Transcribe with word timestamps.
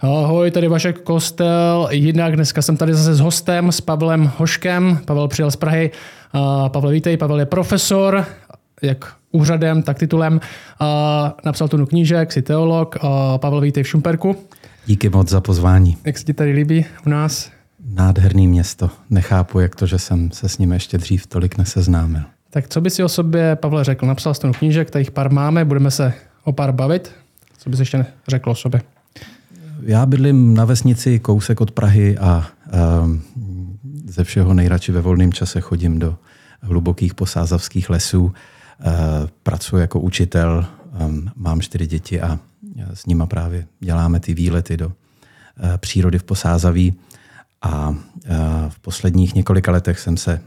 Ahoj, 0.00 0.50
tady 0.50 0.68
Vašek 0.68 1.00
Kostel. 1.00 1.88
Jinak 1.90 2.36
dneska 2.36 2.62
jsem 2.62 2.76
tady 2.76 2.94
zase 2.94 3.14
s 3.14 3.20
hostem, 3.20 3.72
s 3.72 3.80
Pavlem 3.80 4.32
Hoškem. 4.36 4.98
Pavel 5.04 5.28
přijel 5.28 5.50
z 5.50 5.56
Prahy. 5.56 5.90
Pavel, 6.68 6.90
vítej. 6.90 7.16
Pavel 7.16 7.38
je 7.38 7.46
profesor, 7.46 8.24
jak 8.82 9.14
úřadem, 9.32 9.82
tak 9.82 9.98
titulem. 9.98 10.40
Napsal 11.44 11.68
tu 11.68 11.86
knížek, 11.86 12.32
jsi 12.32 12.42
teolog. 12.42 12.96
Pavel, 13.36 13.60
vítej 13.60 13.82
v 13.82 13.88
Šumperku. 13.88 14.36
Díky 14.86 15.08
moc 15.08 15.28
za 15.28 15.40
pozvání. 15.40 15.96
Jak 16.04 16.18
se 16.18 16.24
ti 16.24 16.34
tady 16.34 16.52
líbí 16.52 16.84
u 17.06 17.08
nás? 17.08 17.50
Nádherný 17.94 18.48
město. 18.48 18.90
Nechápu, 19.10 19.60
jak 19.60 19.76
to, 19.76 19.86
že 19.86 19.98
jsem 19.98 20.30
se 20.30 20.48
s 20.48 20.58
ním 20.58 20.72
ještě 20.72 20.98
dřív 20.98 21.26
tolik 21.26 21.58
neseznámil. 21.58 22.22
Tak 22.50 22.68
co 22.68 22.80
by 22.80 22.90
si 22.90 23.04
o 23.04 23.08
sobě, 23.08 23.56
Pavle, 23.56 23.84
řekl? 23.84 24.06
Napsal 24.06 24.34
jsi 24.34 24.46
knížek, 24.58 24.90
tady 24.90 25.00
jich 25.00 25.10
pár 25.10 25.32
máme, 25.32 25.64
budeme 25.64 25.90
se 25.90 26.12
o 26.44 26.52
pár 26.52 26.72
bavit. 26.72 27.12
Co 27.58 27.70
bys 27.70 27.78
ještě 27.80 28.06
řekl 28.28 28.50
o 28.50 28.54
sobě? 28.54 28.80
Já 29.82 30.06
bydlím 30.06 30.54
na 30.54 30.64
vesnici 30.64 31.18
kousek 31.18 31.60
od 31.60 31.70
Prahy 31.70 32.18
a 32.18 32.46
um, 33.02 33.22
ze 34.06 34.24
všeho 34.24 34.54
nejradši 34.54 34.92
ve 34.92 35.00
volném 35.00 35.32
čase 35.32 35.60
chodím 35.60 35.98
do 35.98 36.18
hlubokých 36.60 37.14
posázavských 37.14 37.90
lesů. 37.90 38.24
Uh, 38.24 38.32
pracuji 39.42 39.76
jako 39.76 40.00
učitel, 40.00 40.66
um, 41.06 41.30
mám 41.36 41.60
čtyři 41.60 41.86
děti 41.86 42.20
a 42.20 42.38
s 42.94 43.06
nima 43.06 43.26
právě 43.26 43.66
děláme 43.80 44.20
ty 44.20 44.34
výlety 44.34 44.76
do 44.76 44.86
uh, 44.86 44.92
přírody 45.76 46.18
v 46.18 46.24
Posázaví. 46.24 46.94
A 47.62 47.88
uh, 47.88 47.96
v 48.68 48.78
posledních 48.78 49.34
několika 49.34 49.72
letech 49.72 49.98
jsem 49.98 50.16
se 50.16 50.40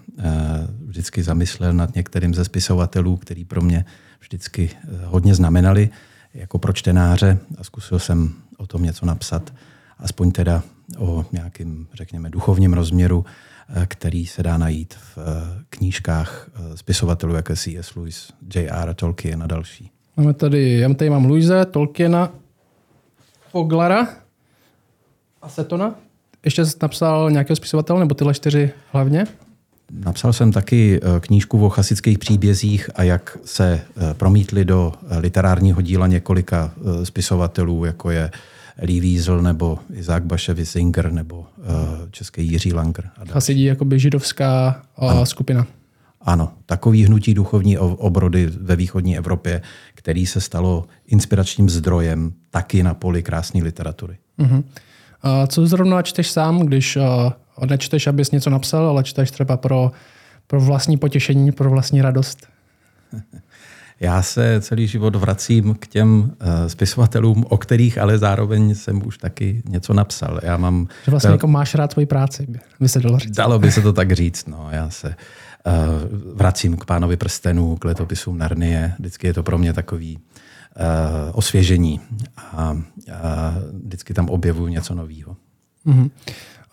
vždycky 0.85 1.23
zamyslel 1.23 1.73
nad 1.73 1.95
některým 1.95 2.33
ze 2.33 2.45
spisovatelů, 2.45 3.17
který 3.17 3.45
pro 3.45 3.61
mě 3.61 3.85
vždycky 4.19 4.69
hodně 5.05 5.35
znamenali 5.35 5.89
jako 6.33 6.59
pro 6.59 6.73
čtenáře 6.73 7.37
a 7.57 7.63
zkusil 7.63 7.99
jsem 7.99 8.33
o 8.59 8.67
tom 8.67 8.83
něco 8.83 9.05
napsat, 9.05 9.53
aspoň 9.97 10.31
teda 10.31 10.63
o 10.97 11.25
nějakým, 11.31 11.87
řekněme, 11.93 12.29
duchovním 12.29 12.73
rozměru, 12.73 13.25
eh, 13.69 13.85
který 13.87 14.25
se 14.25 14.43
dá 14.43 14.57
najít 14.57 14.93
v 14.93 15.17
eh, 15.17 15.63
knížkách 15.69 16.49
eh, 16.55 16.77
spisovatelů, 16.77 17.35
jako 17.35 17.55
C.S. 17.55 17.95
Lewis, 17.95 18.33
J.R. 18.55 18.93
Tolkien 18.93 19.43
a 19.43 19.47
další. 19.47 19.91
Máme 20.17 20.33
tady, 20.33 20.79
já 20.79 20.93
tady 20.93 21.09
mám 21.09 21.25
Louise, 21.25 21.65
Tolkiena, 21.65 22.31
Foglara 23.51 24.07
a 25.41 25.49
Setona. 25.49 25.95
Ještě 26.45 26.65
jsi 26.65 26.77
napsal 26.81 27.31
nějakého 27.31 27.55
spisovatele, 27.55 27.99
nebo 27.99 28.15
tyhle 28.15 28.33
čtyři 28.33 28.71
hlavně? 28.91 29.25
Napsal 29.91 30.33
jsem 30.33 30.51
taky 30.51 30.99
knížku 31.19 31.65
o 31.65 31.69
chasických 31.69 32.19
příbězích 32.19 32.89
a 32.95 33.03
jak 33.03 33.37
se 33.45 33.81
promítly 34.13 34.65
do 34.65 34.93
literárního 35.19 35.81
díla 35.81 36.07
několika 36.07 36.71
spisovatelů, 37.03 37.85
jako 37.85 38.11
je 38.11 38.31
Lee 38.81 38.99
Wiesel 38.99 39.41
nebo 39.41 39.79
Izák 39.93 40.25
Baševi 40.25 40.65
Singer 40.65 41.11
nebo 41.11 41.45
český 42.11 42.51
Jiří 42.51 42.73
Langer. 42.73 43.09
A 43.17 43.33
Hasidí 43.33 43.63
jakoby 43.63 43.99
židovská 43.99 44.81
ano. 44.97 45.25
skupina. 45.25 45.67
Ano, 46.21 46.51
takový 46.65 47.05
hnutí 47.05 47.33
duchovní 47.33 47.77
obrody 47.77 48.49
ve 48.61 48.75
východní 48.75 49.17
Evropě, 49.17 49.61
který 49.95 50.25
se 50.25 50.41
stalo 50.41 50.85
inspiračním 51.07 51.69
zdrojem 51.69 52.33
taky 52.49 52.83
na 52.83 52.93
poli 52.93 53.23
krásné 53.23 53.63
literatury. 53.63 54.17
Uh-huh. 54.39 54.63
A 55.21 55.47
co 55.47 55.67
zrovna 55.67 56.01
čteš 56.01 56.31
sám, 56.31 56.59
když 56.59 56.97
nečteš, 57.65 58.07
abys 58.07 58.31
něco 58.31 58.49
napsal, 58.49 58.87
ale 58.87 59.03
čteš 59.03 59.31
třeba 59.31 59.57
pro, 59.57 59.91
pro 60.47 60.61
vlastní 60.61 60.97
potěšení, 60.97 61.51
pro 61.51 61.69
vlastní 61.69 62.01
radost? 62.01 62.47
Já 63.99 64.21
se 64.21 64.61
celý 64.61 64.87
život 64.87 65.15
vracím 65.15 65.75
k 65.79 65.87
těm 65.87 66.19
uh, 66.19 66.29
spisovatelům, 66.67 67.45
o 67.49 67.57
kterých 67.57 67.97
ale 67.97 68.17
zároveň 68.17 68.75
jsem 68.75 69.07
už 69.07 69.17
taky 69.17 69.63
něco 69.69 69.93
napsal. 69.93 70.39
Já 70.43 70.57
mám, 70.57 70.87
že 71.05 71.11
vlastně 71.11 71.31
jako 71.31 71.47
máš 71.47 71.75
rád 71.75 71.91
svoji 71.91 72.05
práci, 72.05 72.47
by 72.79 72.89
se 72.89 72.99
dalo 72.99 73.19
říct. 73.19 73.35
Dalo 73.35 73.59
by 73.59 73.71
se 73.71 73.81
to 73.81 73.93
tak 73.93 74.11
říct. 74.11 74.47
No. 74.47 74.67
Já 74.71 74.89
se 74.89 75.07
uh, 75.07 75.73
vracím 76.35 76.77
k 76.77 76.85
pánovi 76.85 77.17
prstenů, 77.17 77.75
k 77.75 77.85
letopisům 77.85 78.37
Narnie. 78.37 78.93
Vždycky 78.99 79.27
je 79.27 79.33
to 79.33 79.43
pro 79.43 79.57
mě 79.57 79.73
takový 79.73 80.17
uh, 80.17 80.83
osvěžení 81.33 82.01
a 82.37 82.71
uh, 82.71 82.81
vždycky 83.83 84.13
tam 84.13 84.29
objevuju 84.29 84.67
něco 84.67 84.95
nového. 84.95 85.35
Uh-huh. 85.87 86.09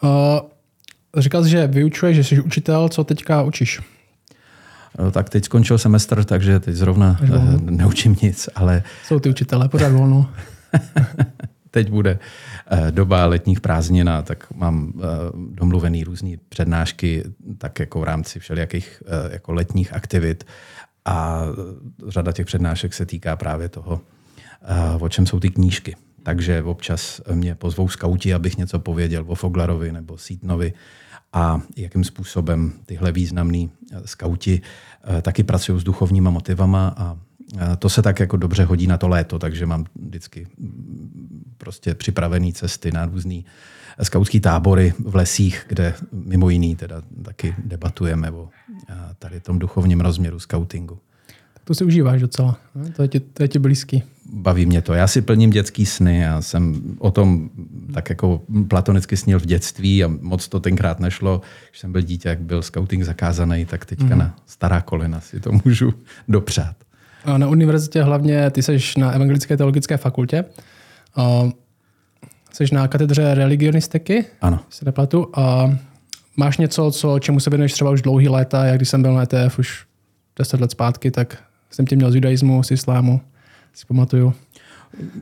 Uh, 0.03 0.51
říkal 1.17 1.45
jsi, 1.45 1.51
že 1.51 1.67
vyučuješ, 1.67 2.17
že 2.17 2.25
jsi 2.25 2.41
učitel, 2.41 2.89
co 2.89 3.05
teďka 3.05 3.43
učíš? 3.43 3.81
No, 4.99 5.11
tak 5.11 5.31
teď 5.31 5.45
skončil 5.45 5.79
semestr, 5.79 6.25
takže 6.25 6.61
teď 6.61 6.75
zrovna 6.75 7.19
uh, 7.23 7.61
neučím 7.61 8.17
nic, 8.23 8.49
ale... 8.55 8.83
Jsou 9.05 9.21
ty 9.21 9.29
učitelé 9.29 9.69
pořád 9.69 9.93
volno. 9.93 10.31
teď 11.71 11.91
bude 11.91 12.19
uh, 12.73 12.91
doba 12.91 13.27
letních 13.27 13.61
prázdnin 13.61 14.09
a 14.09 14.23
tak 14.23 14.47
mám 14.55 14.93
uh, 14.95 15.03
domluvený 15.55 16.05
různé 16.05 16.31
přednášky, 16.49 17.25
tak 17.59 17.81
jako 17.81 18.01
v 18.01 18.05
rámci 18.05 18.41
všelijakých 18.41 19.03
jako 19.31 19.53
letních 19.53 19.93
aktivit 19.93 20.45
a 21.05 21.43
řada 22.09 22.33
těch 22.33 22.47
přednášek 22.47 22.95
se 22.95 23.07
týká 23.07 23.37
právě 23.37 23.69
toho, 23.69 24.01
o 25.01 25.09
čem 25.09 25.27
jsou 25.27 25.41
ty 25.41 25.51
knížky. 25.51 25.97
Takže 26.23 26.63
občas 26.63 27.21
mě 27.33 27.55
pozvou 27.55 27.89
skauti, 27.89 28.35
abych 28.35 28.57
něco 28.57 28.79
pověděl 28.79 29.25
o 29.27 29.35
Foglarovi 29.35 29.93
nebo 29.93 30.19
Sítnovi 30.19 30.73
a 31.37 31.61
jakým 31.77 32.05
způsobem 32.05 32.73
tyhle 32.87 33.13
významní 33.13 33.71
eh, 33.93 34.01
skauti 34.05 34.61
eh, 35.19 35.23
taky 35.23 35.43
pracují 35.43 35.81
s 35.81 35.85
duchovníma 35.85 36.31
motivama 36.31 36.95
a 36.97 37.19
eh, 37.59 37.77
to 37.77 37.89
se 37.89 38.03
tak 38.03 38.21
jako 38.21 38.37
dobře 38.37 38.65
hodí 38.65 38.87
na 38.87 38.99
to 38.99 39.09
léto, 39.09 39.39
takže 39.39 39.67
mám 39.67 39.85
vždycky 39.95 40.47
mm, 40.59 41.55
prostě 41.59 41.95
připravené 41.95 42.53
cesty 42.53 42.93
na 42.93 43.07
různý 43.07 43.45
skautský 44.03 44.41
tábory 44.41 44.95
v 44.99 45.17
lesích, 45.17 45.65
kde 45.69 45.95
mimo 46.13 46.51
jiný 46.51 46.77
teda 46.77 47.03
taky 47.25 47.55
debatujeme 47.59 48.31
o 48.31 48.49
tady 49.19 49.41
tom 49.41 49.59
duchovním 49.59 50.01
rozměru 50.01 50.39
skautingu. 50.39 50.99
To 51.65 51.75
si 51.75 51.85
užíváš 51.85 52.21
docela, 52.21 52.57
to 52.97 53.03
je 53.03 53.09
ti, 53.09 53.21
to 53.21 53.43
je 53.43 53.49
ti 53.49 53.59
blízký. 53.59 54.03
Baví 54.33 54.67
mě 54.67 54.83
to. 54.83 54.95
Já 54.95 55.07
si 55.07 55.23
plním 55.23 55.51
dětský 55.51 55.87
sny. 55.87 56.19
Já 56.19 56.43
jsem 56.43 56.83
o 56.99 57.11
tom 57.11 57.51
tak 57.95 58.11
jako 58.11 58.43
platonicky 58.69 59.17
snil 59.17 59.41
v 59.41 59.47
dětství 59.47 60.05
a 60.05 60.09
moc 60.21 60.49
to 60.49 60.61
tenkrát 60.61 61.01
nešlo. 61.01 61.41
Když 61.71 61.81
jsem 61.81 61.93
byl 61.93 62.03
dítě, 62.03 62.29
jak 62.29 62.41
byl 62.41 62.63
scouting 62.63 63.05
zakázaný, 63.05 63.65
tak 63.65 63.85
teďka 63.85 64.15
mm. 64.15 64.19
na 64.19 64.37
stará 64.47 64.81
kolena 64.81 65.21
si 65.21 65.41
to 65.41 65.51
můžu 65.65 65.95
dopřát. 66.29 66.77
A 67.25 67.39
na 67.39 67.49
univerzitě 67.49 68.03
hlavně, 68.03 68.51
ty 68.51 68.63
jsi 68.63 68.79
na 68.99 69.11
Evangelické 69.11 69.57
teologické 69.57 69.97
fakultě. 69.97 70.45
Jsi 72.53 72.65
na 72.73 72.89
katedře 72.89 73.35
religionistiky, 73.35 74.25
ano. 74.41 74.61
se 74.71 74.85
neplatu. 74.85 75.31
A 75.35 75.77
máš 76.37 76.59
něco, 76.59 76.91
co, 76.91 77.19
čemu 77.19 77.41
se 77.41 77.51
věnuješ 77.51 77.73
třeba 77.73 77.91
už 77.91 78.03
dlouhý 78.03 78.29
léta, 78.29 78.65
jak 78.65 78.77
když 78.77 78.89
jsem 78.89 79.03
byl 79.03 79.15
na 79.15 79.23
ETF 79.23 79.59
už 79.59 79.87
10 80.39 80.61
let 80.61 80.71
zpátky, 80.71 81.11
tak 81.11 81.39
jsem 81.71 81.87
tě 81.87 81.97
měl 81.97 82.11
z 82.11 82.15
judaismu, 82.15 82.63
z 82.63 82.71
islámu, 82.71 83.21
si 83.77 83.87
pamatuju. 83.87 84.33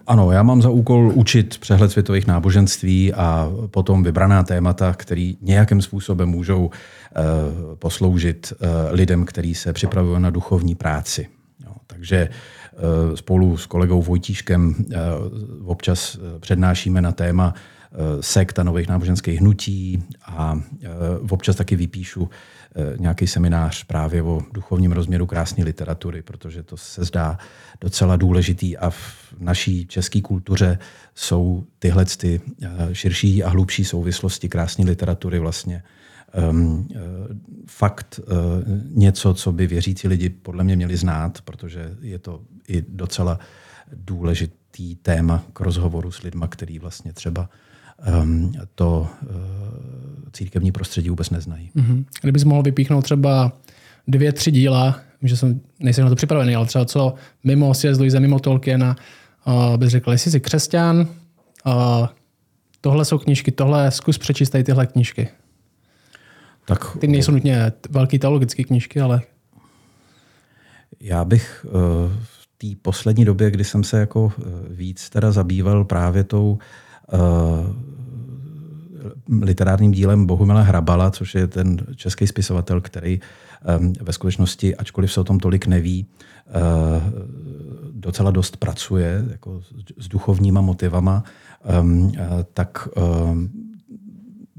Ano, 0.06 0.32
já 0.32 0.42
mám 0.42 0.62
za 0.62 0.70
úkol 0.70 1.12
učit 1.14 1.58
přehled 1.58 1.90
světových 1.90 2.26
náboženství 2.26 3.14
a 3.14 3.50
potom 3.70 4.02
vybraná 4.02 4.42
témata, 4.42 4.92
které 4.92 5.32
nějakým 5.40 5.82
způsobem 5.82 6.28
můžou 6.28 6.64
uh, 6.66 6.70
posloužit 7.74 8.52
uh, 8.52 8.68
lidem, 8.90 9.24
kteří 9.24 9.54
se 9.54 9.72
připravují 9.72 10.22
na 10.22 10.30
duchovní 10.30 10.74
práci. 10.74 11.28
No, 11.64 11.74
takže 11.86 12.28
uh, 12.72 13.14
spolu 13.14 13.56
s 13.56 13.66
kolegou 13.66 14.02
Vojtíškem 14.02 14.74
občas 15.64 16.18
přednášíme 16.40 17.02
na 17.02 17.12
téma 17.12 17.54
sekta 18.20 18.62
nových 18.62 18.88
náboženských 18.88 19.40
hnutí 19.40 20.02
a 20.26 20.60
občas 21.30 21.56
taky 21.56 21.76
vypíšu 21.76 22.30
nějaký 22.98 23.26
seminář 23.26 23.84
právě 23.84 24.22
o 24.22 24.40
duchovním 24.52 24.92
rozměru 24.92 25.26
krásné 25.26 25.64
literatury, 25.64 26.22
protože 26.22 26.62
to 26.62 26.76
se 26.76 27.04
zdá 27.04 27.38
docela 27.80 28.16
důležitý 28.16 28.76
a 28.76 28.90
v 28.90 29.34
naší 29.38 29.86
české 29.86 30.20
kultuře 30.20 30.78
jsou 31.14 31.64
tyhle 31.78 32.04
ty 32.04 32.40
eh, 32.62 32.68
širší 32.92 33.44
a 33.44 33.48
hlubší 33.48 33.84
souvislosti 33.84 34.48
krásné 34.48 34.84
literatury 34.84 35.38
vlastně 35.38 35.82
um, 36.50 36.88
fakt 37.66 38.20
uh, 38.20 38.34
něco, 38.90 39.34
co 39.34 39.52
by 39.52 39.66
věřící 39.66 40.08
lidi 40.08 40.28
podle 40.28 40.64
mě 40.64 40.76
měli 40.76 40.96
znát, 40.96 41.40
protože 41.40 41.96
je 42.00 42.18
to 42.18 42.40
i 42.68 42.84
docela 42.88 43.38
důležitý 43.92 44.96
téma 44.96 45.44
k 45.52 45.60
rozhovoru 45.60 46.10
s 46.10 46.22
lidmi, 46.22 46.44
který 46.48 46.78
vlastně 46.78 47.12
třeba 47.12 47.48
to 48.74 49.08
uh, 49.22 49.28
církevní 50.32 50.72
prostředí 50.72 51.10
vůbec 51.10 51.30
neznají. 51.30 51.70
Mm-hmm. 51.76 52.04
Kdybys 52.22 52.44
mohl 52.44 52.62
vypíchnout 52.62 53.04
třeba 53.04 53.52
dvě, 54.08 54.32
tři 54.32 54.50
díla, 54.50 55.00
že 55.22 55.36
jsem, 55.36 55.60
nejsem 55.80 56.04
na 56.04 56.10
to 56.10 56.16
připravený, 56.16 56.54
ale 56.54 56.66
třeba 56.66 56.84
co 56.84 57.14
mimo 57.44 57.74
C.S. 57.74 57.98
Lewisa, 57.98 58.20
mimo 58.20 58.38
Tolkiena, 58.38 58.96
uh, 59.46 59.76
bys 59.76 59.88
řekl, 59.88 60.12
jestli 60.12 60.30
jsi 60.30 60.40
křesťan, 60.40 61.08
uh, 61.66 62.06
tohle 62.80 63.04
jsou 63.04 63.18
knížky, 63.18 63.52
tohle 63.52 63.90
zkus 63.90 64.18
přečíst 64.18 64.50
tady 64.50 64.64
tyhle 64.64 64.86
knížky. 64.86 65.28
Tak, 66.66 66.96
Ty 66.98 67.06
nejsou 67.06 67.32
nutně 67.32 67.72
velký 67.90 68.18
teologické 68.18 68.64
knížky, 68.64 69.00
ale... 69.00 69.22
Já 71.00 71.24
bych 71.24 71.66
uh, 71.68 71.72
v 72.22 72.48
té 72.58 72.66
poslední 72.82 73.24
době, 73.24 73.50
kdy 73.50 73.64
jsem 73.64 73.84
se 73.84 74.00
jako 74.00 74.32
víc 74.70 75.10
teda 75.10 75.32
zabýval 75.32 75.84
právě 75.84 76.24
tou 76.24 76.58
literárním 79.42 79.92
dílem 79.92 80.26
Bohumila 80.26 80.62
Hrabala, 80.62 81.10
což 81.10 81.34
je 81.34 81.46
ten 81.46 81.76
český 81.96 82.26
spisovatel, 82.26 82.80
který 82.80 83.20
ve 84.00 84.12
skutečnosti, 84.12 84.76
ačkoliv 84.76 85.12
se 85.12 85.20
o 85.20 85.24
tom 85.24 85.38
tolik 85.38 85.66
neví, 85.66 86.06
docela 87.92 88.30
dost 88.30 88.56
pracuje 88.56 89.24
jako 89.30 89.60
s 89.98 90.08
duchovníma 90.08 90.60
motivama, 90.60 91.24
tak 92.54 92.88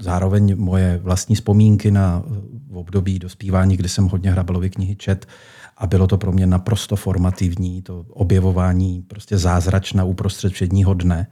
zároveň 0.00 0.56
moje 0.56 1.00
vlastní 1.02 1.34
vzpomínky 1.34 1.90
na 1.90 2.22
období 2.72 3.18
dospívání, 3.18 3.76
kdy 3.76 3.88
jsem 3.88 4.08
hodně 4.08 4.30
Hrabalovy 4.30 4.70
knihy 4.70 4.96
čet 4.96 5.26
a 5.76 5.86
bylo 5.86 6.06
to 6.06 6.18
pro 6.18 6.32
mě 6.32 6.46
naprosto 6.46 6.96
formativní, 6.96 7.82
to 7.82 8.04
objevování 8.08 9.02
prostě 9.02 9.38
zázračna 9.38 10.04
uprostřed 10.04 10.52
všedního 10.52 10.94
dne, 10.94 11.26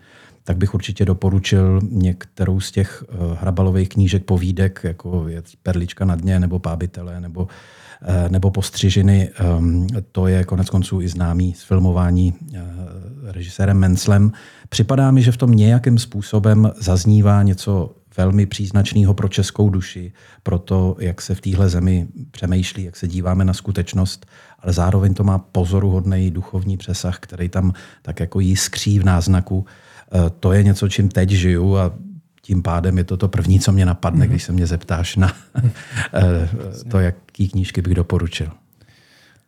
tak 0.45 0.57
bych 0.57 0.75
určitě 0.75 1.05
doporučil 1.05 1.81
některou 1.91 2.61
z 2.61 2.71
těch 2.71 3.05
uh, 3.09 3.37
Hrabalových 3.41 3.89
knížek, 3.89 4.25
povídek, 4.25 4.81
jako 4.85 5.29
je 5.29 5.43
Perlička 5.63 6.05
na 6.05 6.17
dně, 6.17 6.41
nebo 6.41 6.59
Pábitele, 6.59 7.21
nebo, 7.21 7.43
uh, 7.43 7.49
nebo 8.29 8.51
Postřižiny. 8.51 9.31
Um, 9.59 9.87
to 10.13 10.27
je 10.27 10.45
konec 10.45 10.71
konců 10.71 11.01
i 11.01 11.09
známý 11.09 11.55
z 11.55 11.63
filmování 11.63 12.35
uh, 12.53 12.59
režisérem 13.23 13.79
Menslem. 13.79 14.33
Připadá 14.69 15.11
mi, 15.11 15.23
že 15.23 15.33
v 15.33 15.37
tom 15.37 15.51
nějakým 15.51 15.99
způsobem 15.99 16.73
zaznívá 16.81 17.43
něco 17.43 17.95
velmi 18.17 18.47
příznačného 18.47 19.15
pro 19.15 19.29
českou 19.29 19.71
duši, 19.71 20.13
pro 20.43 20.59
to, 20.59 20.97
jak 20.99 21.23
se 21.23 21.35
v 21.35 21.41
téhle 21.41 21.69
zemi 21.69 22.07
přemýšlí, 22.31 22.85
jak 22.85 22.97
se 22.97 23.09
díváme 23.09 23.45
na 23.45 23.53
skutečnost, 23.53 24.27
ale 24.59 24.73
zároveň 24.73 25.15
to 25.15 25.25
má 25.25 25.39
pozoruhodný 25.39 26.31
duchovní 26.31 26.77
přesah, 26.77 27.19
který 27.19 27.49
tam 27.49 27.73
tak 28.03 28.21
jako 28.21 28.41
jiskří 28.41 28.99
v 28.99 29.05
náznaku. 29.05 29.67
E, 30.15 30.31
to 30.41 30.53
je 30.53 30.63
něco, 30.63 30.89
čím 30.89 31.09
teď 31.09 31.31
žiju 31.31 31.77
a 31.77 31.93
tím 32.43 32.63
pádem 32.63 32.99
je 32.99 33.05
to 33.05 33.17
to 33.17 33.29
první, 33.29 33.61
co 33.61 33.73
mě 33.73 33.87
napadne, 33.87 34.27
mm-hmm. 34.27 34.29
když 34.29 34.43
se 34.43 34.53
mě 34.53 34.67
zeptáš 34.67 35.17
na 35.17 35.33
e, 36.15 36.49
to, 36.91 36.99
jaký 36.99 37.49
knížky 37.49 37.83
bych 37.83 37.95
doporučil. 37.95 38.49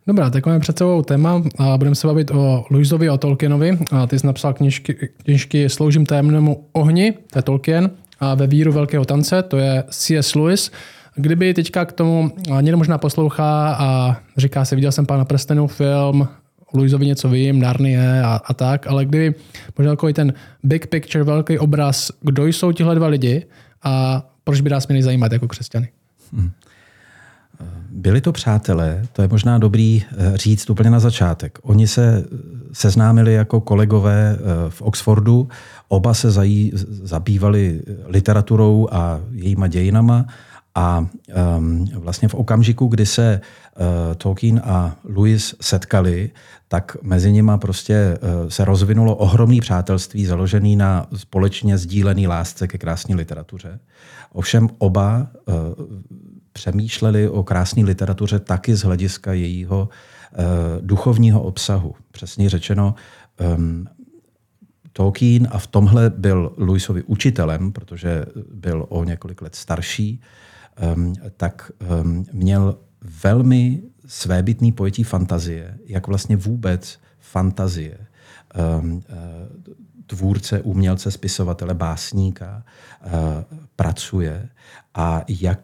Dobrá, 0.07 0.31
tak 0.31 0.47
máme 0.47 0.61
před 0.61 0.79
sebou 0.79 1.03
téma 1.03 1.43
a 1.59 1.79
budeme 1.79 1.97
se 1.97 2.07
bavit 2.07 2.31
o 2.31 2.65
Luisovi 2.71 3.09
a 3.09 3.17
Tolkienovi. 3.17 3.79
A 3.91 4.07
ty 4.07 4.19
jsi 4.19 4.27
napsal 4.27 4.55
knižky, 4.55 4.95
knižky 5.25 5.69
Sloužím 5.69 6.07
tajemnému 6.07 6.65
ohni, 6.73 7.13
to 7.33 7.39
je 7.39 7.43
Tolkien, 7.43 7.91
a 8.21 8.35
ve 8.35 8.47
víru 8.47 8.73
velkého 8.73 9.05
tance, 9.05 9.43
to 9.43 9.57
je 9.57 9.85
C.S. 9.91 10.35
Lewis. 10.35 10.71
Kdyby 11.15 11.55
teďka 11.55 11.85
k 11.85 11.93
tomu 11.93 12.31
někdo 12.61 12.77
možná 12.77 12.99
poslouchá 12.99 13.77
a 13.79 14.17
říká 14.37 14.65
si, 14.65 14.75
viděl 14.75 14.93
jsem 14.93 15.07
Pána 15.07 15.25
prstenů 15.25 15.67
film, 15.67 16.29
o 16.77 16.79
Luisovi 16.79 17.07
něco 17.07 17.29
vím, 17.29 17.61
Narnie 17.61 18.23
a, 18.23 18.41
a 18.45 18.55
tak, 18.55 18.87
ale 18.87 19.05
kdyby 19.05 19.35
možná 19.79 19.93
takový 19.93 20.13
ten 20.13 20.33
big 20.63 20.87
picture, 20.87 21.25
velký 21.25 21.59
obraz, 21.59 22.11
kdo 22.21 22.47
jsou 22.47 22.73
tihle 22.73 22.95
dva 22.95 23.07
lidi 23.07 23.47
a 23.83 24.23
proč 24.45 24.61
by 24.61 24.71
nás 24.71 24.89
měli 24.89 25.03
zajímat 25.03 25.33
jako 25.33 25.49
křesťany? 25.49 25.89
Hmm. 26.33 26.51
Byli 27.91 28.21
to 28.21 28.33
přátelé, 28.33 29.03
to 29.13 29.23
je 29.23 29.29
možná 29.29 29.59
dobrý 29.59 30.05
eh, 30.05 30.37
říct 30.37 30.71
úplně 30.71 30.91
na 30.91 31.01
začátek. 31.01 31.59
Oni 31.63 31.89
se 31.89 32.25
seznámili 32.73 33.33
jako 33.33 33.61
kolegové 33.61 34.37
eh, 34.37 34.71
v 34.71 34.83
Oxfordu, 34.83 35.49
oba 35.89 36.15
se 36.15 36.31
zají, 36.31 36.73
zabývali 36.89 37.83
literaturou 38.07 38.89
a 38.93 39.21
jejíma 39.33 39.67
dějinama 39.67 40.27
a 40.77 41.07
um, 41.59 41.85
vlastně 41.95 42.29
v 42.29 42.35
okamžiku, 42.35 42.87
kdy 42.87 43.07
se 43.07 43.41
uh, 43.41 43.85
Tolkien 44.15 44.61
a 44.65 44.97
Lewis 45.05 45.55
setkali, 45.61 46.31
tak 46.69 46.97
mezi 47.03 47.33
nimi 47.33 47.53
prostě 47.61 48.19
uh, 48.21 48.49
se 48.49 48.65
rozvinulo 48.65 49.17
ohromné 49.17 49.61
přátelství 49.61 50.27
založené 50.27 50.77
na 50.77 51.07
společně 51.17 51.79
sdílené 51.79 52.29
lásce 52.29 52.69
ke 52.69 52.79
krásné 52.79 53.17
literatuře. 53.17 53.79
Ovšem 54.33 54.69
oba 54.79 55.27
uh, 55.47 55.55
přemýšleli 56.53 57.29
o 57.29 57.43
krásné 57.43 57.85
literatuře 57.85 58.39
taky 58.39 58.75
z 58.75 58.83
hlediska 58.83 59.33
jejího 59.33 59.89
uh, 59.89 60.45
duchovního 60.87 61.43
obsahu. 61.43 61.95
Přesně 62.13 62.51
řečeno, 62.51 62.95
um, 63.57 63.87
Tolkien 64.93 65.49
a 65.51 65.59
v 65.59 65.67
tomhle 65.67 66.11
byl 66.11 66.53
Lewisovi 66.57 67.03
učitelem, 67.03 67.73
protože 67.73 68.25
byl 68.55 68.87
o 68.89 69.05
několik 69.05 69.43
let 69.43 69.55
starší, 69.55 70.21
um, 70.21 70.27
tak 71.37 71.71
um, 72.03 72.27
měl 72.33 72.79
velmi 73.23 73.83
svébytný 74.07 74.73
pojetí 74.73 75.05
fantazie, 75.05 75.79
jak 75.87 76.07
vlastně 76.07 76.37
vůbec 76.37 76.99
fantazie 77.19 77.99
um, 78.81 78.93
uh, 78.93 79.03
tvůrce, 80.07 80.61
umělce, 80.61 81.11
spisovatele, 81.11 81.75
básníka 81.75 82.65
uh, 83.05 83.11
pracuje 83.77 84.49
a 84.95 85.25
jak 85.29 85.61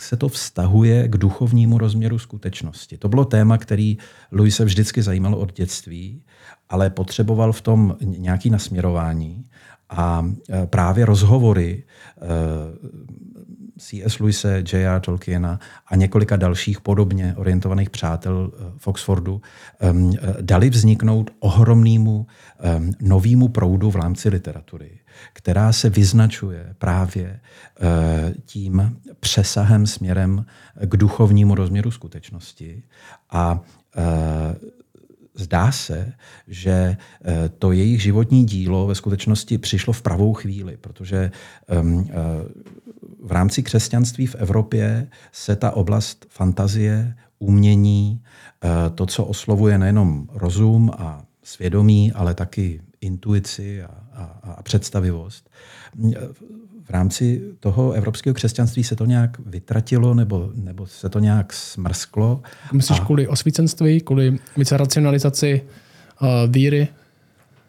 se 0.00 0.16
to 0.16 0.28
vztahuje 0.28 1.08
k 1.08 1.16
duchovnímu 1.16 1.78
rozměru 1.78 2.18
skutečnosti. 2.18 2.98
To 2.98 3.08
bylo 3.08 3.24
téma, 3.24 3.58
který 3.58 3.98
Louise 4.32 4.64
vždycky 4.64 5.02
zajímalo 5.02 5.38
od 5.38 5.52
dětství, 5.52 6.22
ale 6.68 6.90
potřeboval 6.90 7.52
v 7.52 7.60
tom 7.60 7.96
nějaké 8.00 8.50
nasměrování. 8.50 9.44
A 9.90 10.26
e, 10.50 10.66
právě 10.66 11.06
rozhovory 11.06 11.84
C.S. 13.78 14.18
Lewise, 14.18 14.62
J.R. 14.72 15.00
Tolkiena 15.00 15.60
a 15.86 15.96
několika 15.96 16.36
dalších 16.36 16.80
podobně 16.80 17.34
orientovaných 17.36 17.90
přátel 17.90 18.52
v 18.76 18.86
Oxfordu 18.86 19.42
dali 20.40 20.70
vzniknout 20.70 21.30
ohromnému 21.38 22.26
novému 23.00 23.48
proudu 23.48 23.90
v 23.90 23.96
rámci 23.96 24.28
literatury 24.28 24.90
která 25.32 25.72
se 25.72 25.90
vyznačuje 25.90 26.74
právě 26.78 27.40
eh, 27.80 28.34
tím 28.44 28.96
přesahem 29.20 29.86
směrem 29.86 30.46
k 30.80 30.96
duchovnímu 30.96 31.54
rozměru 31.54 31.90
skutečnosti. 31.90 32.82
A 33.30 33.60
eh, 33.96 34.02
zdá 35.34 35.72
se, 35.72 36.12
že 36.48 36.96
eh, 37.24 37.48
to 37.48 37.72
jejich 37.72 38.02
životní 38.02 38.44
dílo 38.44 38.86
ve 38.86 38.94
skutečnosti 38.94 39.58
přišlo 39.58 39.92
v 39.92 40.02
pravou 40.02 40.34
chvíli, 40.34 40.76
protože 40.76 41.30
ehm, 41.68 42.08
v 43.22 43.32
rámci 43.32 43.62
křesťanství 43.62 44.26
v 44.26 44.34
Evropě 44.34 45.08
se 45.32 45.56
ta 45.56 45.70
oblast 45.70 46.26
fantazie, 46.28 47.14
umění, 47.38 48.22
to, 48.94 49.06
co 49.06 49.24
oslovuje 49.24 49.78
nejenom 49.78 50.28
rozum 50.32 50.90
a 50.98 51.24
svědomí, 51.42 52.12
ale 52.12 52.34
taky 52.34 52.80
intuici 53.00 53.82
a, 53.82 53.90
a, 54.12 54.22
a 54.42 54.62
představivost. 54.62 55.50
V 56.84 56.90
rámci 56.90 57.42
toho 57.60 57.92
evropského 57.92 58.34
křesťanství 58.34 58.84
se 58.84 58.96
to 58.96 59.06
nějak 59.06 59.38
vytratilo 59.38 60.14
nebo, 60.14 60.50
nebo 60.54 60.86
se 60.86 61.08
to 61.08 61.18
nějak 61.18 61.52
smrsklo. 61.52 62.42
Myslíš 62.72 63.00
a... 63.00 63.04
kvůli 63.04 63.28
osvícenství, 63.28 64.00
kvůli 64.00 64.38
více 64.56 64.76
racionalizaci 64.76 65.62
uh, 66.22 66.28
víry? 66.52 66.88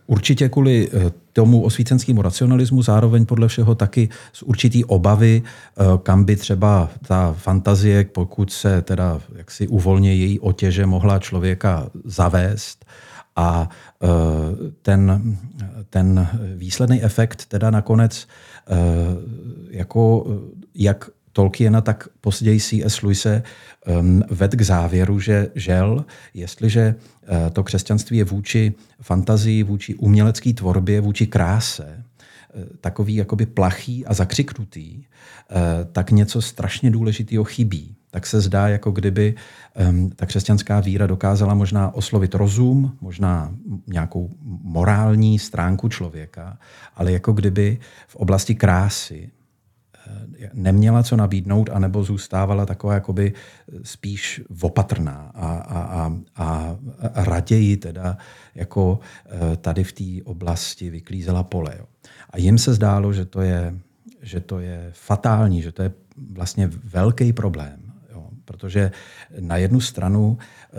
Určitě 0.08 0.50
kvůli 0.50 0.90
uh, 0.90 1.02
tomu 1.34 1.62
osvícenskému 1.62 2.22
racionalismu, 2.22 2.82
zároveň 2.82 3.26
podle 3.26 3.48
všeho 3.48 3.76
taky 3.76 4.10
z 4.34 4.44
určitý 4.44 4.86
obavy, 4.86 5.42
uh, 5.42 5.98
kam 5.98 6.24
by 6.24 6.36
třeba 6.36 6.90
ta 7.08 7.34
fantazie, 7.38 8.06
pokud 8.06 8.52
se 8.52 8.82
teda 8.82 9.22
jaksi 9.36 9.68
uvolně 9.68 10.16
její 10.16 10.40
otěže, 10.40 10.86
mohla 10.86 11.20
člověka 11.20 11.90
zavést. 12.06 12.86
A 13.40 13.70
e, 14.04 14.08
ten, 14.82 15.38
ten 15.90 16.28
výsledný 16.56 17.04
efekt 17.04 17.46
teda 17.46 17.70
nakonec 17.70 18.28
jako 19.70 20.28
jak 20.76 21.10
Tolkiena, 21.38 21.82
tak 21.82 22.08
později 22.22 22.60
C.S. 22.60 23.02
Lewise 23.02 23.44
ved 24.30 24.56
k 24.56 24.62
závěru, 24.62 25.20
že 25.20 25.48
žel, 25.56 26.06
jestliže 26.34 26.82
e, 26.82 27.50
to 27.50 27.64
křesťanství 27.64 28.18
je 28.18 28.24
vůči 28.24 28.74
fantazii, 29.02 29.64
vůči 29.64 29.96
umělecké 29.96 30.54
tvorbě, 30.54 31.02
vůči 31.02 31.28
kráse, 31.28 32.04
takový 32.82 33.16
jakoby 33.16 33.46
plachý 33.46 34.06
a 34.06 34.14
zakřiknutý, 34.14 35.04
tak 35.92 36.12
něco 36.12 36.42
strašně 36.42 36.92
důležitého 36.92 37.44
chybí 37.44 37.98
tak 38.12 38.26
se 38.26 38.42
zdá, 38.42 38.68
jako 38.68 38.92
kdyby 38.92 39.36
um, 39.90 40.10
ta 40.10 40.26
křesťanská 40.26 40.80
víra 40.80 41.08
dokázala 41.08 41.54
možná 41.54 41.96
oslovit 41.96 42.36
rozum, 42.36 42.98
možná 43.02 43.52
nějakou 43.88 44.30
morální 44.64 45.40
stránku 45.40 45.90
člověka, 45.90 46.58
ale 46.96 47.12
jako 47.12 47.34
kdyby 47.34 47.78
v 48.08 48.16
oblasti 48.16 48.56
krásy 48.56 49.30
neměla 50.54 51.04
co 51.04 51.16
nabídnout, 51.16 51.70
anebo 51.74 52.04
zůstávala 52.04 52.66
taková 52.66 52.94
jakoby 52.94 53.34
spíš 53.84 54.42
opatrná 54.62 55.32
a, 55.36 55.48
a, 55.48 55.84
a, 55.92 56.12
a 56.36 56.78
raději 57.24 57.78
teda 57.78 58.18
jako 58.56 59.00
eh, 59.26 59.58
tady 59.58 59.84
v 59.84 59.92
té 59.92 60.24
oblasti 60.30 60.90
vyklízela 60.90 61.44
pole. 61.44 61.76
Jo. 61.80 61.86
A 62.30 62.38
jim 62.38 62.58
se 62.58 62.74
zdálo, 62.74 63.14
že 63.14 63.26
to 63.26 63.42
je, 63.42 63.76
že 64.22 64.40
to 64.40 64.60
je 64.60 64.90
fatální, 64.94 65.62
že 65.62 65.72
to 65.72 65.84
je 65.84 65.92
vlastně 66.32 66.70
velký 66.84 67.34
problém 67.34 67.88
protože 68.48 68.92
na 69.40 69.58
jednu 69.58 69.80
stranu 69.80 70.38
eh, 70.38 70.76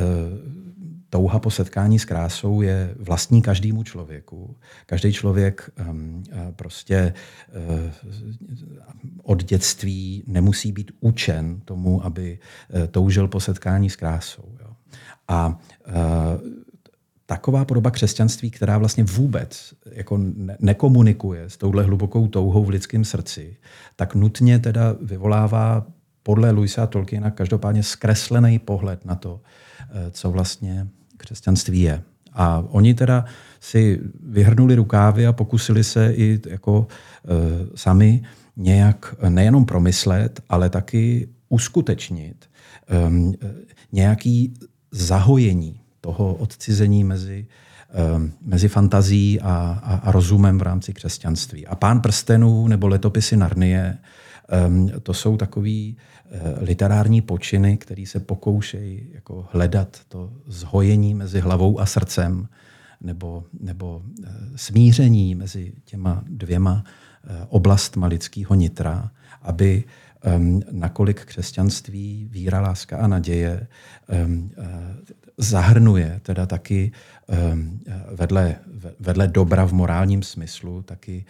touha 1.10 1.38
po 1.38 1.50
setkání 1.50 1.98
s 1.98 2.04
krásou 2.04 2.62
je 2.62 2.94
vlastní 2.98 3.42
každému 3.42 3.82
člověku. 3.82 4.56
Každý 4.86 5.12
člověk 5.12 5.70
um, 5.90 6.22
prostě 6.56 7.14
uh, 7.48 8.14
od 9.22 9.44
dětství 9.44 10.24
nemusí 10.26 10.72
být 10.72 10.90
učen 11.00 11.60
tomu, 11.64 12.04
aby 12.04 12.38
uh, 12.74 12.86
toužil 12.86 13.28
po 13.28 13.40
setkání 13.40 13.90
s 13.90 13.96
krásou. 13.96 14.56
Jo. 14.60 14.70
A 15.28 15.48
uh, 15.48 15.94
taková 17.26 17.64
podoba 17.64 17.90
křesťanství, 17.90 18.50
která 18.50 18.78
vlastně 18.78 19.04
vůbec 19.04 19.74
jako 19.92 20.18
ne- 20.18 20.56
nekomunikuje 20.60 21.50
s 21.50 21.56
touhle 21.56 21.82
hlubokou 21.82 22.28
touhou 22.28 22.64
v 22.64 22.68
lidském 22.68 23.04
srdci, 23.04 23.56
tak 23.96 24.14
nutně 24.14 24.58
teda 24.58 24.96
vyvolává 25.00 25.86
podle 26.22 26.50
Luisa 26.50 26.86
Tolkiena 26.86 27.30
každopádně 27.30 27.82
zkreslený 27.82 28.58
pohled 28.58 29.04
na 29.04 29.14
to, 29.14 29.40
co 30.10 30.30
vlastně 30.30 30.88
křesťanství 31.18 31.80
je. 31.80 32.02
A 32.32 32.64
oni 32.68 32.94
teda 32.94 33.24
si 33.60 34.00
vyhrnuli 34.22 34.74
rukávy 34.74 35.26
a 35.26 35.32
pokusili 35.32 35.84
se 35.84 36.12
i 36.14 36.40
jako 36.48 36.86
e, 36.86 37.76
sami 37.76 38.22
nějak 38.56 39.14
nejenom 39.28 39.64
promyslet, 39.64 40.40
ale 40.48 40.70
taky 40.70 41.28
uskutečnit 41.48 42.50
e, 42.88 42.96
nějaký 43.92 44.54
zahojení 44.90 45.80
toho 46.00 46.34
odcizení 46.34 47.04
mezi, 47.04 47.46
um, 48.14 48.32
mezi 48.42 48.68
fantazí 48.68 49.40
a, 49.40 49.80
a, 49.82 49.94
a 49.94 50.12
rozumem 50.12 50.58
v 50.58 50.62
rámci 50.62 50.92
křesťanství. 50.92 51.66
A 51.66 51.74
Pán 51.74 52.00
prstenů 52.00 52.68
nebo 52.68 52.88
letopisy 52.88 53.36
Narnie, 53.36 53.98
to 55.02 55.14
jsou 55.14 55.36
takový 55.36 55.96
uh, 55.96 56.40
literární 56.60 57.20
počiny, 57.20 57.76
které 57.76 58.04
se 58.06 58.20
pokoušejí 58.20 59.08
jako 59.12 59.48
hledat 59.52 60.00
to 60.08 60.32
zhojení 60.46 61.14
mezi 61.14 61.40
hlavou 61.40 61.80
a 61.80 61.86
srdcem, 61.86 62.48
nebo, 63.00 63.44
nebo 63.60 63.96
uh, 63.96 64.26
smíření 64.56 65.34
mezi 65.34 65.72
těma 65.84 66.24
dvěma 66.28 66.84
uh, 67.30 67.36
oblastma 67.48 68.06
lidského 68.06 68.54
nitra, 68.54 69.10
aby 69.42 69.84
nakolik 70.70 71.24
křesťanství, 71.24 72.28
víra, 72.30 72.60
láska 72.60 72.98
a 72.98 73.06
naděje 73.06 73.66
zahrnuje 75.36 76.20
teda 76.22 76.46
taky 76.46 76.92
vedle, 78.14 78.56
vedle 79.00 79.28
dobra 79.28 79.64
v 79.64 79.72
morálním 79.72 80.22
smyslu, 80.22 80.82
taky 80.82 81.24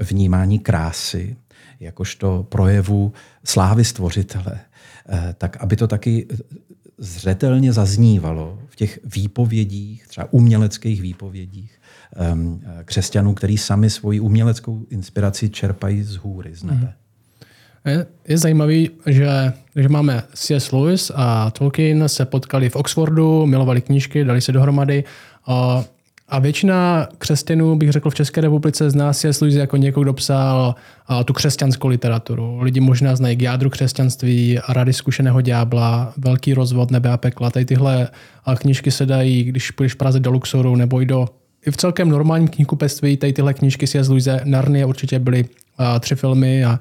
vnímání 0.00 0.58
krásy, 0.58 1.36
jakožto 1.80 2.46
projevu 2.48 3.12
slávy 3.44 3.84
stvořitele, 3.84 4.60
uh, 5.08 5.18
tak 5.38 5.56
aby 5.56 5.76
to 5.76 5.86
taky 5.86 6.26
zřetelně 6.98 7.72
zaznívalo 7.72 8.58
v 8.68 8.76
těch 8.76 8.98
výpovědích, 9.04 10.06
třeba 10.06 10.26
uměleckých 10.30 11.02
výpovědích 11.02 11.80
um, 12.32 12.62
křesťanů, 12.84 13.34
který 13.34 13.58
sami 13.58 13.90
svoji 13.90 14.20
uměleckou 14.20 14.86
inspiraci 14.90 15.50
čerpají 15.50 16.02
z 16.02 16.16
hůry, 16.16 16.54
z 16.54 16.62
nebe. 16.62 16.86
Mm. 16.86 17.04
Je, 17.86 18.06
je 18.28 18.38
zajímavý, 18.38 18.90
že, 19.06 19.52
že 19.76 19.88
máme 19.88 20.22
C.S. 20.34 20.72
Lewis 20.72 21.12
a 21.14 21.50
Tolkien 21.50 22.08
se 22.08 22.24
potkali 22.24 22.70
v 22.70 22.76
Oxfordu, 22.76 23.46
milovali 23.46 23.80
knížky, 23.80 24.24
dali 24.24 24.40
se 24.40 24.52
dohromady 24.52 25.04
a 26.28 26.38
většina 26.38 27.08
křesťanů, 27.18 27.76
bych 27.76 27.92
řekl, 27.92 28.10
v 28.10 28.14
České 28.14 28.40
republice 28.40 28.90
zná 28.90 29.12
C.S. 29.12 29.40
Lewis 29.40 29.54
jako 29.54 29.76
někoho, 29.76 30.04
kdo 30.04 30.12
psal 30.12 30.74
a, 31.06 31.24
tu 31.24 31.32
křesťanskou 31.32 31.88
literaturu. 31.88 32.60
Lidi 32.60 32.80
možná 32.80 33.16
znají 33.16 33.36
k 33.36 33.42
jádru 33.42 33.70
křesťanství, 33.70 34.58
a 34.58 34.72
Rady 34.72 34.92
zkušeného 34.92 35.40
ďábla, 35.40 36.12
Velký 36.16 36.54
rozvod, 36.54 36.90
nebe 36.90 37.10
a 37.10 37.16
pekla. 37.16 37.50
Tady 37.50 37.64
tyhle 37.64 38.08
knížky 38.56 38.90
se 38.90 39.06
dají, 39.06 39.44
když 39.44 39.70
půjdeš 39.70 39.94
Praze 39.94 40.20
do 40.20 40.30
Luxoru 40.30 40.76
nebo 40.76 41.02
i 41.02 41.06
do 41.06 41.28
i 41.66 41.70
v 41.70 41.76
celkem 41.76 42.08
normálním 42.08 42.48
knihkupectví, 42.48 43.16
tady 43.16 43.32
tyhle 43.32 43.54
knížky 43.54 43.88
C.S. 43.88 44.08
Lewis, 44.08 44.28
Narnie 44.44 44.86
určitě 44.86 45.18
byly 45.18 45.44
a, 45.78 45.98
tři 45.98 46.14
filmy 46.14 46.64
a 46.64 46.80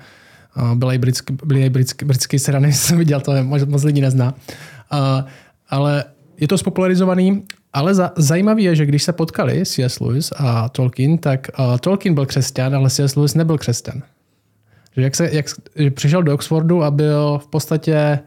byly 0.76 0.96
i 0.96 0.98
britský, 0.98 1.38
byly 1.46 1.66
i 1.66 1.70
britský, 1.70 2.06
britský 2.06 2.40
serany, 2.40 2.74
jsem 2.74 2.98
viděl, 2.98 3.22
to 3.22 3.44
moc, 3.44 3.66
moc 3.66 3.84
lidí 3.84 4.02
nezná. 4.02 4.34
A, 4.92 5.26
ale 5.70 6.04
je 6.40 6.48
to 6.48 6.58
spopularizovaný, 6.58 7.44
ale 7.74 7.96
za, 7.96 8.12
zajímavé 8.18 8.62
je, 8.62 8.76
že 8.76 8.86
když 8.86 9.04
se 9.04 9.14
potkali 9.14 9.66
C.S. 9.66 10.00
Lewis 10.00 10.34
a 10.38 10.70
Tolkien, 10.70 11.18
tak 11.18 11.48
uh, 11.60 11.78
Tolkien 11.78 12.14
byl 12.14 12.26
křesťan, 12.26 12.76
ale 12.76 12.90
C.S. 12.90 13.16
Lewis 13.16 13.34
nebyl 13.34 13.58
křesťan. 13.58 14.02
Že 14.96 15.02
jak, 15.02 15.16
se, 15.16 15.30
jak 15.34 15.46
že 15.76 15.92
přišel 15.92 16.24
do 16.24 16.34
Oxfordu 16.34 16.84
a 16.84 16.92
byl 16.92 17.40
v 17.44 17.48
podstatě 17.48 18.20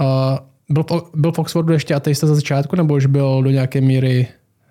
uh, 0.00 0.38
byl, 0.70 0.84
byl 1.14 1.32
v 1.32 1.38
Oxfordu 1.38 1.72
ještě 1.72 1.94
ateista 1.94 2.26
za 2.26 2.34
začátku, 2.34 2.76
nebo 2.76 2.94
už 2.94 3.06
byl 3.06 3.42
do 3.42 3.50
nějaké 3.50 3.80
míry 3.80 4.28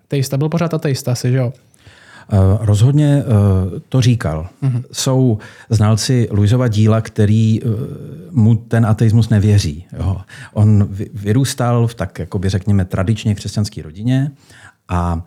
teista? 0.08 0.38
Byl 0.38 0.50
pořád 0.50 0.74
ateista, 0.74 1.16
si, 1.16 1.32
že 1.32 1.38
jo? 1.38 1.54
Eh, 2.32 2.38
rozhodně 2.60 3.24
eh, 3.24 3.80
to 3.90 4.02
říkal. 4.02 4.48
Mm-hmm. 4.64 4.84
Jsou 4.92 5.38
znalci 5.70 6.28
Luizova 6.32 6.68
díla, 6.68 7.02
který 7.02 7.60
eh, 7.64 7.68
mu 8.32 8.56
ten 8.56 8.86
ateismus 8.86 9.30
nevěří. 9.30 9.86
Jo. 10.00 10.18
On 10.54 10.88
vyrůstal 11.14 11.88
v 11.88 11.94
tak, 11.94 12.20
jakoby 12.20 12.50
řekněme, 12.50 12.86
tradičně 12.86 13.36
křesťanské 13.36 13.82
rodině 13.82 14.32
a 14.90 15.24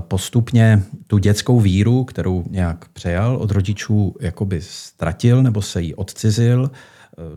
postupně 0.00 0.82
tu 1.06 1.18
dětskou 1.18 1.60
víru, 1.60 2.04
kterou 2.04 2.44
nějak 2.50 2.88
přejal 2.88 3.36
od 3.36 3.50
rodičů, 3.50 4.14
jakoby 4.20 4.60
ztratil 4.62 5.42
nebo 5.42 5.62
se 5.62 5.82
jí 5.82 5.94
odcizil 5.94 6.70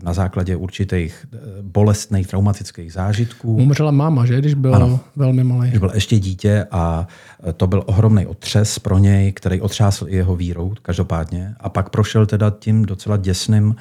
na 0.02 0.12
základě 0.12 0.56
určitých 0.56 1.26
eh, 1.32 1.38
bolestných 1.62 2.26
traumatických 2.26 2.92
zážitků. 2.92 3.56
Umřela 3.56 3.90
máma, 3.90 4.26
že, 4.26 4.38
když 4.38 4.54
byl 4.54 4.74
ano, 4.74 5.00
velmi 5.16 5.44
malý. 5.44 5.68
Když 5.68 5.80
byl 5.80 5.90
ještě 5.94 6.18
dítě 6.18 6.66
a 6.70 7.06
eh, 7.48 7.52
to 7.52 7.66
byl 7.66 7.82
ohromný 7.86 8.26
otřes 8.26 8.78
pro 8.78 8.98
něj, 8.98 9.32
který 9.32 9.60
otřásl 9.60 10.06
i 10.08 10.16
jeho 10.16 10.36
vírou, 10.36 10.74
každopádně. 10.82 11.54
A 11.60 11.68
pak 11.68 11.90
prošel 11.90 12.26
teda 12.26 12.50
tím 12.58 12.84
docela 12.84 13.16
děsným 13.16 13.76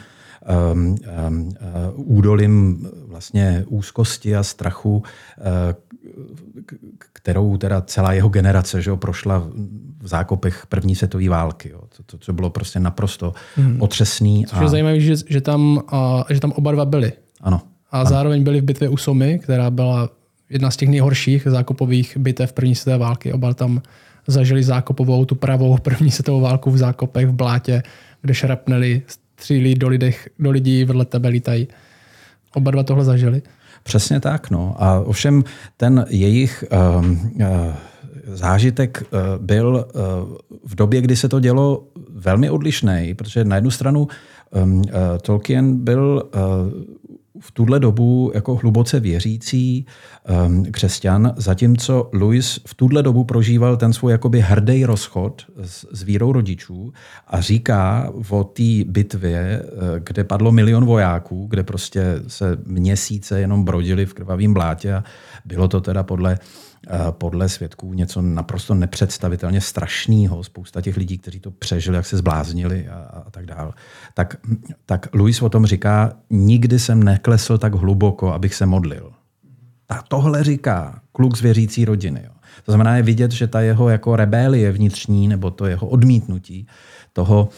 um, 0.73 0.95
um, 1.27 1.53
údolím 1.95 2.87
vlastně 3.07 3.65
úzkosti 3.67 4.35
a 4.35 4.43
strachu, 4.43 4.97
uh, 4.97 5.03
kterou 7.13 7.57
teda 7.57 7.81
celá 7.81 8.13
jeho 8.13 8.29
generace 8.29 8.81
že 8.81 8.89
jo, 8.89 8.97
prošla 8.97 9.47
v 9.99 10.07
zákopech 10.07 10.65
první 10.69 10.95
světové 10.95 11.29
války. 11.29 11.69
Jo. 11.69 11.81
To, 11.97 12.03
to, 12.03 12.17
to 12.17 12.33
bylo 12.33 12.49
prostě 12.49 12.79
naprosto 12.79 13.33
hmm. 13.55 13.81
otřesný. 13.81 14.45
Což 14.45 14.59
a... 14.59 14.61
je 14.61 14.69
zajímavé, 14.69 14.99
že, 14.99 15.15
že, 15.27 15.41
tam, 15.41 15.81
a, 15.87 16.25
že 16.29 16.39
tam 16.39 16.51
oba 16.51 16.71
dva 16.71 16.85
byli. 16.85 17.13
Ano. 17.41 17.61
A 17.91 17.99
ano. 17.99 18.09
zároveň 18.09 18.43
byli 18.43 18.61
v 18.61 18.63
bitvě 18.63 18.89
u 18.89 18.97
Somy, 18.97 19.39
která 19.39 19.69
byla 19.69 20.09
jedna 20.49 20.71
z 20.71 20.77
těch 20.77 20.89
nejhorších 20.89 21.47
zákopových 21.47 22.17
bitev 22.17 22.53
první 22.53 22.75
světové 22.75 22.97
války. 22.97 23.33
Oba 23.33 23.53
tam 23.53 23.81
zažili 24.27 24.63
zákopovou, 24.63 25.25
tu 25.25 25.35
pravou 25.35 25.77
první 25.81 26.11
světovou 26.11 26.41
válku 26.41 26.71
v 26.71 26.77
zákopech 26.77 27.27
v 27.27 27.33
blátě, 27.33 27.83
kde 28.21 28.33
šrapneli, 28.33 29.01
střílí 29.07 29.75
do, 29.75 29.87
lidech, 29.87 30.29
do 30.39 30.51
lidí, 30.51 30.85
vedle 30.85 31.05
tebe 31.05 31.29
lítají. 31.29 31.67
Oba 32.53 32.71
dva 32.71 32.83
tohle 32.83 33.03
zažili. 33.03 33.41
Přesně 33.83 34.19
tak. 34.19 34.51
No. 34.51 34.75
A 34.77 34.99
ovšem 34.99 35.43
ten 35.77 36.05
jejich 36.09 36.63
uh, 36.71 37.05
zážitek 38.27 39.03
uh, 39.03 39.19
byl 39.45 39.85
uh, 39.95 40.01
v 40.65 40.75
době, 40.75 41.01
kdy 41.01 41.15
se 41.15 41.29
to 41.29 41.39
dělo 41.39 41.83
velmi 42.09 42.49
odlišný, 42.49 43.13
protože 43.17 43.45
na 43.45 43.55
jednu 43.55 43.71
stranu 43.71 44.07
um, 44.63 44.81
Tolkien 45.21 45.75
byl 45.75 46.29
v 47.39 47.51
tuhle 47.51 47.79
dobu 47.79 48.31
jako 48.33 48.55
hluboce 48.55 48.99
věřící 48.99 49.85
um, 50.45 50.65
křesťan, 50.65 51.33
zatímco 51.37 52.09
Louis 52.13 52.59
v 52.67 52.73
tuhle 52.73 53.03
dobu 53.03 53.23
prožíval 53.23 53.77
ten 53.77 53.93
svůj 53.93 54.11
jakoby 54.11 54.41
hrdý 54.41 54.85
rozchod 54.85 55.45
s, 55.63 55.87
s 55.91 56.03
vírou 56.03 56.31
rodičů 56.31 56.93
a 57.27 57.41
říká 57.41 58.11
o 58.29 58.43
té 58.43 58.83
bitvě, 58.85 59.39
eh, 59.39 59.99
kde 59.99 60.23
padlo 60.23 60.51
milion 60.51 60.85
vojáků, 60.85 61.47
kde 61.49 61.63
prostě 61.63 62.03
se 62.27 62.57
měsíce 62.65 63.39
jenom 63.39 63.63
brodili 63.63 64.05
v 64.05 64.13
krvavém 64.13 64.53
blátě 64.53 64.93
a 64.93 65.03
bylo 65.45 65.67
to 65.67 65.81
teda 65.81 66.03
podle 66.03 66.39
podle 67.11 67.49
svědků 67.49 67.93
něco 67.93 68.21
naprosto 68.21 68.73
nepředstavitelně 68.73 69.61
strašného. 69.61 70.43
Spousta 70.43 70.81
těch 70.81 70.97
lidí, 70.97 71.17
kteří 71.17 71.39
to 71.39 71.51
přežili, 71.51 71.97
jak 71.97 72.05
se 72.05 72.17
zbláznili 72.17 72.87
a, 72.87 72.95
a 73.25 73.31
tak 73.31 73.45
dále. 73.45 73.71
Tak, 74.13 74.37
tak 74.85 75.07
Louis 75.13 75.41
o 75.41 75.49
tom 75.49 75.65
říká, 75.65 76.13
nikdy 76.29 76.79
jsem 76.79 77.03
neklesl 77.03 77.57
tak 77.57 77.73
hluboko, 77.73 78.33
abych 78.33 78.55
se 78.55 78.65
modlil. 78.65 79.11
Tak 79.85 80.03
tohle 80.07 80.43
říká 80.43 81.01
kluk 81.11 81.37
z 81.37 81.41
věřící 81.41 81.85
rodiny. 81.85 82.21
Jo. 82.23 82.31
To 82.65 82.71
znamená 82.71 82.97
je 82.97 83.03
vidět, 83.03 83.31
že 83.31 83.47
ta 83.47 83.61
jeho 83.61 83.89
jako 83.89 84.15
rebelie 84.15 84.71
vnitřní 84.71 85.27
nebo 85.27 85.51
to 85.51 85.65
jeho 85.65 85.87
odmítnutí 85.87 86.67
toho 87.13 87.49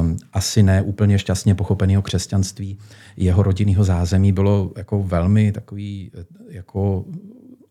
um, 0.00 0.16
asi 0.32 0.62
ne 0.62 0.82
úplně 0.82 1.18
šťastně 1.18 1.54
pochopeného 1.54 2.02
křesťanství, 2.02 2.78
jeho 3.16 3.42
rodinného 3.42 3.84
zázemí 3.84 4.32
bylo 4.32 4.72
jako 4.76 5.02
velmi 5.02 5.52
takový 5.52 6.10
jako 6.48 7.04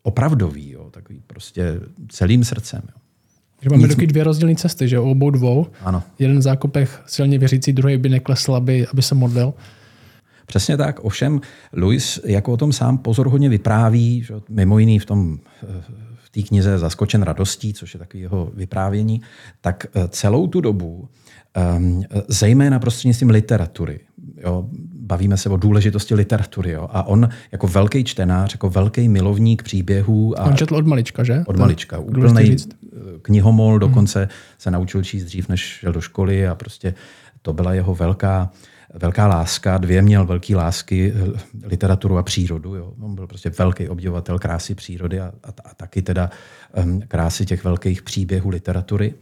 opravdový, 0.05 0.71
jo, 0.71 0.89
takový 0.91 1.21
prostě 1.27 1.79
celým 2.09 2.43
srdcem. 2.43 2.81
Jo. 2.83 3.01
Že 3.62 3.69
máme 3.69 3.88
Nic... 3.88 3.95
dvě 3.95 4.24
rozdílné 4.24 4.55
cesty, 4.55 4.88
že 4.88 5.00
obou 5.00 5.29
dvou. 5.29 5.67
Ano. 5.81 6.03
Jeden 6.19 6.38
v 6.38 6.41
zákopech 6.41 7.01
silně 7.05 7.38
věřící, 7.39 7.74
druhý 7.74 7.97
by 7.97 8.09
neklesl, 8.09 8.55
aby, 8.55 8.88
aby 8.88 9.01
se 9.01 9.15
modlil. 9.15 9.53
Přesně 10.45 10.77
tak. 10.77 11.00
Ovšem, 11.00 11.41
Louis 11.74 12.19
jako 12.25 12.53
o 12.53 12.57
tom 12.57 12.74
sám 12.74 12.97
pozorhodně 12.97 13.50
vypráví, 13.50 14.24
že 14.24 14.33
mimo 14.50 14.79
jiný 14.79 15.00
v 15.00 15.05
tom 15.05 15.39
v 16.24 16.29
té 16.29 16.41
knize 16.41 16.77
Zaskočen 16.77 17.21
radostí, 17.21 17.74
což 17.74 17.93
je 17.93 18.00
takový 18.00 18.24
jeho 18.24 18.51
vyprávění, 18.53 19.21
tak 19.62 19.85
celou 20.09 20.47
tu 20.47 20.62
dobu 20.62 21.09
um, 21.77 22.03
zejména 22.27 22.79
prostřednictvím 22.79 23.29
literatury. 23.29 24.00
Jo, 24.38 24.69
bavíme 25.05 25.38
se 25.38 25.50
o 25.50 25.57
důležitosti 25.57 26.15
literatury. 26.15 26.71
Jo, 26.71 26.88
a 26.91 27.03
on 27.03 27.29
jako 27.51 27.67
velký 27.67 28.03
čtenář, 28.03 28.53
jako 28.53 28.69
velký 28.69 29.09
milovník 29.09 29.63
příběhů. 29.63 30.39
A 30.39 30.43
on 30.43 30.55
četl 30.55 30.75
od 30.75 30.88
malička, 30.88 31.24
že? 31.24 31.43
Od 31.47 31.57
malička. 31.57 32.00
Úplný 32.00 32.55
knihomol, 33.21 33.71
hmm. 33.71 33.79
dokonce 33.79 34.19
hmm. 34.19 34.29
se 34.57 34.71
naučil 34.71 35.03
číst 35.03 35.24
dřív, 35.24 35.50
než 35.50 35.62
šel 35.62 35.93
do 35.93 36.01
školy 36.01 36.47
a 36.47 36.55
prostě 36.55 36.93
to 37.41 37.53
byla 37.53 37.74
jeho 37.74 37.95
velká, 37.95 38.50
velká 38.93 39.27
láska. 39.27 39.77
Dvě 39.77 40.01
měl 40.01 40.25
velký 40.25 40.55
lásky, 40.55 41.13
eh, 41.15 41.39
literaturu 41.63 42.17
a 42.17 42.24
přírodu. 42.24 42.75
Jo. 42.75 42.93
On 43.01 43.15
byl 43.15 43.27
prostě 43.27 43.50
velký 43.50 43.89
obdivovatel 43.89 44.39
krásy 44.39 44.75
přírody 44.75 45.19
a, 45.19 45.31
a, 45.43 45.50
a 45.65 45.74
taky 45.74 46.01
teda 46.01 46.29
um, 46.83 47.01
krásy 47.01 47.45
těch 47.45 47.63
velkých 47.63 48.01
příběhů 48.01 48.50
literatury. 48.50 49.13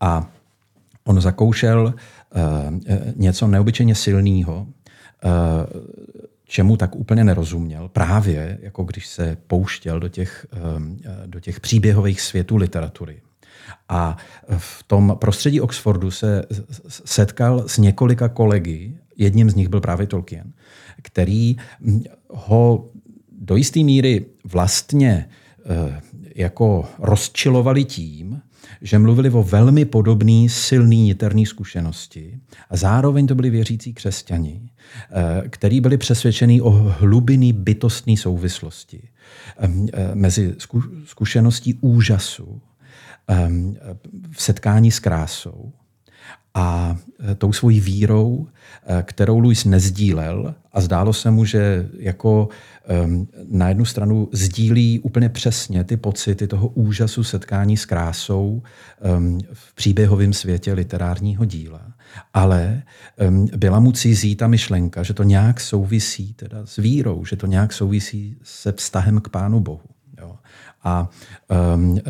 A 0.00 0.28
On 1.04 1.20
zakoušel 1.20 1.94
uh, 1.94 2.42
něco 3.16 3.46
neobyčejně 3.46 3.94
silného, 3.94 4.66
čemu 6.44 6.76
tak 6.76 6.96
úplně 6.96 7.24
nerozuměl, 7.24 7.88
právě 7.88 8.58
jako 8.62 8.84
když 8.84 9.06
se 9.06 9.36
pouštěl 9.46 10.00
do 10.00 10.08
těch, 10.08 10.46
um, 10.76 10.98
do 11.26 11.40
těch 11.40 11.60
příběhových 11.60 12.20
světů 12.20 12.56
literatury. 12.56 13.20
A 13.88 14.16
v 14.58 14.82
tom 14.82 15.16
prostředí 15.20 15.60
Oxfordu 15.60 16.10
se 16.10 16.44
setkal 16.88 17.68
s 17.68 17.78
několika 17.78 18.28
kolegy, 18.28 18.96
jedním 19.16 19.50
z 19.50 19.54
nich 19.54 19.68
byl 19.68 19.80
právě 19.80 20.06
Tolkien, 20.06 20.52
který 21.02 21.56
ho 22.28 22.86
do 23.32 23.56
jisté 23.56 23.80
míry 23.80 24.26
vlastně 24.44 25.28
jako 26.34 26.88
rozčilovali 26.98 27.84
tím, 27.84 28.42
že 28.80 28.98
mluvili 28.98 29.30
o 29.30 29.42
velmi 29.42 29.84
podobné 29.84 30.48
silné 30.48 30.94
niterné 30.94 31.46
zkušenosti 31.46 32.38
a 32.70 32.76
zároveň 32.76 33.26
to 33.26 33.34
byli 33.34 33.50
věřící 33.50 33.94
křesťani, 33.94 34.60
eh, 35.10 35.48
kteří 35.48 35.80
byli 35.80 35.96
přesvědčení 35.96 36.60
o 36.60 36.70
hlubiny 36.70 37.52
bytostné 37.52 38.16
souvislosti 38.16 39.08
ehm, 39.58 39.86
eh, 39.92 40.14
mezi 40.14 40.54
zkušeností 41.04 41.74
úžasu 41.80 42.60
ehm, 43.28 43.76
v 44.30 44.42
setkání 44.42 44.90
s 44.90 44.98
krásou 44.98 45.72
a 46.54 46.96
eh, 47.20 47.34
tou 47.34 47.52
svojí 47.52 47.80
vírou, 47.80 48.48
kterou 49.02 49.38
Louis 49.38 49.64
nezdílel 49.64 50.54
a 50.72 50.80
zdálo 50.80 51.12
se 51.12 51.30
mu, 51.30 51.44
že 51.44 51.88
jako 51.98 52.48
na 53.50 53.68
jednu 53.68 53.84
stranu 53.84 54.28
sdílí 54.32 55.00
úplně 55.00 55.28
přesně 55.28 55.84
ty 55.84 55.96
pocity 55.96 56.46
toho 56.46 56.68
úžasu 56.68 57.24
setkání 57.24 57.76
s 57.76 57.84
krásou 57.86 58.62
v 59.52 59.74
příběhovém 59.74 60.32
světě 60.32 60.72
literárního 60.72 61.44
díla. 61.44 61.82
Ale 62.34 62.82
byla 63.56 63.80
mu 63.80 63.92
cizí 63.92 64.36
ta 64.36 64.46
myšlenka, 64.46 65.02
že 65.02 65.14
to 65.14 65.22
nějak 65.22 65.60
souvisí 65.60 66.34
teda 66.34 66.66
s 66.66 66.76
vírou, 66.76 67.24
že 67.24 67.36
to 67.36 67.46
nějak 67.46 67.72
souvisí 67.72 68.36
se 68.42 68.72
vztahem 68.72 69.20
k 69.20 69.28
Pánu 69.28 69.60
Bohu. 69.60 69.80
Jo. 70.20 70.36
A 70.84 71.08
um, 71.74 72.00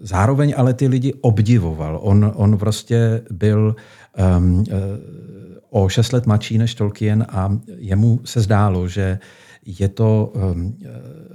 zároveň 0.00 0.54
ale 0.56 0.74
ty 0.74 0.88
lidi 0.88 1.14
obdivoval. 1.20 1.98
On, 2.02 2.32
on 2.34 2.58
prostě 2.58 3.22
byl 3.30 3.76
um, 4.38 4.64
o 5.70 5.88
šest 5.88 6.12
let 6.12 6.26
mladší 6.26 6.58
než 6.58 6.74
Tolkien 6.74 7.26
a 7.28 7.58
jemu 7.76 8.20
se 8.24 8.40
zdálo, 8.40 8.88
že 8.88 9.18
je 9.66 9.88
to 9.88 10.32
um, 10.34 10.78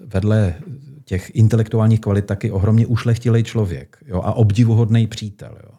vedle 0.06 0.56
těch 1.06 1.32
intelektuálních 1.36 2.00
kvalit 2.00 2.26
taky 2.26 2.52
ohromně 2.52 2.88
ušlechtilý 2.88 3.44
člověk 3.44 3.98
jo, 4.06 4.22
a 4.24 4.34
obdivuhodný 4.34 5.08
přítel. 5.08 5.58
Jo. 5.64 5.70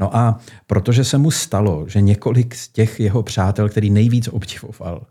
No 0.00 0.16
a 0.16 0.38
protože 0.66 1.04
se 1.04 1.18
mu 1.18 1.30
stalo, 1.30 1.84
že 1.88 2.00
několik 2.00 2.54
z 2.54 2.68
těch 2.68 3.00
jeho 3.00 3.22
přátel, 3.22 3.68
který 3.68 3.90
nejvíc 3.90 4.28
obdivoval, 4.28 5.06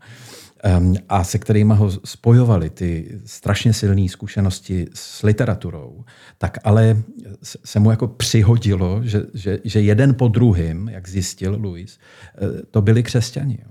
a 1.08 1.24
se 1.24 1.38
kterými 1.38 1.74
ho 1.76 1.90
spojovali 1.90 2.70
ty 2.70 3.20
strašně 3.24 3.72
silné 3.72 4.08
zkušenosti 4.08 4.86
s 4.94 5.22
literaturou, 5.22 6.04
tak 6.38 6.58
ale 6.64 7.02
se 7.42 7.80
mu 7.80 7.90
jako 7.90 8.08
přihodilo, 8.08 9.00
že, 9.02 9.22
že, 9.34 9.58
že 9.64 9.80
jeden 9.80 10.14
po 10.14 10.28
druhém, 10.28 10.88
jak 10.88 11.08
zjistil 11.08 11.58
Louis, 11.60 11.98
eh, 11.98 12.62
to 12.70 12.82
byli 12.82 13.02
křesťani. 13.02 13.58
Jo. 13.62 13.70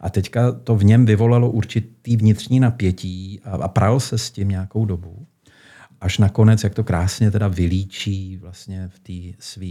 A 0.00 0.10
teďka 0.10 0.52
to 0.52 0.76
v 0.76 0.84
něm 0.84 1.06
vyvolalo 1.06 1.50
určitý 1.50 2.16
vnitřní 2.16 2.60
napětí 2.60 3.40
a, 3.44 3.50
a 3.50 3.68
pral 3.68 4.00
se 4.00 4.18
s 4.18 4.30
tím 4.30 4.48
nějakou 4.48 4.84
dobu. 4.84 5.26
Až 6.00 6.18
nakonec, 6.18 6.64
jak 6.64 6.74
to 6.74 6.84
krásně 6.84 7.30
teda 7.30 7.48
vylíčí 7.48 8.36
vlastně 8.36 8.90
v 8.94 8.98
té 8.98 9.38
své 9.38 9.66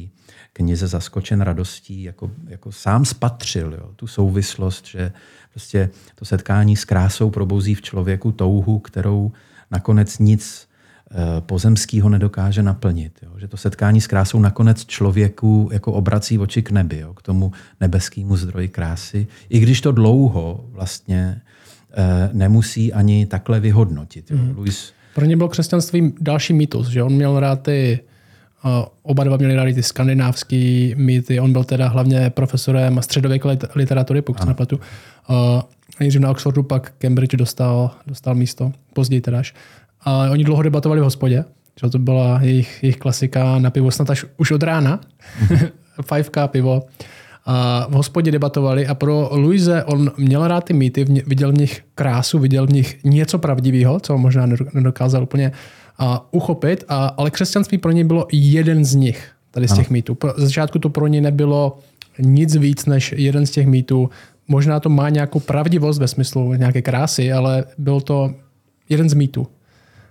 knize 0.53 0.88
Zaskočen 0.88 1.41
radostí, 1.41 2.03
jako, 2.03 2.32
jako 2.47 2.71
sám 2.71 3.05
spatřil 3.05 3.73
jo, 3.73 3.91
tu 3.95 4.08
souvislost, 4.08 4.88
že 4.88 5.12
prostě 5.51 5.89
to 6.15 6.25
setkání 6.25 6.75
s 6.75 6.85
krásou 6.85 7.29
probouzí 7.29 7.75
v 7.75 7.81
člověku 7.81 8.31
touhu, 8.31 8.79
kterou 8.79 9.31
nakonec 9.71 10.19
nic 10.19 10.69
Eh, 11.12 11.41
pozemského 11.41 12.09
nedokáže 12.09 12.63
naplnit. 12.63 13.13
Jo? 13.23 13.31
Že 13.38 13.47
to 13.47 13.57
setkání 13.57 14.01
s 14.01 14.07
krásou 14.07 14.39
nakonec 14.39 14.85
člověku 14.85 15.69
jako 15.71 15.91
obrací 15.91 16.39
oči 16.39 16.62
k 16.62 16.71
nebi, 16.71 16.99
jo? 16.99 17.13
k 17.13 17.21
tomu 17.21 17.51
nebeskému 17.81 18.38
zdroji 18.38 18.67
krásy, 18.67 19.27
i 19.49 19.59
když 19.59 19.81
to 19.81 19.91
dlouho 19.91 20.65
vlastně 20.71 21.41
eh, 21.91 22.29
nemusí 22.33 22.93
ani 22.93 23.25
takhle 23.25 23.59
vyhodnotit. 23.59 24.31
Jo? 24.31 24.38
Mm. 24.38 24.53
Louis... 24.57 24.93
Pro 25.15 25.25
ně 25.25 25.38
byl 25.38 25.47
křesťanství 25.47 26.13
další 26.21 26.53
mýtus, 26.53 26.88
že 26.88 27.03
on 27.03 27.13
měl 27.13 27.39
rád 27.39 27.62
ty 27.62 27.99
uh, 28.65 28.71
oba 29.01 29.23
dva 29.23 29.38
měli 29.38 29.55
rádi 29.55 29.73
ty 29.73 29.83
skandinávské 29.83 30.91
mýty. 30.95 31.39
On 31.39 31.53
byl 31.53 31.63
teda 31.63 31.88
hlavně 31.88 32.29
profesorem 32.29 32.99
středověké 33.01 33.57
literatury, 33.75 34.21
pokud 34.21 34.41
se 34.41 34.47
nepletu. 34.47 34.79
Uh, 35.29 35.61
nejdřív 35.99 36.21
na 36.21 36.31
Oxfordu, 36.31 36.63
pak 36.63 36.93
Cambridge 36.97 37.35
dostal, 37.35 37.91
dostal 38.07 38.35
místo, 38.35 38.71
později 38.93 39.21
teda 39.21 39.39
až. 39.39 39.53
A 40.01 40.29
oni 40.29 40.43
dlouho 40.43 40.61
debatovali 40.61 41.01
v 41.01 41.03
hospodě, 41.03 41.45
že 41.83 41.89
to 41.89 41.99
byla 41.99 42.39
jejich, 42.41 42.83
jejich 42.83 42.97
klasika 42.97 43.59
na 43.59 43.69
pivo 43.69 43.91
snad 43.91 44.09
až 44.09 44.25
už 44.37 44.51
od 44.51 44.63
rána. 44.63 44.99
Mm-hmm. 45.47 45.69
5K 46.01 46.47
pivo. 46.47 46.83
A 47.45 47.87
v 47.89 47.93
hospodě 47.93 48.31
debatovali 48.31 48.87
a 48.87 48.95
pro 48.95 49.29
Luise 49.31 49.83
on 49.83 50.11
měl 50.17 50.47
rád 50.47 50.63
ty 50.63 50.73
mýty, 50.73 51.03
viděl 51.03 51.51
v 51.51 51.57
nich 51.57 51.81
krásu, 51.95 52.39
viděl 52.39 52.67
v 52.67 52.73
nich 52.73 53.03
něco 53.03 53.39
pravdivého, 53.39 53.99
co 53.99 54.17
možná 54.17 54.45
nedokázal 54.73 55.23
úplně 55.23 55.51
a, 55.97 56.33
uchopit, 56.33 56.83
a, 56.87 57.07
ale 57.07 57.31
křesťanství 57.31 57.77
pro 57.77 57.91
něj 57.91 58.03
bylo 58.03 58.27
jeden 58.31 58.85
z 58.85 58.95
nich, 58.95 59.31
tady 59.51 59.67
z 59.67 59.73
těch 59.73 59.87
ano. 59.87 59.93
mýtů. 59.93 60.17
Ze 60.37 60.45
začátku 60.45 60.79
to 60.79 60.89
pro 60.89 61.07
něj 61.07 61.21
nebylo 61.21 61.79
nic 62.19 62.55
víc 62.55 62.85
než 62.85 63.13
jeden 63.17 63.45
z 63.45 63.51
těch 63.51 63.67
mýtů. 63.67 64.09
Možná 64.49 64.79
to 64.79 64.89
má 64.89 65.09
nějakou 65.09 65.39
pravdivost 65.39 65.99
ve 65.99 66.07
smyslu 66.07 66.53
nějaké 66.53 66.81
krásy, 66.81 67.31
ale 67.33 67.63
byl 67.77 68.01
to 68.01 68.33
jeden 68.89 69.09
z 69.09 69.13
mýtů. 69.13 69.47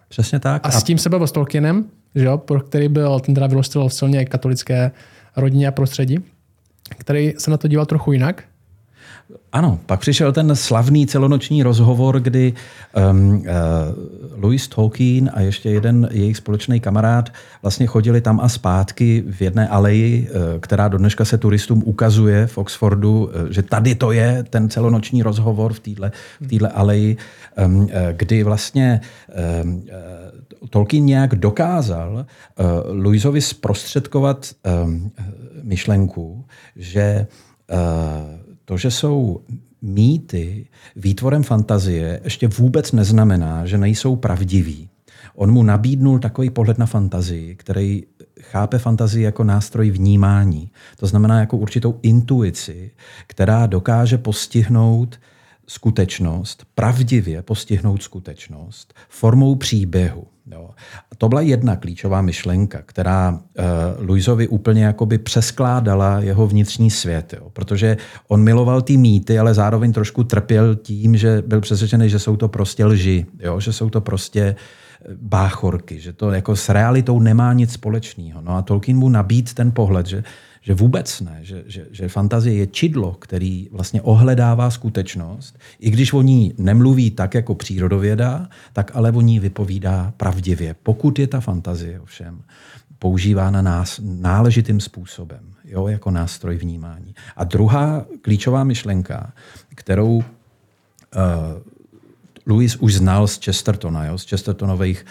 Přesně 0.08 0.40
tak. 0.40 0.66
A, 0.66 0.68
a 0.68 0.70
s 0.70 0.82
tím 0.82 0.98
se 0.98 1.08
bavil 1.08 1.26
s 1.26 1.32
Tolkienem, 1.32 1.84
že 2.14 2.24
jo, 2.24 2.38
pro 2.38 2.60
který 2.60 2.88
byl, 2.88 3.20
ten 3.20 3.34
teda 3.34 3.46
vyrostl 3.46 3.88
v 3.88 3.94
silně 3.94 4.24
katolické 4.24 4.90
rodině 5.36 5.68
a 5.68 5.72
prostředí, 5.72 6.18
který 6.98 7.34
se 7.38 7.50
na 7.50 7.56
to 7.56 7.68
díval 7.68 7.86
trochu 7.86 8.12
jinak. 8.12 8.44
Ano, 9.52 9.78
pak 9.86 10.00
přišel 10.00 10.32
ten 10.32 10.56
slavný 10.56 11.06
celonoční 11.06 11.62
rozhovor, 11.62 12.20
kdy 12.20 12.52
um, 13.10 13.36
uh, 13.36 13.44
Louis 14.36 14.68
Tolkien 14.68 15.30
a 15.34 15.40
ještě 15.40 15.70
jeden 15.70 16.08
jejich 16.12 16.36
společný 16.36 16.80
kamarád 16.80 17.30
vlastně 17.62 17.86
chodili 17.86 18.20
tam 18.20 18.40
a 18.40 18.48
zpátky 18.48 19.24
v 19.30 19.42
jedné 19.42 19.68
aleji, 19.68 20.30
uh, 20.30 20.60
která 20.60 20.88
do 20.88 20.98
dneška 20.98 21.24
se 21.24 21.38
turistům 21.38 21.82
ukazuje 21.86 22.46
v 22.46 22.58
Oxfordu, 22.58 23.24
uh, 23.24 23.50
že 23.50 23.62
tady 23.62 23.94
to 23.94 24.12
je 24.12 24.44
ten 24.50 24.68
celonoční 24.68 25.22
rozhovor 25.22 25.72
v 25.72 25.80
téhle 25.80 26.12
v 26.40 26.58
aleji, 26.74 27.16
um, 27.66 27.76
uh, 27.76 27.88
kdy 28.12 28.42
vlastně 28.42 29.00
um, 29.62 29.74
uh, 29.74 30.68
Tolkien 30.70 31.04
nějak 31.04 31.34
dokázal 31.34 32.12
uh, 32.14 32.66
Louisovi 33.04 33.40
zprostředkovat 33.40 34.46
um, 34.84 35.10
myšlenku, 35.62 36.44
že 36.76 37.26
uh, 37.70 38.37
to, 38.68 38.76
že 38.76 38.90
jsou 38.90 39.40
mýty 39.82 40.66
výtvorem 40.96 41.42
fantazie, 41.42 42.20
ještě 42.24 42.48
vůbec 42.48 42.92
neznamená, 42.92 43.66
že 43.66 43.78
nejsou 43.78 44.16
pravdiví. 44.16 44.88
On 45.34 45.50
mu 45.50 45.62
nabídnul 45.62 46.18
takový 46.18 46.50
pohled 46.50 46.78
na 46.78 46.86
fantazii, 46.86 47.54
který 47.56 48.02
chápe 48.40 48.78
fantazii 48.78 49.24
jako 49.24 49.44
nástroj 49.44 49.90
vnímání. 49.90 50.70
To 50.96 51.06
znamená 51.06 51.40
jako 51.40 51.56
určitou 51.56 51.98
intuici, 52.02 52.90
která 53.26 53.66
dokáže 53.66 54.18
postihnout 54.18 55.20
skutečnost, 55.66 56.66
pravdivě 56.74 57.42
postihnout 57.42 58.02
skutečnost 58.02 58.94
formou 59.08 59.54
příběhu. 59.54 60.26
Jo. 60.52 60.70
A 61.12 61.14
to 61.18 61.28
byla 61.28 61.40
jedna 61.40 61.76
klíčová 61.76 62.22
myšlenka, 62.22 62.78
která 62.86 63.30
uh, 63.30 63.64
Luisovi 64.06 64.48
úplně 64.48 64.84
jakoby 64.84 65.18
přeskládala 65.18 66.20
jeho 66.20 66.46
vnitřní 66.46 66.90
svět. 66.90 67.34
Jo. 67.40 67.50
Protože 67.52 67.96
on 68.28 68.42
miloval 68.42 68.82
ty 68.82 68.96
mýty, 68.96 69.38
ale 69.38 69.54
zároveň 69.54 69.92
trošku 69.92 70.24
trpěl 70.24 70.74
tím, 70.74 71.16
že 71.16 71.42
byl 71.46 71.60
přesvědčený, 71.60 72.10
že 72.10 72.18
jsou 72.18 72.36
to 72.36 72.48
prostě 72.48 72.84
lži, 72.84 73.26
jo. 73.40 73.60
že 73.60 73.72
jsou 73.72 73.90
to 73.90 74.00
prostě 74.00 74.40
eh, 74.40 75.14
báchorky, 75.22 76.00
že 76.00 76.12
to 76.12 76.30
jako 76.30 76.56
s 76.56 76.68
realitou 76.68 77.20
nemá 77.20 77.52
nic 77.52 77.72
společného. 77.72 78.40
No 78.40 78.56
a 78.56 78.62
Tolkien 78.62 78.98
mu 78.98 79.08
nabít 79.08 79.54
ten 79.54 79.72
pohled, 79.72 80.06
že 80.06 80.24
že 80.68 80.74
vůbec 80.74 81.20
ne, 81.20 81.38
že, 81.42 81.64
že, 81.66 81.86
že 81.90 82.08
fantazie 82.08 82.56
je 82.56 82.66
čidlo, 82.66 83.12
který 83.12 83.68
vlastně 83.72 84.02
ohledává 84.02 84.70
skutečnost, 84.70 85.58
i 85.80 85.90
když 85.90 86.12
o 86.12 86.22
ní 86.22 86.54
nemluví 86.58 87.10
tak 87.10 87.34
jako 87.34 87.54
přírodověda, 87.54 88.48
tak 88.72 88.90
ale 88.94 89.12
o 89.12 89.20
ní 89.20 89.40
vypovídá 89.40 90.12
pravdivě. 90.16 90.76
Pokud 90.82 91.18
je 91.18 91.26
ta 91.26 91.40
fantazie 91.40 92.00
ovšem 92.00 92.42
používána 92.98 93.62
nás, 93.62 94.00
náležitým 94.02 94.80
způsobem, 94.80 95.40
jo, 95.64 95.88
jako 95.88 96.10
nástroj 96.10 96.56
vnímání. 96.56 97.14
A 97.36 97.44
druhá 97.44 98.04
klíčová 98.22 98.64
myšlenka, 98.64 99.32
kterou 99.74 100.16
uh, 100.16 100.22
Louis 102.46 102.76
už 102.76 102.94
znal 102.94 103.26
z 103.26 103.38
Chestertona, 103.44 104.04
jo, 104.04 104.18
z 104.18 104.24
Chestertonových 104.24 105.06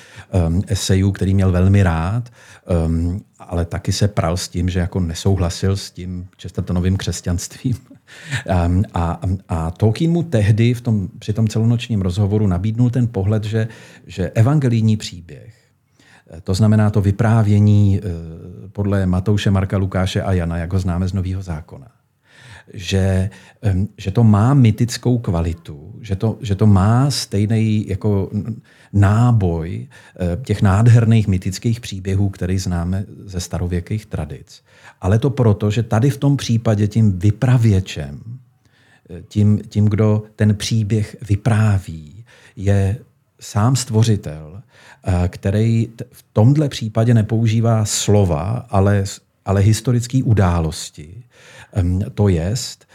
um, 0.48 0.64
esejů, 0.68 1.12
který 1.12 1.34
měl 1.34 1.52
velmi 1.52 1.84
rád, 1.84 2.30
um, 2.68 3.22
ale 3.40 3.66
taky 3.66 3.92
se 3.92 4.08
pral 4.08 4.38
s 4.38 4.48
tím, 4.48 4.70
že 4.70 4.80
jako 4.80 5.00
nesouhlasil 5.00 5.78
s 5.78 5.92
tím 5.92 6.28
Chestertonovým 6.42 6.98
křesťanstvím. 6.98 7.76
Um, 8.66 8.84
a, 8.94 9.20
a 9.50 9.72
Tolkien 9.72 10.12
mu 10.12 10.24
tehdy 10.24 10.74
v 10.74 10.82
tom, 10.82 11.10
při 11.20 11.34
tom 11.34 11.48
celonočním 11.48 12.02
rozhovoru 12.02 12.48
nabídnul 12.48 12.90
ten 12.90 13.08
pohled, 13.08 13.44
že, 13.44 13.68
že 14.08 14.30
evangelijní 14.30 14.98
příběh, 14.98 15.56
eh, 16.30 16.42
to 16.42 16.54
znamená 16.54 16.90
to 16.90 17.02
vyprávění 17.02 18.00
uh, 18.00 18.70
podle 18.70 19.06
Matouše, 19.06 19.52
Marka, 19.52 19.78
Lukáše 19.78 20.22
a 20.22 20.34
Jana, 20.34 20.58
jak 20.58 20.74
ho 20.74 20.80
známe 20.80 21.08
z 21.08 21.14
Nového 21.14 21.42
zákona, 21.42 21.88
že, 22.74 23.30
že 23.98 24.12
to 24.12 24.24
má 24.24 24.54
mytickou 24.54 25.18
kvalitu, 25.18 25.96
že 26.02 26.16
to, 26.16 26.38
že 26.42 26.56
to 26.56 26.68
má 26.68 27.12
stejný 27.12 27.88
jako 27.88 28.30
náboj 28.94 29.88
eh, 29.88 30.38
těch 30.44 30.62
nádherných 30.62 31.28
mytických 31.28 31.80
příběhů, 31.80 32.30
které 32.30 32.60
známe 32.60 33.06
ze 33.26 33.40
starověkých 33.40 34.06
tradic. 34.06 34.64
Ale 35.02 35.20
to 35.20 35.30
proto, 35.30 35.72
že 35.72 35.84
tady 35.84 36.10
v 36.10 36.18
tom 36.18 36.38
případě 36.38 36.88
tím 36.88 37.20
vypravěčem, 37.20 38.20
eh, 39.10 39.22
tím, 39.28 39.62
tím 39.70 39.86
kdo 39.86 40.24
ten 40.36 40.56
příběh 40.56 41.18
vypráví, 41.30 42.26
je 42.56 42.98
sám 43.40 43.76
stvořitel, 43.76 44.62
eh, 45.04 45.28
který 45.28 45.88
v 46.12 46.26
tomhle 46.34 46.70
případě 46.70 47.14
nepoužívá 47.14 47.86
slova, 47.86 48.66
ale, 48.70 49.04
ale 49.46 49.62
historické 49.62 50.24
události 50.24 51.24
to 52.14 52.28
jest 52.28 52.86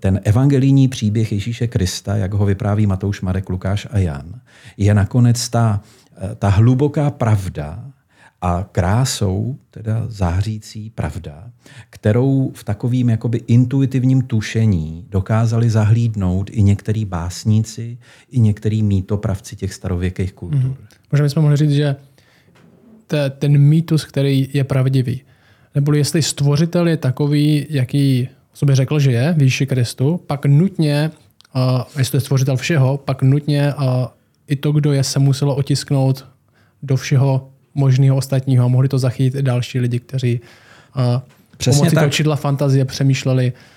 ten 0.00 0.20
evangelijní 0.24 0.88
příběh 0.88 1.32
Ježíše 1.32 1.66
Krista, 1.66 2.16
jak 2.16 2.34
ho 2.34 2.46
vypráví 2.46 2.86
Matouš, 2.86 3.20
Marek, 3.20 3.48
Lukáš 3.48 3.86
a 3.90 3.98
Jan, 3.98 4.40
je 4.76 4.94
nakonec 4.94 5.48
ta, 5.48 5.80
eh, 6.16 6.34
ta 6.34 6.48
hluboká 6.48 7.10
pravda 7.10 7.84
a 8.40 8.68
krásou, 8.72 9.58
teda 9.70 10.04
zářící 10.08 10.90
pravda, 10.90 11.50
kterou 11.90 12.52
v 12.54 12.64
takovým 12.64 13.08
jakoby 13.08 13.40
intuitivním 13.46 14.22
tušení 14.22 15.06
dokázali 15.08 15.70
zahlídnout 15.70 16.50
i 16.52 16.62
některý 16.62 17.04
básníci, 17.04 17.98
i 18.30 18.40
některý 18.40 18.82
mýtopravci 18.82 19.56
těch 19.56 19.74
starověkých 19.74 20.32
kultur. 20.32 20.60
Mm-hmm. 20.60 20.76
Možná 21.12 21.24
bychom 21.24 21.42
mohli 21.42 21.56
říct, 21.56 21.70
že 21.70 21.96
ten 23.38 23.58
mýtus, 23.58 24.04
který 24.04 24.48
je 24.52 24.64
pravdivý, 24.64 25.22
nebo 25.76 25.92
jestli 25.92 26.22
stvořitel 26.22 26.88
je 26.88 26.96
takový, 26.96 27.66
jaký 27.70 28.28
sobě 28.54 28.76
řekl, 28.76 28.98
že 28.98 29.12
je, 29.12 29.34
výši 29.38 29.66
Kristu, 29.66 30.20
pak 30.26 30.46
nutně, 30.46 31.10
uh, 31.56 31.82
jestli 31.98 32.10
to 32.10 32.16
je 32.16 32.20
stvořitel 32.20 32.56
všeho, 32.56 32.96
pak 32.96 33.22
nutně 33.22 33.74
uh, 33.74 33.84
i 34.48 34.56
to, 34.56 34.72
kdo 34.72 34.92
je, 34.92 35.04
se 35.04 35.18
muselo 35.18 35.56
otisknout 35.56 36.24
do 36.82 36.96
všeho 36.96 37.48
možného 37.74 38.16
ostatního 38.16 38.64
a 38.64 38.68
mohli 38.68 38.88
to 38.88 38.98
zachytit 38.98 39.34
i 39.34 39.42
další 39.42 39.80
lidi, 39.80 39.98
kteří 39.98 40.40
uh, 40.96 41.02
Přesně 41.56 41.78
pomocí 41.78 41.94
tak. 41.94 42.02
toho 42.02 42.10
čidla 42.10 42.36
fantazie 42.36 42.84
přemýšleli 42.84 43.52
uh, 43.52 43.75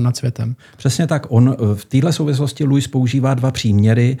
nad 0.00 0.16
světem. 0.16 0.56
Přesně 0.76 1.06
tak. 1.06 1.26
On 1.28 1.56
v 1.74 1.84
této 1.84 2.12
souvislosti 2.12 2.64
Louis 2.64 2.88
používá 2.88 3.34
dva 3.34 3.50
příměry, 3.50 4.16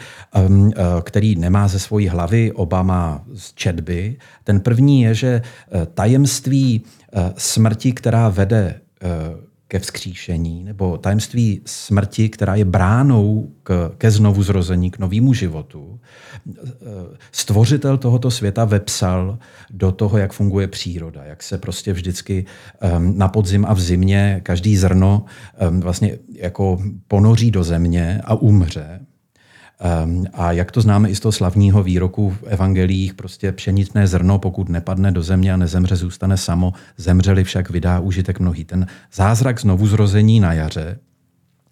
um, 0.48 0.60
uh, 0.62 0.72
který 1.02 1.36
nemá 1.36 1.68
ze 1.68 1.78
svojí 1.78 2.08
hlavy, 2.08 2.52
oba 2.52 2.82
má 2.82 3.22
z 3.34 3.52
četby. 3.54 4.16
Ten 4.44 4.60
první 4.60 5.02
je, 5.02 5.14
že 5.14 5.42
uh, 5.74 5.84
tajemství 5.84 6.84
Eh, 7.12 7.32
smrti, 7.36 7.92
která 7.92 8.28
vede 8.28 8.80
eh, 9.02 9.08
ke 9.70 9.78
vzkříšení, 9.78 10.64
nebo 10.64 10.98
tajemství 10.98 11.62
smrti, 11.66 12.28
která 12.28 12.54
je 12.54 12.64
bránou 12.64 13.50
k, 13.62 13.92
ke 13.98 14.10
znovu 14.10 14.42
zrození, 14.42 14.90
k 14.90 14.98
novému 14.98 15.34
životu, 15.34 16.00
eh, 16.48 16.54
stvořitel 17.32 17.98
tohoto 17.98 18.30
světa 18.30 18.64
vepsal 18.64 19.38
do 19.70 19.92
toho, 19.92 20.18
jak 20.18 20.32
funguje 20.32 20.68
příroda, 20.68 21.24
jak 21.24 21.42
se 21.42 21.58
prostě 21.58 21.92
vždycky 21.92 22.46
na 22.98 23.28
podzim 23.28 23.66
a 23.68 23.74
v 23.74 23.80
zimě 23.80 24.40
každý 24.42 24.76
zrno 24.76 25.24
vlastně 25.70 26.18
jako 26.34 26.78
ponoří 27.08 27.50
do 27.50 27.64
země 27.64 28.20
a 28.24 28.34
umře. 28.34 29.00
Ehm, 29.80 30.24
a 30.32 30.52
jak 30.52 30.72
to 30.72 30.80
známe 30.80 31.10
i 31.10 31.14
z 31.14 31.20
toho 31.20 31.32
slavního 31.32 31.82
výroku 31.82 32.30
v 32.30 32.42
evangelích, 32.46 33.14
prostě 33.14 33.52
pšenicné 33.52 34.06
zrno, 34.06 34.38
pokud 34.38 34.68
nepadne 34.68 35.12
do 35.12 35.22
země 35.22 35.52
a 35.52 35.56
nezemře, 35.56 35.96
zůstane 35.96 36.36
samo, 36.36 36.72
zemřeli 36.96 37.44
však 37.44 37.70
vydá 37.70 38.00
užitek 38.00 38.40
mnohý. 38.40 38.64
Ten 38.64 38.86
zázrak 39.12 39.60
znovu 39.60 39.86
zrození 39.86 40.40
na 40.40 40.52
jaře, 40.52 40.98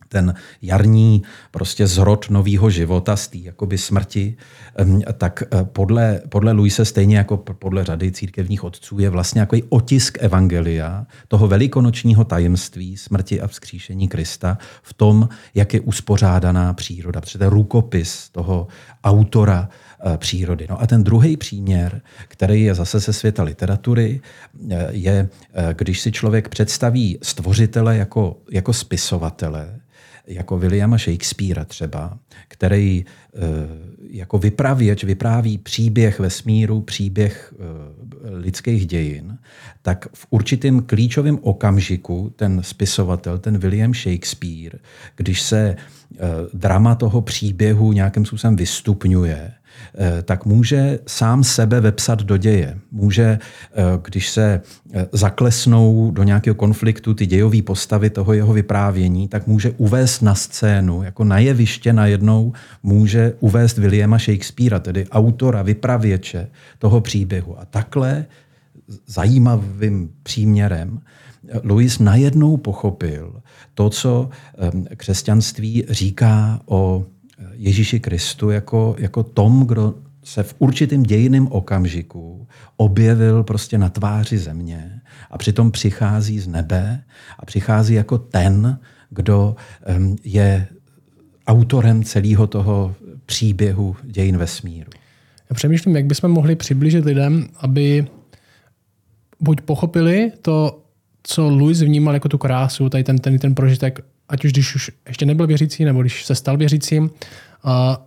ten 0.09 0.35
jarní 0.63 1.23
prostě 1.51 1.87
zrod 1.87 2.31
nového 2.31 2.71
života 2.71 3.17
z 3.17 3.29
té 3.29 3.39
jakoby 3.39 3.79
smrti, 3.79 4.37
tak 5.19 5.43
eh, 5.43 5.65
podle, 5.65 6.21
podle 6.29 6.53
Luise, 6.53 6.85
stejně 6.85 7.17
jako 7.17 7.37
podle 7.37 7.85
řady 7.85 8.13
církevních 8.13 8.65
otců, 8.65 8.99
je 8.99 9.11
vlastně 9.11 9.41
jako 9.41 9.57
otisk 9.69 10.19
evangelia, 10.21 11.07
toho 11.29 11.49
velikonočního 11.49 12.25
tajemství 12.25 12.97
smrti 12.97 13.41
a 13.41 13.47
vzkříšení 13.47 14.09
Krista 14.09 14.59
v 14.83 14.95
tom, 14.95 15.29
jak 15.55 15.75
je 15.75 15.81
uspořádaná 15.81 16.73
příroda. 16.73 17.21
Protože 17.21 17.39
to 17.39 17.45
je 17.45 17.51
rukopis 17.51 18.29
toho 18.29 18.67
autora 19.05 19.69
eh, 20.01 20.19
přírody. 20.19 20.67
No 20.71 20.83
a 20.83 20.87
ten 20.87 21.05
druhý 21.05 21.37
příměr, 21.37 22.01
který 22.29 22.63
je 22.63 22.75
zase 22.75 23.01
ze 23.01 23.13
světa 23.13 23.43
literatury, 23.43 24.21
eh, 24.71 24.89
je, 24.91 25.29
když 25.73 26.01
si 26.01 26.13
člověk 26.13 26.49
představí 26.49 27.19
stvořitele 27.23 27.97
jako, 27.97 28.37
jako 28.51 28.73
spisovatele, 28.73 29.81
jako 30.29 30.59
Williama 30.59 30.99
Shakespearea 30.99 31.65
třeba, 31.65 32.19
který 32.49 33.05
eh, 33.05 33.39
jako 34.11 34.39
vypravěč 34.39 35.05
vypráví 35.05 35.59
příběh 35.59 36.19
vesmíru, 36.19 36.81
příběh 36.81 37.55
eh, 37.55 38.37
lidských 38.37 38.87
dějin, 38.87 39.39
tak 39.83 40.09
v 40.13 40.27
určitém 40.31 40.83
klíčovém 40.83 41.39
okamžiku 41.43 42.33
ten 42.37 42.63
spisovatel, 42.63 43.39
ten 43.39 43.59
William 43.59 43.95
Shakespeare, 43.95 44.79
když 45.17 45.43
se 45.43 45.77
eh, 45.79 46.17
drama 46.53 46.95
toho 46.95 47.21
příběhu 47.21 47.93
nějakým 47.93 48.27
způsobem 48.27 48.57
vystupňuje, 48.57 49.53
tak 50.23 50.47
může 50.47 50.99
sám 51.07 51.45
sebe 51.45 51.81
vepsat 51.81 52.23
do 52.23 52.37
děje. 52.37 52.79
Může, 52.93 53.23
eh, 53.23 53.83
když 54.05 54.31
se 54.31 54.61
eh, 54.93 55.07
zaklesnou 55.13 56.11
do 56.11 56.23
nějakého 56.23 56.55
konfliktu 56.55 57.15
ty 57.15 57.27
dějové 57.27 57.63
postavy 57.63 58.11
toho 58.11 58.33
jeho 58.33 58.53
vyprávění, 58.53 59.29
tak 59.29 59.47
může 59.47 59.71
uvést 59.77 60.21
na 60.21 60.35
scénu, 60.35 61.03
jako 61.03 61.25
na 61.25 61.39
jeviště 61.39 61.93
najednou 61.93 62.53
může 62.83 63.33
uvést 63.41 63.79
Williama 63.79 64.19
Shakespearea, 64.19 64.79
tedy 64.79 65.07
autora, 65.09 65.63
vypravěče 65.63 66.49
toho 66.79 67.01
příběhu. 67.01 67.61
A 67.61 67.65
takhle 67.65 68.25
zajímavým 69.07 70.11
příměrem 70.23 71.01
Louis 71.63 71.99
najednou 71.99 72.57
pochopil 72.57 73.43
to, 73.75 73.91
co 73.91 74.29
křesťanství 74.97 75.85
říká 75.89 76.61
o 76.67 77.05
Ježíši 77.53 78.01
Kristu 78.01 78.51
jako, 78.51 78.97
jako 78.99 79.23
tom, 79.23 79.67
kdo 79.67 79.95
se 80.25 80.43
v 80.43 80.55
určitém 80.59 81.03
dějiném 81.03 81.49
okamžiku 81.51 82.47
objevil 82.77 83.45
prostě 83.45 83.79
na 83.79 83.89
tváři 83.89 84.39
země 84.39 85.01
a 85.31 85.39
přitom 85.39 85.71
přichází 85.71 86.41
z 86.41 86.49
nebe 86.49 87.03
a 87.39 87.47
přichází 87.47 87.95
jako 87.95 88.19
ten, 88.19 88.79
kdo 89.11 89.57
je 90.25 90.67
autorem 91.47 92.05
celého 92.05 92.47
toho 92.47 92.95
příběhu 93.27 93.97
dějin 94.03 94.37
vesmíru. 94.37 94.91
Já 95.51 95.55
přemýšlím, 95.55 95.97
jak 95.97 96.07
bychom 96.07 96.31
mohli 96.31 96.57
přiblížit 96.57 97.05
lidem, 97.05 97.49
aby 97.61 98.07
buď 99.41 99.61
pochopili 99.61 100.33
to, 100.43 100.83
co 101.23 101.49
Louis 101.49 101.83
vnímal 101.83 102.15
jako 102.15 102.29
tu 102.29 102.39
krásu, 102.39 102.89
tady 102.89 103.05
ten, 103.05 103.19
ten, 103.19 103.39
ten 103.39 103.55
prožitek 103.55 104.01
ať 104.29 104.45
už 104.45 104.53
když 104.53 104.75
už 104.75 104.91
ještě 105.09 105.27
nebyl 105.27 105.47
věřící, 105.47 105.85
nebo 105.85 106.01
když 106.01 106.25
se 106.25 106.35
stal 106.35 106.57
věřícím, 106.57 107.11
a 107.65 108.03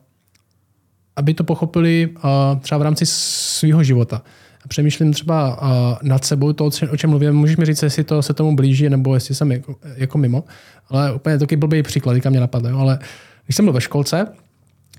aby 1.16 1.34
to 1.34 1.44
pochopili 1.44 2.10
a 2.22 2.60
třeba 2.62 2.80
v 2.80 2.82
rámci 2.82 3.06
svého 3.06 3.84
života. 3.84 4.22
Přemýšlím 4.68 5.14
třeba 5.14 5.58
a 5.62 5.98
nad 6.04 6.26
sebou 6.26 6.54
to, 6.54 6.66
o 6.66 6.98
čem 6.98 7.10
mluvím. 7.10 7.34
Můžeš 7.34 7.58
mi 7.58 7.66
říct, 7.66 7.84
jestli 7.84 8.04
to 8.04 8.22
se 8.22 8.34
tomu 8.34 8.56
blíží, 8.56 8.90
nebo 8.90 9.14
jestli 9.14 9.36
jsem 9.36 9.52
jako, 9.52 9.76
jako 9.96 10.18
mimo. 10.18 10.44
Ale 10.90 11.14
úplně 11.14 11.38
taky 11.38 11.56
blbý 11.56 11.84
příklad, 11.84 12.14
teďka 12.14 12.30
mě 12.30 12.40
napadne. 12.40 12.72
Ale 12.72 13.00
když 13.46 13.56
jsem 13.56 13.66
byl 13.66 13.74
ve 13.74 13.82
školce, 13.82 14.28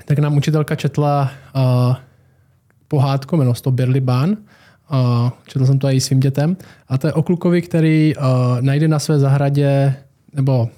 tak 0.05 0.19
nám 0.19 0.37
učitelka 0.37 0.75
četla 0.75 1.31
uh, 1.57 1.97
pohádku, 2.89 3.37
jmenovalo 3.37 3.61
to 3.61 3.71
Birli 3.71 4.01
Bán. 4.01 4.31
Uh, 4.31 5.31
četl 5.47 5.67
jsem 5.67 5.79
to 5.79 5.89
i 5.89 6.01
svým 6.01 6.21
dětem. 6.21 6.57
A 6.89 6.99
to 6.99 7.07
je 7.07 7.13
o 7.13 7.23
klukovi, 7.23 7.63
který 7.63 8.15
uh, 8.17 8.25
najde 8.61 8.89
na 8.89 8.99
své 8.99 9.19
zahradě, 9.19 9.95
nebo 10.35 10.69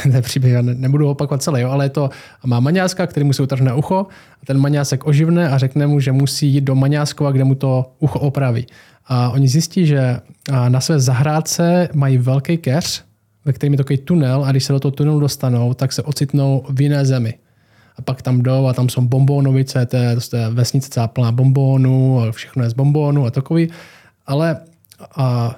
je 0.14 0.22
příběh, 0.22 0.52
já 0.52 0.62
nebudu 0.62 1.08
opakovat 1.08 1.42
celý, 1.42 1.60
jo, 1.60 1.70
ale 1.70 1.84
je 1.84 1.90
to, 1.90 2.10
má 2.46 2.60
maňáska, 2.60 3.06
který 3.06 3.26
musí 3.26 3.42
utrhne 3.42 3.74
ucho, 3.74 4.06
a 4.42 4.46
ten 4.46 4.58
maňásek 4.58 5.06
oživne 5.06 5.48
a 5.48 5.58
řekne 5.58 5.86
mu, 5.86 6.00
že 6.00 6.12
musí 6.12 6.48
jít 6.48 6.60
do 6.60 6.74
maňáskova, 6.74 7.30
kde 7.30 7.44
mu 7.44 7.54
to 7.54 7.92
ucho 7.98 8.18
opraví. 8.18 8.66
A 9.06 9.30
oni 9.30 9.48
zjistí, 9.48 9.86
že 9.86 10.20
na 10.68 10.80
své 10.80 11.00
zahrádce 11.00 11.88
mají 11.94 12.18
velký 12.18 12.56
keř, 12.56 13.04
ve 13.44 13.52
kterém 13.52 13.72
je 13.72 13.76
takový 13.76 13.98
tunel 13.98 14.44
a 14.44 14.50
když 14.50 14.64
se 14.64 14.72
do 14.72 14.80
toho 14.80 14.92
tunelu 14.92 15.20
dostanou, 15.20 15.74
tak 15.74 15.92
se 15.92 16.02
ocitnou 16.02 16.64
v 16.68 16.80
jiné 16.80 17.04
zemi. 17.04 17.34
A 17.96 18.02
pak 18.02 18.22
tam 18.22 18.42
jdou 18.42 18.66
a 18.66 18.72
tam 18.72 18.88
jsou 18.88 19.00
bombónovice, 19.00 19.86
to 19.86 19.96
je, 19.96 20.16
to 20.30 20.36
je 20.36 20.50
vesnice 20.50 20.88
celá 20.90 21.08
plná 21.08 21.32
bombónů, 21.32 22.20
všechno 22.30 22.64
je 22.64 22.70
z 22.70 22.72
bombónu 22.72 23.26
a 23.26 23.30
takový. 23.30 23.70
Ale 24.26 24.56
a 25.16 25.56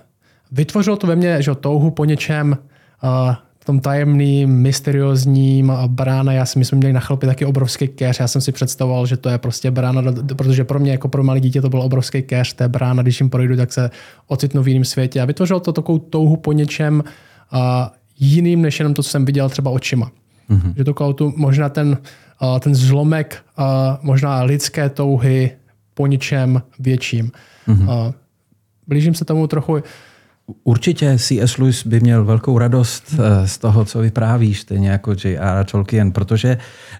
vytvořilo 0.52 0.96
to 0.96 1.06
ve 1.06 1.16
mně 1.16 1.42
že 1.42 1.54
touhu 1.54 1.90
po 1.90 2.04
něčem 2.04 2.58
a, 3.02 3.40
v 3.64 3.66
tom 3.66 3.80
tajemným, 3.80 4.50
mysteriózním 4.50 5.72
brána, 5.86 6.32
já 6.32 6.46
si 6.46 6.58
myslím, 6.58 6.78
měli 6.78 6.92
na 6.92 7.00
chlapě 7.00 7.26
taky 7.26 7.44
obrovský 7.44 7.88
keř. 7.88 8.20
Já 8.20 8.28
jsem 8.28 8.40
si 8.40 8.52
představoval, 8.52 9.06
že 9.06 9.16
to 9.16 9.28
je 9.28 9.38
prostě 9.38 9.70
brána, 9.70 10.02
protože 10.36 10.64
pro 10.64 10.78
mě 10.78 10.92
jako 10.92 11.08
pro 11.08 11.24
malé 11.24 11.40
dítě 11.40 11.62
to 11.62 11.68
byl 11.68 11.82
obrovský 11.82 12.22
keř, 12.22 12.52
té 12.52 12.68
brána, 12.68 13.02
když 13.02 13.20
jim 13.20 13.30
projdu, 13.30 13.56
tak 13.56 13.72
se 13.72 13.90
ocitnu 14.26 14.62
v 14.62 14.68
jiném 14.68 14.84
světě. 14.84 15.20
A 15.20 15.24
vytvořilo 15.24 15.60
to 15.60 15.72
takovou 15.72 15.98
touhu 15.98 16.36
po 16.36 16.52
něčem, 16.52 17.04
a 17.50 17.92
jiným, 18.18 18.62
než 18.62 18.78
jenom 18.78 18.94
to, 18.94 19.02
co 19.02 19.10
jsem 19.10 19.24
viděl 19.24 19.48
třeba 19.48 19.70
očima. 19.70 20.10
Mm-hmm. 20.50 20.74
Že 20.76 20.84
to 20.84 21.12
tu, 21.12 21.32
možná 21.36 21.68
ten, 21.68 21.98
a 22.38 22.60
ten 22.60 22.74
zlomek 22.74 23.42
a 23.56 23.98
možná 24.02 24.42
lidské 24.42 24.88
touhy 24.88 25.50
po 25.94 26.06
něčem 26.06 26.62
větším. 26.78 27.30
Mm-hmm. 27.68 27.90
A 27.90 28.12
blížím 28.86 29.14
se 29.14 29.24
tomu 29.24 29.46
trochu. 29.46 29.82
Určitě 30.64 31.18
C.S. 31.18 31.58
Lewis 31.58 31.86
by 31.86 32.00
měl 32.00 32.24
velkou 32.24 32.58
radost 32.58 33.04
eh, 33.18 33.48
z 33.48 33.58
toho, 33.58 33.84
co 33.84 33.98
vyprávíš, 33.98 34.60
stejně 34.60 34.90
jako 34.90 35.12
J.R. 35.24 35.64
Tolkien, 35.64 36.12
protože 36.12 36.58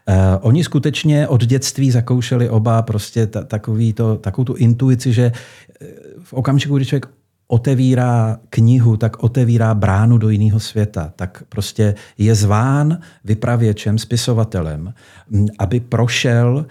uh, 0.08 0.14
oni 0.40 0.64
skutečně 0.64 1.28
od 1.28 1.44
dětství 1.44 1.90
zakoušeli 1.90 2.48
oba 2.48 2.82
prostě 2.82 3.26
ta, 3.26 3.44
takový 3.44 3.92
to, 3.92 4.16
takovou 4.16 4.44
tu 4.44 4.54
intuici, 4.54 5.12
že 5.12 5.32
eh, 5.80 5.86
v 6.22 6.32
okamžiku, 6.32 6.76
kdy 6.76 6.84
člověk 6.84 7.06
otevírá 7.46 8.38
knihu, 8.50 8.96
tak 8.96 9.22
otevírá 9.22 9.74
bránu 9.74 10.18
do 10.18 10.28
jiného 10.28 10.60
světa. 10.60 11.12
Tak 11.16 11.44
prostě 11.48 11.94
je 12.18 12.34
zván 12.34 12.98
vypravěčem, 13.24 13.98
spisovatelem, 13.98 14.94
aby 15.58 15.80
prošel 15.80 16.66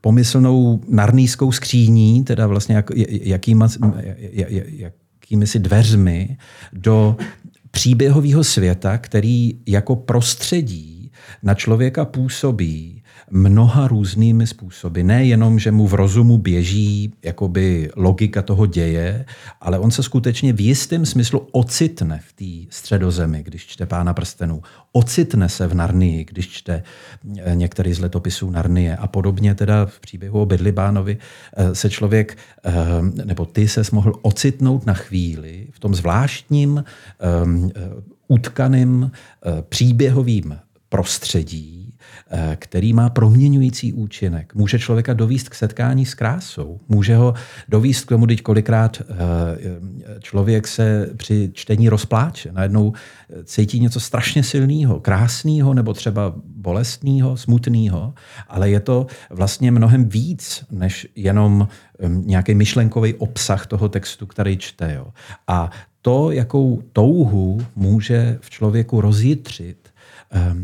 pomyslnou 0.00 0.80
narnýskou 0.88 1.52
skříní, 1.52 2.24
teda 2.24 2.46
vlastně 2.46 2.74
jak, 2.74 2.90
jakýma, 3.10 3.68
jakými 3.92 5.03
si 5.46 5.58
dveřmi 5.58 6.36
do 6.72 7.16
příběhového 7.70 8.44
světa, 8.44 8.98
který 8.98 9.58
jako 9.66 9.96
prostředí 9.96 11.10
na 11.42 11.54
člověka 11.54 12.04
působí 12.04 13.03
mnoha 13.36 13.88
různými 13.88 14.46
způsoby. 14.46 15.02
Nejenom, 15.02 15.58
že 15.58 15.70
mu 15.70 15.86
v 15.86 15.94
rozumu 15.94 16.38
běží 16.38 17.12
jakoby 17.22 17.90
logika 17.96 18.42
toho 18.42 18.66
děje, 18.66 19.24
ale 19.60 19.78
on 19.78 19.90
se 19.90 20.02
skutečně 20.02 20.52
v 20.52 20.60
jistém 20.60 21.06
smyslu 21.06 21.48
ocitne 21.52 22.20
v 22.28 22.32
té 22.32 22.76
středozemi, 22.76 23.42
když 23.42 23.66
čte 23.66 23.86
Pána 23.86 24.14
prstenů. 24.14 24.62
Ocitne 24.92 25.48
se 25.48 25.66
v 25.66 25.74
Narnii, 25.74 26.24
když 26.24 26.48
čte 26.48 26.82
eh, 27.38 27.56
některý 27.56 27.92
z 27.92 27.98
letopisů 27.98 28.50
Narnie. 28.50 28.96
A 28.96 29.06
podobně 29.06 29.54
teda 29.54 29.86
v 29.86 30.00
příběhu 30.00 30.40
o 30.40 30.46
Bydlibánovi 30.46 31.18
eh, 31.56 31.74
se 31.74 31.90
člověk, 31.90 32.38
eh, 32.64 32.72
nebo 33.24 33.46
ty 33.46 33.68
se 33.68 33.82
mohl 33.92 34.12
ocitnout 34.22 34.86
na 34.86 34.94
chvíli 34.94 35.66
v 35.72 35.80
tom 35.80 35.94
zvláštním 35.94 36.84
utkaným 38.28 39.10
příběhovým 39.68 40.58
prostředí, 40.88 41.83
který 42.56 42.92
má 42.92 43.10
proměňující 43.10 43.92
účinek. 43.92 44.54
Může 44.54 44.78
člověka 44.78 45.12
dovíst 45.14 45.48
k 45.48 45.54
setkání 45.54 46.06
s 46.06 46.14
krásou. 46.14 46.80
Může 46.88 47.16
ho 47.16 47.34
dovíst 47.68 48.04
k 48.04 48.08
tomu, 48.08 48.26
když 48.26 48.40
kolikrát 48.40 49.02
eh, 49.02 49.14
člověk 50.20 50.68
se 50.68 51.10
při 51.16 51.50
čtení 51.52 51.88
rozpláče. 51.88 52.52
Najednou 52.52 52.92
eh, 52.92 53.44
cítí 53.44 53.80
něco 53.80 54.00
strašně 54.00 54.42
silného, 54.42 55.00
krásného 55.00 55.74
nebo 55.74 55.92
třeba 55.92 56.34
bolestného, 56.46 57.36
smutného, 57.36 58.14
ale 58.48 58.70
je 58.70 58.80
to 58.80 59.06
vlastně 59.30 59.70
mnohem 59.70 60.08
víc 60.08 60.64
než 60.70 61.06
jenom 61.16 61.68
nějaký 62.08 62.54
myšlenkový 62.54 63.14
obsah 63.14 63.66
toho 63.66 63.88
textu, 63.88 64.26
který 64.26 64.56
čte. 64.56 64.92
Jo. 64.94 65.06
A 65.46 65.70
to, 66.02 66.30
jakou 66.30 66.82
touhu 66.92 67.60
může 67.76 68.38
v 68.40 68.50
člověku 68.50 69.00
rozjitřit, 69.00 69.88
eh, 70.32 70.54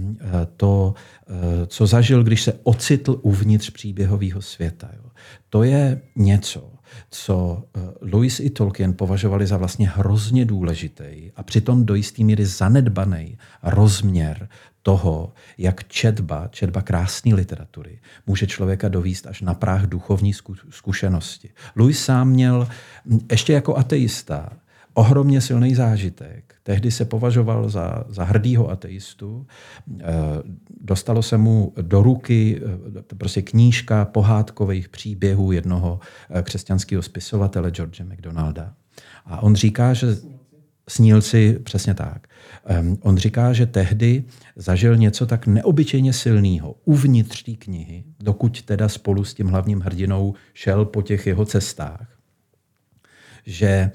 to, 0.57 0.95
eh, 0.95 1.20
co 1.67 1.87
zažil, 1.87 2.25
když 2.25 2.43
se 2.43 2.53
ocitl 2.63 3.19
uvnitř 3.23 3.71
příběhového 3.71 4.43
světa. 4.43 4.91
Jo. 4.97 5.11
To 5.49 5.63
je 5.63 6.01
něco, 6.17 6.73
co 7.11 7.65
eh, 7.77 7.81
Lewis 8.01 8.41
i 8.41 8.51
Tolkien 8.51 8.95
považovali 8.95 9.47
za 9.47 9.57
vlastně 9.57 9.89
hrozně 9.89 10.45
důležitý 10.45 11.31
a 11.37 11.43
přitom 11.43 11.87
do 11.87 11.95
jistý 11.95 12.25
míry 12.25 12.47
zanedbaný 12.47 13.39
rozměr 13.63 14.49
toho, 14.83 15.33
jak 15.59 15.89
četba, 15.89 16.49
četba 16.51 16.83
krásné 16.83 17.35
literatury, 17.35 18.01
může 18.27 18.47
člověka 18.47 18.89
dovíst 18.89 19.27
až 19.27 19.41
na 19.41 19.55
práh 19.55 19.87
duchovní 19.87 20.33
zkušenosti. 20.71 21.51
Louis 21.77 22.05
sám 22.05 22.29
měl 22.29 22.69
ještě 23.31 23.53
jako 23.53 23.77
ateista 23.77 24.53
ohromně 24.95 25.41
silný 25.41 25.75
zážitek. 25.75 26.50
Tehdy 26.71 26.91
se 26.91 27.05
považoval 27.05 27.69
za, 27.69 28.05
za 28.09 28.25
hrdýho 28.25 28.71
ateistu. 28.71 29.47
Eh, 30.01 30.05
dostalo 30.81 31.23
se 31.23 31.37
mu 31.37 31.73
do 31.83 32.03
ruky 32.03 32.63
eh, 32.99 33.15
prostě 33.19 33.43
knížka 33.43 34.05
pohádkových 34.05 34.89
příběhů 34.89 35.53
jednoho 35.53 36.01
eh, 36.31 36.43
křesťanského 36.43 37.03
spisovatele 37.03 37.71
George 37.71 38.01
McDonalda. 38.01 38.75
A 39.27 39.43
on 39.43 39.55
říká, 39.55 39.95
že 39.95 40.17
snil 40.89 41.23
si 41.23 41.59
přesně 41.63 41.95
tak. 41.95 42.27
On 43.01 43.17
říká, 43.17 43.53
že 43.53 43.67
tehdy 43.67 44.25
zažil 44.57 44.97
něco 44.97 45.27
tak 45.27 45.47
neobyčejně 45.47 46.13
silného 46.13 46.75
uvnitř 46.85 47.43
té 47.43 47.53
knihy, 47.53 48.05
dokud 48.21 48.63
teda 48.63 48.89
spolu 48.89 49.25
s 49.25 49.35
tím 49.35 49.47
hlavním 49.47 49.81
hrdinou 49.81 50.35
šel 50.55 50.85
po 50.85 51.03
těch 51.03 51.27
jeho 51.27 51.45
cestách, 51.45 52.19
že 53.47 53.91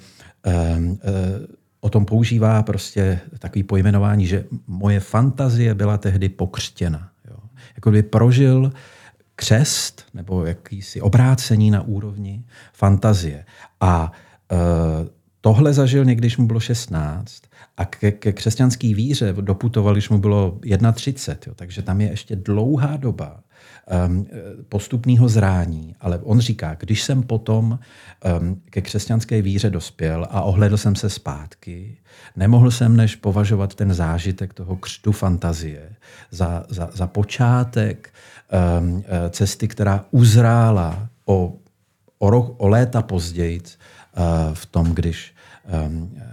Ehm, 0.46 1.00
eh, 1.04 1.48
o 1.86 1.90
tom 1.90 2.06
používá 2.06 2.64
prostě 2.64 3.20
takový 3.40 3.64
pojmenování, 3.64 4.28
že 4.28 4.46
moje 4.68 5.00
fantazie 5.00 5.74
byla 5.74 5.98
tehdy 5.98 6.30
pokřtěna. 6.30 7.10
Jo. 7.30 7.38
Jako 7.76 7.92
by 7.92 8.04
prožil 8.04 8.72
křest 9.36 10.06
nebo 10.14 10.46
jakýsi 10.46 11.02
obrácení 11.02 11.72
na 11.72 11.82
úrovni 11.82 12.44
fantazie. 12.74 13.46
A 13.82 14.12
e, 14.52 14.56
tohle 15.42 15.74
zažil 15.74 16.06
někdy, 16.06 16.22
když 16.22 16.38
mu 16.38 16.48
bylo 16.48 16.60
16 16.60 17.42
a 17.78 17.86
ke, 17.86 18.12
ke 18.12 18.34
křesťanské 18.34 18.94
víře 18.94 19.34
doputoval, 19.42 19.94
když 19.94 20.10
mu 20.10 20.18
bylo 20.18 20.60
31. 20.94 21.42
Jo. 21.48 21.54
Takže 21.56 21.82
tam 21.82 22.02
je 22.02 22.10
ještě 22.10 22.36
dlouhá 22.36 22.98
doba, 22.98 23.40
um, 24.08 24.28
postupného 24.70 25.30
zrání. 25.30 25.96
Ale 26.00 26.20
on 26.24 26.40
říká, 26.40 26.76
když 26.80 27.04
jsem 27.04 27.24
potom 27.24 27.80
um, 28.40 28.62
ke 28.70 28.82
křesťanské 28.82 29.42
víře 29.42 29.70
dospěl 29.70 30.28
a 30.30 30.42
ohledl 30.42 30.78
jsem 30.78 30.96
se 30.96 31.10
zpátky, 31.10 31.98
nemohl 32.36 32.72
jsem 32.72 32.98
než 32.98 33.16
považovat 33.16 33.76
ten 33.76 33.94
zážitek 33.94 34.54
toho 34.54 34.76
křtu 34.76 35.12
fantazie 35.12 35.90
za, 36.32 36.64
za, 36.70 36.90
za 36.94 37.08
počátek 37.08 38.14
um, 38.80 39.04
cesty, 39.30 39.68
která 39.68 40.06
uzrála 40.12 41.10
o, 41.26 41.54
o, 42.20 42.30
rok, 42.30 42.56
o 42.58 42.68
léta 42.68 43.02
později 43.02 43.62
uh, 43.62 44.24
v 44.54 44.66
tom, 44.66 44.96
když 44.96 45.36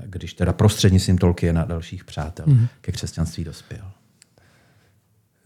když 0.06 0.34
teda 0.34 0.52
prostřednictvím 0.52 1.18
Tolkiena 1.18 1.62
a 1.62 1.64
dalších 1.64 2.04
přátel 2.04 2.46
mm-hmm. 2.46 2.68
ke 2.80 2.92
křesťanství 2.92 3.44
dospěl. 3.44 3.90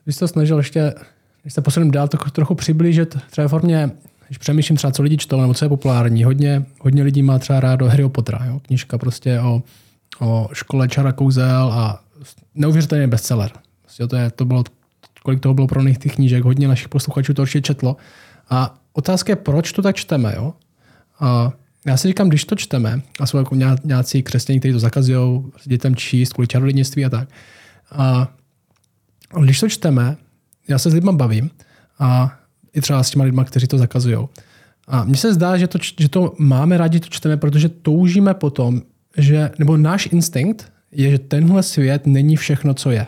Vy 0.07 0.12
jste 0.12 0.29
snažil 0.29 0.57
ještě 0.57 0.94
když 1.47 1.55
se 1.55 1.63
posuneme 1.63 1.93
dál, 1.93 2.09
to 2.09 2.17
trochu 2.17 2.55
přiblížit 2.55 3.19
třeba 3.31 3.49
formě, 3.49 3.91
když 4.27 4.39
přemýšlím 4.39 4.77
třeba, 4.77 4.91
co 4.91 5.03
lidi 5.03 5.17
čtou, 5.17 5.41
nebo 5.41 5.55
co 5.55 5.65
je 5.65 5.69
populární, 5.69 6.25
hodně, 6.25 6.67
hodně 6.81 7.03
lidí 7.03 7.23
má 7.23 7.39
třeba 7.39 7.61
rádo 7.61 7.87
Harry 7.87 8.09
Pottera, 8.09 8.45
jo? 8.45 8.61
knižka 8.61 8.99
prostě 8.99 9.41
o, 9.41 9.63
o 10.21 10.49
škole 10.53 10.89
čara 10.89 11.13
kouzel 11.13 11.73
a 11.73 12.01
neuvěřitelný 12.55 13.07
bestseller. 13.07 13.51
Prostě 13.83 14.07
to, 14.07 14.17
je, 14.17 14.31
to 14.31 14.45
bylo, 14.45 14.65
kolik 15.23 15.41
toho 15.41 15.55
bylo 15.55 15.67
pro 15.67 15.83
nich 15.83 15.99
těch 15.99 16.15
knížek, 16.15 16.45
hodně 16.45 16.69
našich 16.69 16.89
posluchačů 16.89 17.35
to 17.35 17.43
určitě 17.43 17.63
četlo. 17.63 17.97
A 18.51 18.75
otázka 18.93 19.33
je, 19.33 19.37
proč 19.37 19.73
to 19.73 19.83
tak 19.83 19.97
čteme, 19.97 20.33
jo? 20.37 20.55
A 21.21 21.53
já 21.87 21.97
si 21.97 22.09
říkám, 22.09 22.29
když 22.29 22.45
to 22.45 22.55
čteme, 22.55 23.03
a 23.21 23.27
jsou 23.27 23.39
jako 23.39 23.55
nějací 23.85 24.23
křesťané, 24.23 24.59
kteří 24.59 24.73
to 24.73 24.79
zakazují 24.79 25.45
dětem 25.65 25.97
číst 25.97 26.33
kvůli 26.33 26.49
čarodějnictví 26.49 27.05
a 27.05 27.11
tak. 27.11 27.29
A 27.93 28.29
když 29.41 29.61
to 29.61 29.69
čteme, 29.69 30.17
já 30.68 30.79
se 30.79 30.90
s 30.90 30.94
lidmi 30.94 31.11
bavím 31.12 31.50
a 31.98 32.38
i 32.74 32.81
třeba 32.81 33.02
s 33.02 33.11
těma 33.11 33.24
lidmi, 33.24 33.40
kteří 33.44 33.66
to 33.66 33.79
zakazují. 33.79 34.16
A 34.88 35.05
mně 35.05 35.16
se 35.16 35.35
zdá, 35.35 35.57
že 35.57 35.66
to, 35.66 35.79
že 36.00 36.09
to 36.09 36.35
máme 36.38 36.79
rádi, 36.79 37.00
to 37.00 37.09
čteme, 37.11 37.37
protože 37.37 37.68
toužíme 37.68 38.35
potom, 38.35 38.83
že, 39.18 39.50
nebo 39.59 39.76
náš 39.76 40.09
instinkt 40.12 40.72
je, 40.92 41.11
že 41.11 41.18
tenhle 41.18 41.62
svět 41.62 42.07
není 42.07 42.37
všechno, 42.37 42.74
co 42.74 42.90
je. 42.90 43.07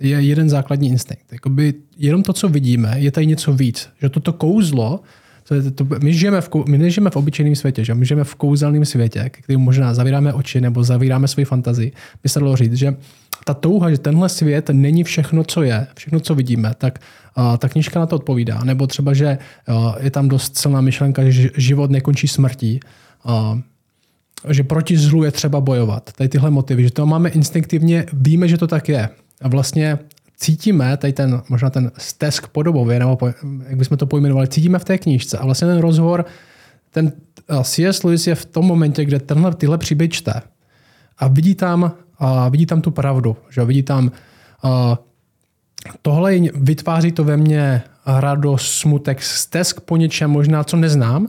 Je 0.00 0.20
jeden 0.20 0.50
základní 0.50 0.88
instinkt. 0.88 1.32
Jakoby 1.32 1.74
jenom 1.96 2.22
to, 2.22 2.32
co 2.32 2.48
vidíme, 2.48 2.94
je 2.96 3.10
tady 3.10 3.26
něco 3.26 3.52
víc. 3.52 3.88
Že 4.02 4.08
toto 4.08 4.32
kouzlo, 4.32 5.00
to 5.48 5.70
to, 5.70 5.86
my, 6.02 6.14
žijeme 6.14 6.40
v, 6.40 6.48
my 6.68 6.78
nežijeme 6.78 7.10
v 7.10 7.16
obyčejném 7.16 7.56
světě, 7.56 7.84
že 7.84 7.94
my 7.94 8.06
žijeme 8.06 8.24
v 8.24 8.34
kouzelném 8.34 8.84
světě, 8.84 9.30
který 9.30 9.56
možná 9.56 9.94
zavíráme 9.94 10.32
oči 10.32 10.60
nebo 10.60 10.84
zavíráme 10.84 11.28
svoji 11.28 11.44
fantazii. 11.44 11.92
By 12.22 12.28
se 12.28 12.40
dalo 12.40 12.56
říct, 12.56 12.74
že 12.74 12.96
ta 13.44 13.54
touha, 13.54 13.90
že 13.90 13.98
tenhle 13.98 14.28
svět 14.28 14.70
není 14.72 15.04
všechno, 15.04 15.44
co 15.44 15.62
je, 15.62 15.86
všechno, 15.96 16.20
co 16.20 16.34
vidíme, 16.34 16.72
tak 16.78 16.98
ta 17.58 17.68
knižka 17.68 18.00
na 18.00 18.06
to 18.06 18.16
odpovídá. 18.16 18.64
Nebo 18.64 18.86
třeba, 18.86 19.14
že 19.14 19.38
je 20.00 20.10
tam 20.10 20.28
dost 20.28 20.58
silná 20.58 20.80
myšlenka, 20.80 21.30
že 21.30 21.50
život 21.56 21.90
nekončí 21.90 22.28
smrtí. 22.28 22.80
Že 24.48 24.62
proti 24.62 24.96
zlu 24.96 25.24
je 25.24 25.30
třeba 25.30 25.60
bojovat. 25.60 26.12
Tady 26.12 26.28
tyhle 26.28 26.50
motivy, 26.50 26.82
že 26.82 26.90
to 26.90 27.06
máme 27.06 27.28
instinktivně, 27.28 28.06
víme, 28.12 28.48
že 28.48 28.58
to 28.58 28.66
tak 28.66 28.88
je. 28.88 29.08
A 29.42 29.48
vlastně 29.48 29.98
cítíme 30.36 30.96
tady 30.96 31.12
ten, 31.12 31.42
možná 31.48 31.70
ten 31.70 31.90
stesk 31.98 32.46
podobově, 32.46 32.98
nebo 32.98 33.18
jak 33.68 33.76
bychom 33.76 33.96
to 33.96 34.06
pojmenovali, 34.06 34.48
cítíme 34.48 34.78
v 34.78 34.84
té 34.84 34.98
knížce. 34.98 35.38
A 35.38 35.44
vlastně 35.44 35.68
ten 35.68 35.78
rozhovor, 35.78 36.24
ten 36.90 37.12
C.S. 37.62 38.02
Lewis 38.02 38.26
je 38.26 38.34
v 38.34 38.44
tom 38.44 38.66
momentě, 38.66 39.04
kde 39.04 39.18
tenhle, 39.18 39.54
tyhle 39.54 39.78
příběh 39.78 40.10
čte 40.10 40.32
a 41.18 41.28
vidí 41.28 41.54
tam, 41.54 41.92
a 42.20 42.48
vidí 42.48 42.66
tam 42.66 42.80
tu 42.80 42.90
pravdu, 42.90 43.36
že 43.50 43.64
vidí 43.64 43.82
tam 43.82 44.12
a, 44.62 44.98
tohle 46.02 46.38
vytváří 46.54 47.12
to 47.12 47.24
ve 47.24 47.36
mně 47.36 47.82
radost, 48.06 48.72
smutek, 48.72 49.22
stesk 49.22 49.80
po 49.80 49.96
něčem 49.96 50.30
možná, 50.30 50.64
co 50.64 50.76
neznám 50.76 51.28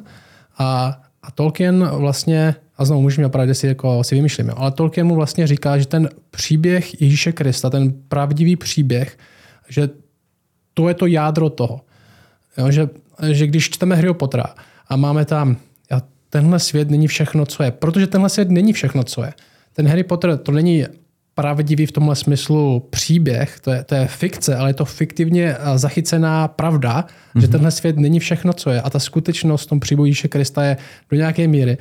a, 0.58 1.00
a 1.24 1.32
Tolkien 1.32 1.88
vlastně 1.88 2.56
a 2.78 2.86
znovu 2.86 3.02
můžeme 3.02 3.28
opravdu 3.28 3.54
si, 3.54 3.68
jako, 3.68 4.04
si 4.04 4.16
vymýšlíme. 4.16 4.54
Ale 4.56 4.72
Tolkien 4.72 5.08
mu 5.08 5.16
vlastně 5.16 5.48
říká, 5.48 5.78
že 5.78 5.86
ten 5.86 6.10
příběh 6.32 7.02
Ježíše 7.02 7.32
Krista, 7.32 7.70
ten 7.70 7.94
pravdivý 8.08 8.56
příběh, 8.56 9.18
že 9.70 9.90
to 10.74 10.88
je 10.88 10.94
to 10.94 11.06
jádro 11.06 11.50
toho. 11.50 11.82
Jo, 12.58 12.72
že, 12.72 12.90
že 13.32 13.48
když 13.48 13.70
čteme 13.70 13.96
Harry 13.96 14.14
Pottera 14.14 14.46
a 14.88 14.96
máme 14.96 15.26
tam, 15.26 15.58
tenhle 16.32 16.60
svět 16.60 16.90
není 16.90 17.08
všechno, 17.08 17.46
co 17.46 17.64
je, 17.64 17.72
protože 17.72 18.08
tenhle 18.08 18.30
svět 18.30 18.50
není 18.50 18.74
všechno, 18.74 19.04
co 19.04 19.24
je. 19.24 19.34
Ten 19.74 19.88
Harry 19.88 20.04
Potter 20.04 20.38
to 20.38 20.52
není 20.52 20.86
pravdivý 21.36 21.86
v 21.86 21.92
tomhle 21.92 22.16
smyslu 22.16 22.88
příběh, 22.90 23.60
to 23.60 23.72
je, 23.72 23.84
to 23.84 23.96
je 23.96 24.08
fikce, 24.08 24.56
ale 24.56 24.70
je 24.70 24.74
to 24.74 24.86
fiktivně 24.86 25.56
zachycená 25.76 26.48
pravda, 26.48 27.02
mm-hmm. 27.02 27.42
že 27.42 27.48
mhm. 27.48 27.52
tenhle 27.52 27.72
svět 27.72 27.98
není 27.98 28.20
všechno, 28.20 28.54
co 28.54 28.70
je. 28.70 28.82
A 28.82 28.90
ta 28.90 29.00
skutečnost 29.00 29.66
v 29.66 29.68
tom 29.68 29.80
Ježíše 30.06 30.28
Krista 30.28 30.64
je 30.64 30.78
do 31.12 31.18
nějaké 31.18 31.48
míry 31.48 31.78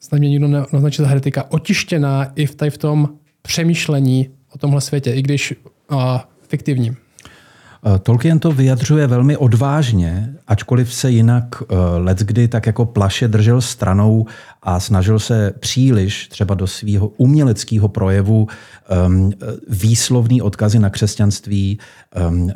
snad 0.00 0.18
mě 0.18 0.28
nikdo 0.28 0.48
neoznačil 0.48 1.06
heretika, 1.06 1.50
otištěná 1.50 2.32
i 2.34 2.46
v, 2.46 2.54
tady 2.54 2.70
v 2.70 2.78
tom 2.78 3.08
přemýšlení 3.42 4.30
o 4.54 4.58
tomhle 4.58 4.80
světě, 4.80 5.12
i 5.12 5.22
když 5.22 5.54
uh, 5.90 6.18
fiktivním. 6.48 6.96
Eh, 7.86 7.98
Tolkien 7.98 8.38
to 8.38 8.52
vyjadřuje 8.52 9.06
velmi 9.06 9.36
odvážně, 9.36 10.34
ačkoliv 10.46 10.94
se 10.94 11.10
jinak 11.10 11.62
uh, 11.62 11.68
leckdy 11.96 12.48
tak 12.48 12.66
jako 12.66 12.86
plaše 12.86 13.28
držel 13.28 13.60
stranou 13.60 14.26
a 14.62 14.80
snažil 14.80 15.18
se 15.18 15.52
příliš 15.60 16.28
třeba 16.28 16.54
do 16.54 16.66
svého 16.66 17.08
uměleckého 17.08 17.88
projevu 17.88 18.48
um, 19.06 19.32
výslovný 19.68 20.42
odkazy 20.42 20.78
na 20.78 20.90
křesťanství 20.90 21.78
uh, 22.16 22.48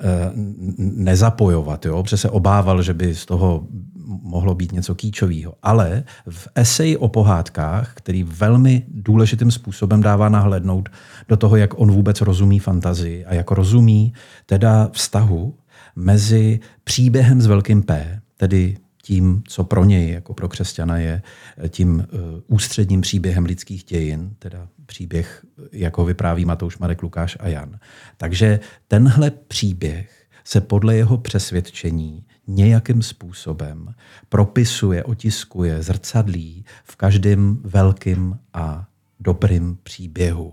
nezapojovat, 0.77 1.87
jo? 1.87 2.03
protože 2.03 2.17
se 2.17 2.31
obával, 2.31 2.83
že 2.83 2.95
by 2.95 3.15
z 3.15 3.27
toho 3.27 3.67
mohlo 4.05 4.55
být 4.55 4.73
něco 4.73 4.95
kýčového. 4.95 5.55
Ale 5.63 6.05
v 6.29 6.49
eseji 6.55 6.97
o 6.97 7.09
pohádkách, 7.09 7.95
který 7.95 8.23
velmi 8.23 8.83
důležitým 8.89 9.51
způsobem 9.51 10.03
dává 10.03 10.29
nahlednout 10.29 10.89
do 11.29 11.37
toho, 11.37 11.57
jak 11.57 11.81
on 11.81 11.93
vůbec 11.93 12.21
rozumí 12.21 12.59
fantazii 12.59 13.25
a 13.25 13.35
jak 13.35 13.51
rozumí 13.51 14.13
teda 14.47 14.89
vztahu 14.93 15.55
mezi 15.97 16.61
příběhem 16.85 17.41
s 17.41 17.47
velkým 17.47 17.83
P, 17.83 18.21
tedy 18.37 18.77
tím, 19.03 19.43
co 19.47 19.65
pro 19.65 19.85
něj, 19.85 20.11
jako 20.11 20.35
pro 20.35 20.49
křesťana, 20.49 20.99
je 20.99 21.23
tím 21.69 21.95
uh, 21.97 22.21
ústředním 22.47 23.01
příběhem 23.01 23.45
lidských 23.45 23.85
dějin, 23.85 24.35
teda 24.39 24.69
příběh, 24.87 25.45
jako 25.73 26.05
vypráví 26.05 26.45
Matouš, 26.45 26.79
Marek, 26.79 27.03
Lukáš 27.03 27.37
a 27.41 27.49
Jan. 27.49 27.79
Takže 28.17 28.61
tenhle 28.89 29.31
příběh 29.31 30.27
se 30.45 30.61
podle 30.61 30.97
jeho 30.97 31.19
přesvědčení 31.19 32.25
nějakým 32.47 33.03
způsobem 33.03 33.95
propisuje, 34.29 35.05
otiskuje, 35.05 35.83
zrcadlí 35.83 36.65
v 36.85 36.97
každém 36.97 37.59
velkým 37.65 38.39
a 38.55 38.87
dobrým 39.21 39.79
příběhu. 39.83 40.53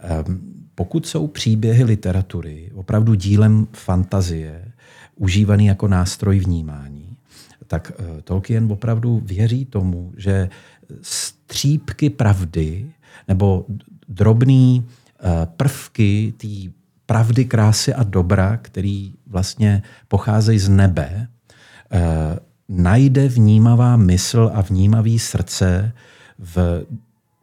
Ehm, 0.00 0.40
pokud 0.74 1.06
jsou 1.06 1.26
příběhy 1.26 1.84
literatury 1.84 2.70
opravdu 2.74 3.14
dílem 3.14 3.66
fantazie, 3.72 4.72
užívaný 5.16 5.66
jako 5.66 5.88
nástroj 5.88 6.38
vnímání, 6.38 7.16
tak 7.66 7.92
eh, 7.98 8.22
Tolkien 8.22 8.72
opravdu 8.72 9.22
věří 9.24 9.64
tomu, 9.64 10.12
že 10.16 10.48
střípky 11.02 12.10
pravdy 12.10 12.92
nebo 13.28 13.66
drobné 14.08 14.82
eh, 14.82 14.82
prvky 15.56 16.34
té 16.36 16.72
pravdy, 17.06 17.44
krásy 17.44 17.94
a 17.94 18.02
dobra, 18.02 18.56
který 18.62 19.12
vlastně 19.26 19.82
pocházejí 20.08 20.58
z 20.58 20.68
nebe, 20.68 21.28
eh, 21.92 22.00
najde 22.68 23.28
vnímavá 23.28 23.96
mysl 23.96 24.50
a 24.54 24.60
vnímavý 24.60 25.18
srdce 25.18 25.92
v 26.38 26.86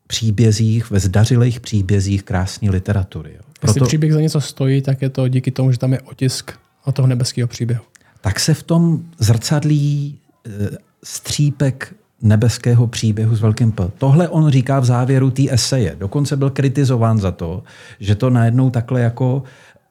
příbězích, 0.07 0.91
ve 0.91 0.99
zdařilých 0.99 1.59
příbězích 1.59 2.23
krásné 2.23 2.69
literatury. 2.69 3.33
Jo. 3.33 3.41
Proto, 3.59 3.79
Jestli 3.79 3.87
příběh 3.87 4.13
za 4.13 4.21
něco 4.21 4.41
stojí, 4.41 4.81
tak 4.81 5.01
je 5.01 5.09
to 5.09 5.27
díky 5.27 5.51
tomu, 5.51 5.71
že 5.71 5.77
tam 5.77 5.93
je 5.93 6.01
otisk 6.01 6.51
od 6.85 6.95
toho 6.95 7.07
nebeského 7.07 7.47
příběhu. 7.47 7.83
Tak 8.21 8.39
se 8.39 8.53
v 8.53 8.63
tom 8.63 9.03
zrcadlí 9.19 10.19
eh, 10.45 10.77
střípek 11.03 11.95
nebeského 12.23 12.87
příběhu 12.87 13.35
s 13.35 13.41
velkým 13.41 13.71
P. 13.71 13.91
Tohle 13.97 14.29
on 14.29 14.49
říká 14.49 14.79
v 14.79 14.85
závěru 14.85 15.31
té 15.31 15.43
eseje. 15.49 15.95
Dokonce 15.99 16.37
byl 16.37 16.49
kritizován 16.49 17.19
za 17.19 17.31
to, 17.31 17.63
že 17.99 18.15
to 18.15 18.29
najednou 18.29 18.69
takhle 18.69 19.01
jako 19.01 19.43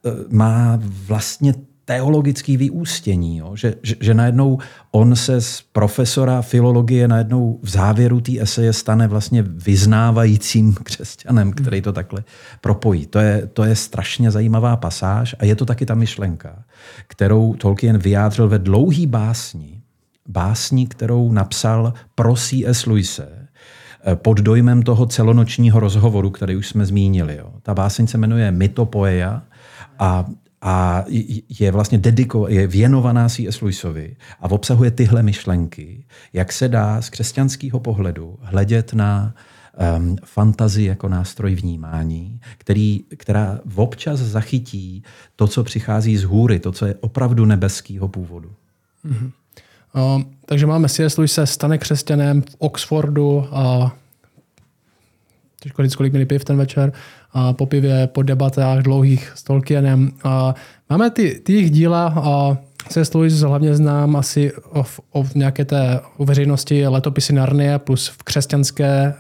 e, 0.04 0.10
má 0.34 0.78
vlastně 1.06 1.54
teologický 1.84 2.56
vyústění, 2.56 3.38
jo? 3.38 3.56
Že, 3.56 3.74
že, 3.82 3.96
že 4.00 4.14
najednou 4.14 4.58
on 4.90 5.16
se 5.16 5.40
z 5.40 5.62
profesora 5.72 6.42
filologie 6.42 7.08
najednou 7.08 7.58
v 7.62 7.68
závěru 7.68 8.20
té 8.20 8.32
eseje 8.40 8.72
stane 8.72 9.08
vlastně 9.08 9.42
vyznávajícím 9.42 10.74
křesťanem, 10.82 11.52
který 11.52 11.82
to 11.82 11.92
takhle 11.92 12.24
propojí. 12.60 13.06
To 13.06 13.18
je, 13.18 13.46
to 13.46 13.64
je 13.64 13.76
strašně 13.76 14.30
zajímavá 14.30 14.76
pasáž 14.76 15.34
a 15.38 15.44
je 15.44 15.56
to 15.56 15.66
taky 15.66 15.86
ta 15.86 15.94
myšlenka, 15.94 16.64
kterou 17.06 17.54
Tolkien 17.54 17.98
vyjádřil 17.98 18.48
ve 18.48 18.58
dlouhý 18.58 19.06
básni, 19.06 19.81
básni, 20.28 20.86
kterou 20.86 21.32
napsal 21.32 21.92
pro 22.14 22.36
C.S. 22.36 22.86
Luise 22.86 23.28
eh, 24.04 24.16
pod 24.16 24.40
dojmem 24.40 24.82
toho 24.82 25.06
celonočního 25.06 25.80
rozhovoru, 25.80 26.30
který 26.30 26.56
už 26.56 26.68
jsme 26.68 26.86
zmínili. 26.86 27.36
Jo. 27.36 27.52
Ta 27.62 27.74
báseň 27.74 28.06
se 28.06 28.18
jmenuje 28.18 28.50
Mytopoeia 28.50 29.42
a 29.98 30.26
a 30.64 31.04
je 31.60 31.70
vlastně 31.70 31.98
dediko, 31.98 32.48
je 32.48 32.66
věnovaná 32.66 33.28
C.S. 33.28 33.60
Lewisovi 33.60 34.16
a 34.40 34.50
obsahuje 34.50 34.90
tyhle 34.90 35.22
myšlenky, 35.22 36.04
jak 36.32 36.52
se 36.52 36.68
dá 36.68 37.02
z 37.02 37.10
křesťanského 37.10 37.80
pohledu 37.80 38.38
hledět 38.42 38.92
na 38.92 39.34
um, 39.96 40.16
fantazii 40.24 40.86
jako 40.86 41.08
nástroj 41.08 41.54
vnímání, 41.54 42.40
který, 42.58 43.04
která 43.16 43.60
občas 43.74 44.20
zachytí 44.20 45.02
to, 45.36 45.46
co 45.46 45.64
přichází 45.64 46.16
z 46.16 46.24
hůry, 46.24 46.58
to, 46.58 46.72
co 46.72 46.86
je 46.86 46.94
opravdu 46.94 47.44
nebeského 47.44 48.08
původu. 48.08 48.52
Mm-hmm. 49.04 49.30
Uh, 49.94 50.22
takže 50.46 50.66
máme 50.66 50.88
C.S. 50.88 51.18
Lewis 51.18 51.32
se 51.32 51.46
stane 51.46 51.78
křesťanem 51.78 52.42
v 52.42 52.56
Oxfordu 52.58 53.48
a 53.52 53.92
těžko 55.60 55.82
říct, 55.82 55.96
kolik 55.96 56.12
měli 56.12 56.26
piv 56.26 56.44
ten 56.44 56.56
večer, 56.56 56.92
a 57.32 57.52
po 57.52 57.66
pivě, 57.66 58.06
po 58.06 58.22
debatách 58.22 58.82
dlouhých 58.82 59.32
s 59.34 59.42
Tolkienem. 59.42 60.12
A 60.24 60.54
máme 60.90 61.10
ty, 61.10 61.40
ty 61.44 61.52
jejich 61.52 61.70
díla 61.70 62.14
a 62.16 62.56
C.S. 62.88 63.14
Lewis 63.14 63.40
hlavně 63.40 63.74
znám 63.74 64.16
asi 64.16 64.52
o, 64.52 64.84
o 65.12 65.26
nějaké 65.34 65.64
té 65.64 66.00
o 66.16 66.24
veřejnosti 66.24 66.86
letopisy 66.86 67.32
Narnie 67.32 67.78
plus 67.78 68.08
v 68.08 68.22
křesťanské 68.22 69.14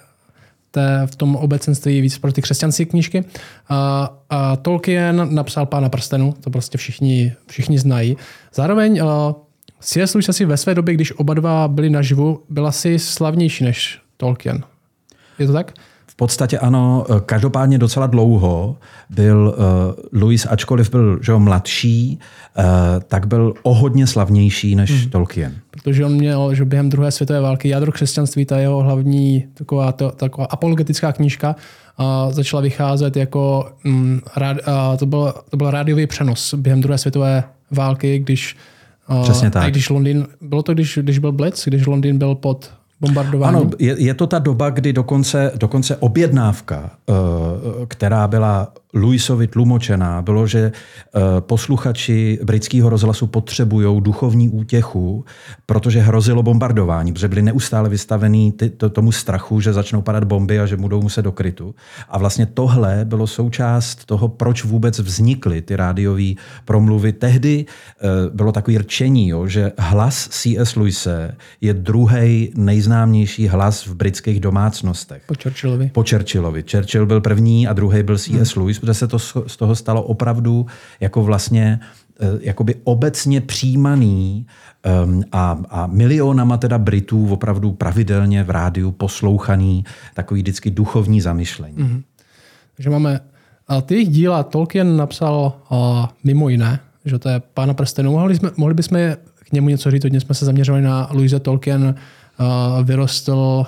té, 0.70 1.06
v 1.06 1.16
tom 1.16 1.36
obecenství 1.36 2.00
víc 2.00 2.18
pro 2.18 2.32
ty 2.32 2.42
křesťanské 2.42 2.84
knížky. 2.84 3.24
A, 3.68 4.10
a 4.30 4.56
Tolkien 4.56 5.34
napsal 5.34 5.66
Pána 5.66 5.88
prstenu, 5.88 6.34
to 6.40 6.50
prostě 6.50 6.78
všichni, 6.78 7.32
všichni 7.46 7.78
znají. 7.78 8.16
Zároveň 8.54 9.00
C.S. 9.82 10.14
Lewis 10.14 10.28
asi 10.28 10.44
ve 10.44 10.56
své 10.56 10.74
době, 10.74 10.94
když 10.94 11.12
oba 11.12 11.34
dva 11.34 11.68
byli 11.68 11.90
naživu, 11.90 12.40
byl 12.48 12.66
asi 12.66 12.98
slavnější 12.98 13.64
než 13.64 13.98
Tolkien. 14.16 14.62
Je 15.38 15.46
to 15.46 15.52
tak? 15.52 15.72
V 16.06 16.16
podstatě 16.16 16.58
ano, 16.58 17.06
každopádně 17.26 17.78
docela 17.78 18.06
dlouho 18.06 18.76
byl 19.10 19.54
uh, 19.56 20.20
Louis, 20.20 20.46
ačkoliv 20.50 20.90
byl 20.90 21.18
že 21.22 21.32
mladší, 21.32 22.18
uh, 22.58 22.64
tak 23.08 23.26
byl 23.26 23.54
o 23.62 23.74
hodně 23.74 24.06
slavnější 24.06 24.76
než 24.76 25.02
hmm. 25.02 25.10
Tolkien. 25.10 25.54
Protože 25.70 26.04
on 26.04 26.12
měl, 26.12 26.54
že 26.54 26.64
během 26.64 26.88
druhé 26.88 27.10
světové 27.10 27.40
války 27.40 27.68
jádro 27.68 27.92
křesťanství, 27.92 28.44
ta 28.44 28.58
jeho 28.58 28.82
hlavní 28.82 29.44
taková, 29.54 29.92
to, 29.92 30.10
taková 30.10 30.46
apologetická 30.46 31.12
knížka, 31.12 31.56
uh, 31.98 32.32
začala 32.32 32.62
vycházet 32.62 33.16
jako, 33.16 33.72
um, 33.84 34.20
rád, 34.36 34.56
uh, 34.56 34.96
to, 34.98 35.06
byl, 35.06 35.34
to 35.50 35.56
byl 35.56 35.70
rádiový 35.70 36.06
přenos 36.06 36.54
během 36.54 36.80
druhé 36.80 36.98
světové 36.98 37.44
války, 37.70 38.18
když 38.18 38.56
Přesně 39.22 39.50
tak. 39.50 39.62
A 39.64 39.70
když 39.70 39.90
Londýn, 39.90 40.26
bylo 40.40 40.62
to, 40.62 40.74
když, 40.74 40.98
když 41.02 41.18
byl 41.18 41.32
Blitz, 41.32 41.64
když 41.64 41.86
Londýn 41.86 42.18
byl 42.18 42.34
pod 42.34 42.70
bombardování? 43.00 43.56
Ano, 43.56 43.70
je, 43.78 43.96
je 43.98 44.14
to 44.14 44.26
ta 44.26 44.38
doba, 44.38 44.70
kdy 44.70 44.92
dokonce, 44.92 45.52
dokonce 45.56 45.96
objednávka, 45.96 46.90
uh, 47.06 47.16
která 47.86 48.28
byla 48.28 48.72
Louisovi 48.94 49.46
tlumočená, 49.46 50.22
bylo, 50.22 50.46
že 50.46 50.58
eh, 50.68 51.20
posluchači 51.40 52.38
britského 52.44 52.90
rozhlasu 52.90 53.26
potřebují 53.26 54.00
duchovní 54.00 54.48
útěchu, 54.48 55.24
protože 55.66 56.00
hrozilo 56.00 56.42
bombardování, 56.42 57.12
protože 57.12 57.28
byli 57.28 57.42
neustále 57.42 57.88
vystavení 57.88 58.52
ty, 58.52 58.70
to, 58.70 58.90
tomu 58.90 59.12
strachu, 59.12 59.60
že 59.60 59.72
začnou 59.72 60.02
padat 60.02 60.24
bomby 60.24 60.60
a 60.60 60.66
že 60.66 60.76
budou 60.76 61.02
muset 61.02 61.22
do 61.22 61.32
krytu. 61.32 61.74
A 62.08 62.18
vlastně 62.18 62.46
tohle 62.46 63.04
bylo 63.04 63.26
součást 63.26 64.04
toho, 64.04 64.28
proč 64.28 64.64
vůbec 64.64 64.98
vznikly 64.98 65.62
ty 65.62 65.76
rádiové 65.76 66.32
promluvy. 66.64 67.12
Tehdy 67.12 67.64
eh, 67.66 68.06
bylo 68.34 68.52
takové 68.52 68.78
rčení, 68.78 69.28
jo, 69.28 69.46
že 69.46 69.72
hlas 69.78 70.28
C.S. 70.28 70.76
Lewise 70.76 71.36
je 71.60 71.74
druhý 71.74 72.52
nejznámější 72.56 73.48
hlas 73.48 73.86
v 73.86 73.94
britských 73.94 74.40
domácnostech. 74.40 75.22
Po 75.26 75.34
Churchillovi. 75.42 75.90
Po 75.94 76.04
Churchillovi. 76.10 76.64
Churchill 76.70 77.06
byl 77.06 77.20
první 77.20 77.68
a 77.68 77.72
druhý 77.72 78.02
byl 78.02 78.18
C.S. 78.18 78.54
Hmm. 78.54 78.62
Lewis 78.64 78.81
protože 78.82 78.94
se 78.94 79.08
to 79.08 79.18
z 79.18 79.56
toho 79.56 79.76
stalo 79.76 80.02
opravdu 80.02 80.66
jako 81.00 81.22
vlastně 81.22 81.80
eh, 82.20 82.26
jakoby 82.40 82.74
obecně 82.84 83.40
přijímaný 83.40 84.46
um, 85.04 85.22
a, 85.32 85.58
a 85.70 85.86
milionama 85.86 86.56
teda 86.56 86.78
Britů 86.78 87.28
opravdu 87.32 87.72
pravidelně 87.72 88.44
v 88.44 88.50
rádiu 88.50 88.90
poslouchaný 88.90 89.84
takový 90.14 90.42
vždycky 90.42 90.70
duchovní 90.70 91.20
zamyšlení. 91.20 91.76
Mm-hmm. 91.76 92.02
Takže 92.76 92.90
máme 92.90 93.20
a 93.68 93.80
ty 93.80 93.94
jejich 93.94 94.08
díla 94.08 94.42
Tolkien 94.42 94.96
napsal 94.96 95.52
uh, 95.70 96.06
mimo 96.24 96.48
jiné, 96.48 96.80
že 97.04 97.18
to 97.18 97.28
je 97.28 97.42
Pána 97.54 97.74
prstenů. 97.74 98.12
Mohli, 98.12 98.36
jsme, 98.36 98.50
mohli 98.56 98.74
bychom 98.74 98.98
k 99.34 99.52
němu 99.52 99.68
něco 99.68 99.90
říct, 99.90 100.04
hodně 100.04 100.20
jsme 100.20 100.34
se 100.34 100.44
zaměřovali 100.44 100.82
na 100.84 101.08
Louise 101.12 101.40
Tolkien, 101.40 101.94
uh, 102.40 102.86
vyrostl 102.86 103.66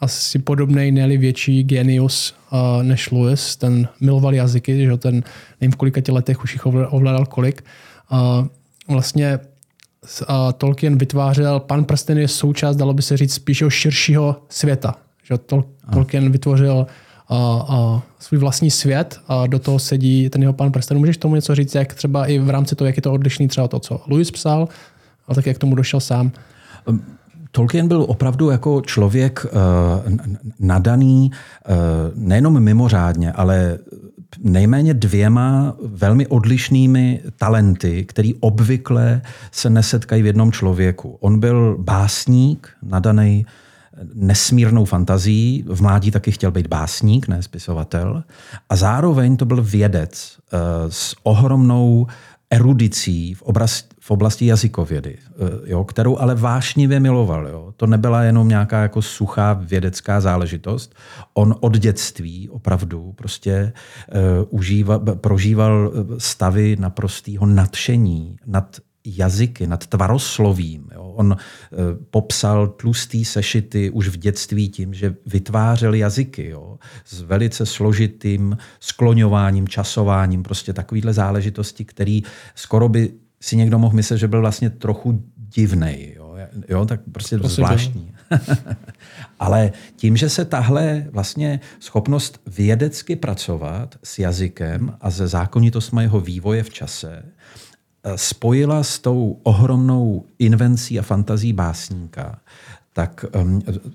asi 0.00 0.38
podobný, 0.38 0.90
ne 0.90 1.16
větší 1.16 1.64
genius 1.64 2.34
uh, 2.52 2.82
než 2.82 3.10
Lewis. 3.10 3.56
Ten 3.56 3.88
miloval 4.00 4.34
jazyky, 4.34 4.84
že 4.84 4.96
ten 4.96 5.22
nevím 5.60 5.72
v 5.72 5.76
kolika 5.76 6.00
těch 6.00 6.14
letech 6.14 6.44
už 6.44 6.52
jich 6.52 6.66
ovládal 6.66 7.26
kolik. 7.26 7.64
Uh, 8.12 8.46
vlastně 8.88 9.38
uh, 10.20 10.52
Tolkien 10.58 10.98
vytvářel, 10.98 11.60
Pan 11.60 11.84
prsten 11.84 12.18
je 12.18 12.28
součást, 12.28 12.76
dalo 12.76 12.94
by 12.94 13.02
se 13.02 13.16
říct, 13.16 13.34
spíše 13.34 13.70
širšího 13.70 14.36
světa. 14.48 14.94
Že 15.22 15.38
Tol, 15.38 15.64
Tolkien 15.92 16.32
vytvořil 16.32 16.86
uh, 17.30 17.36
uh, 17.36 18.00
svůj 18.18 18.38
vlastní 18.38 18.70
svět 18.70 19.20
a 19.28 19.46
do 19.46 19.58
toho 19.58 19.78
sedí 19.78 20.30
ten 20.30 20.42
jeho 20.42 20.52
Pan 20.52 20.72
prstenů. 20.72 21.00
Můžeš 21.00 21.16
tomu 21.16 21.34
něco 21.34 21.54
říct, 21.54 21.74
jak 21.74 21.94
třeba 21.94 22.26
i 22.26 22.38
v 22.38 22.50
rámci 22.50 22.76
toho, 22.76 22.86
jak 22.86 22.96
je 22.96 23.02
to 23.02 23.12
odlišný 23.12 23.48
třeba 23.48 23.68
to, 23.68 23.80
co 23.80 24.00
Lewis 24.06 24.30
psal, 24.30 24.68
a 25.28 25.34
tak 25.34 25.46
jak 25.46 25.56
k 25.56 25.60
tomu 25.60 25.74
došel 25.74 26.00
sám? 26.00 26.32
Um 26.86 27.02
Tolkien 27.56 27.88
byl 27.88 28.04
opravdu 28.08 28.50
jako 28.50 28.80
člověk 28.80 29.46
uh, 29.46 30.12
nadaný 30.60 31.30
uh, 31.30 31.74
nejenom 32.14 32.60
mimořádně, 32.60 33.32
ale 33.32 33.78
nejméně 34.42 34.94
dvěma 34.94 35.76
velmi 35.82 36.26
odlišnými 36.26 37.20
talenty, 37.36 38.04
který 38.04 38.34
obvykle 38.34 39.22
se 39.52 39.70
nesetkají 39.70 40.22
v 40.22 40.26
jednom 40.26 40.52
člověku. 40.52 41.16
On 41.20 41.40
byl 41.40 41.76
básník, 41.78 42.68
nadaný 42.82 43.46
nesmírnou 44.14 44.84
fantazí, 44.84 45.64
v 45.68 45.82
mládí 45.82 46.10
taky 46.10 46.32
chtěl 46.32 46.50
být 46.50 46.66
básník, 46.66 47.28
ne 47.28 47.42
spisovatel, 47.42 48.24
a 48.68 48.76
zároveň 48.76 49.36
to 49.36 49.44
byl 49.44 49.62
vědec 49.62 50.38
s 50.88 51.14
ohromnou 51.22 52.06
erudicí 52.50 53.34
v, 53.34 53.42
obraz, 53.42 53.84
v 54.00 54.10
oblasti 54.10 54.46
jazykovědy, 54.46 55.18
eh, 55.18 55.34
jo, 55.64 55.84
kterou 55.84 56.18
ale 56.18 56.34
vášnivě 56.34 57.00
miloval. 57.00 57.48
Jo. 57.48 57.72
To 57.76 57.86
nebyla 57.86 58.22
jenom 58.22 58.48
nějaká 58.48 58.82
jako 58.82 59.02
suchá 59.02 59.52
vědecká 59.52 60.20
záležitost. 60.20 60.94
On 61.34 61.54
od 61.60 61.78
dětství 61.78 62.48
opravdu 62.48 63.12
prostě 63.16 63.72
uh, 64.14 64.58
užíval, 64.58 64.98
prožíval 64.98 65.92
eh, 65.92 66.20
stavy 66.20 66.76
naprostého 66.80 67.46
nadšení 67.46 68.36
nad 68.46 68.76
jazyky, 69.06 69.66
nad 69.66 69.86
tvaroslovím. 69.86 70.88
Jo. 70.94 71.02
On 71.16 71.32
e, 71.32 71.76
popsal 72.10 72.68
tlustý 72.68 73.24
sešity 73.24 73.90
už 73.90 74.08
v 74.08 74.16
dětství 74.16 74.68
tím, 74.68 74.94
že 74.94 75.14
vytvářel 75.26 75.94
jazyky 75.94 76.48
jo, 76.48 76.78
s 77.04 77.20
velice 77.20 77.66
složitým 77.66 78.56
skloňováním, 78.80 79.68
časováním, 79.68 80.42
prostě 80.42 80.72
takovýhle 80.72 81.12
záležitosti, 81.12 81.84
který 81.84 82.22
skoro 82.54 82.88
by 82.88 83.12
si 83.40 83.56
někdo 83.56 83.78
mohl 83.78 83.96
myslet, 83.96 84.18
že 84.18 84.28
byl 84.28 84.40
vlastně 84.40 84.70
trochu 84.70 85.22
divný. 85.36 86.12
Jo. 86.16 86.36
jo, 86.68 86.86
tak 86.86 87.00
prostě 87.12 87.38
to 87.38 87.48
zvláštní. 87.48 88.12
Ale 89.38 89.72
tím, 89.96 90.16
že 90.16 90.28
se 90.28 90.44
tahle 90.44 91.06
vlastně 91.10 91.60
schopnost 91.80 92.40
vědecky 92.46 93.16
pracovat 93.16 93.94
s 94.04 94.18
jazykem 94.18 94.96
a 95.00 95.10
se 95.10 95.28
zákonitostmi 95.28 96.02
jeho 96.02 96.20
vývoje 96.20 96.62
v 96.62 96.70
čase 96.70 97.22
spojila 98.16 98.82
s 98.82 98.98
tou 98.98 99.40
ohromnou 99.42 100.24
invencí 100.38 100.98
a 100.98 101.02
fantazí 101.02 101.52
básníka, 101.52 102.38
tak 102.92 103.24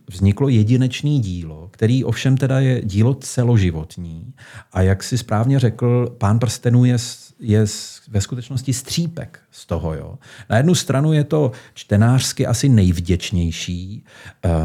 vzniklo 0.09 0.49
jedinečné 0.49 1.19
dílo, 1.19 1.67
který 1.71 2.03
ovšem 2.03 2.37
teda 2.37 2.59
je 2.59 2.81
dílo 2.81 3.13
celoživotní. 3.13 4.33
A 4.73 4.81
jak 4.81 5.03
si 5.03 5.17
správně 5.17 5.59
řekl, 5.59 6.15
pán 6.17 6.39
prstenů 6.39 6.85
je, 6.85 6.97
je 7.39 7.65
ve 8.09 8.21
skutečnosti 8.21 8.73
střípek 8.73 9.39
z 9.51 9.65
toho. 9.65 9.93
Jo. 9.93 10.17
Na 10.49 10.57
jednu 10.57 10.75
stranu 10.75 11.13
je 11.13 11.23
to 11.23 11.51
čtenářsky 11.73 12.47
asi 12.47 12.69
nejvděčnější 12.69 14.03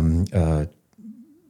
um, 0.01 0.25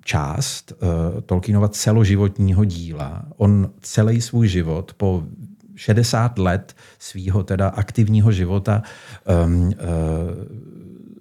část 0.04 0.72
uh, 0.72 1.20
Tolkienova 1.20 1.68
celoživotního 1.68 2.64
díla. 2.64 3.26
On 3.36 3.70
celý 3.80 4.20
svůj 4.20 4.48
život 4.48 4.94
po 4.96 5.22
60 5.76 6.38
let 6.38 6.76
svého 6.98 7.42
teda 7.42 7.68
aktivního 7.68 8.32
života 8.32 8.82
um, 9.46 9.66
uh, 9.66 9.72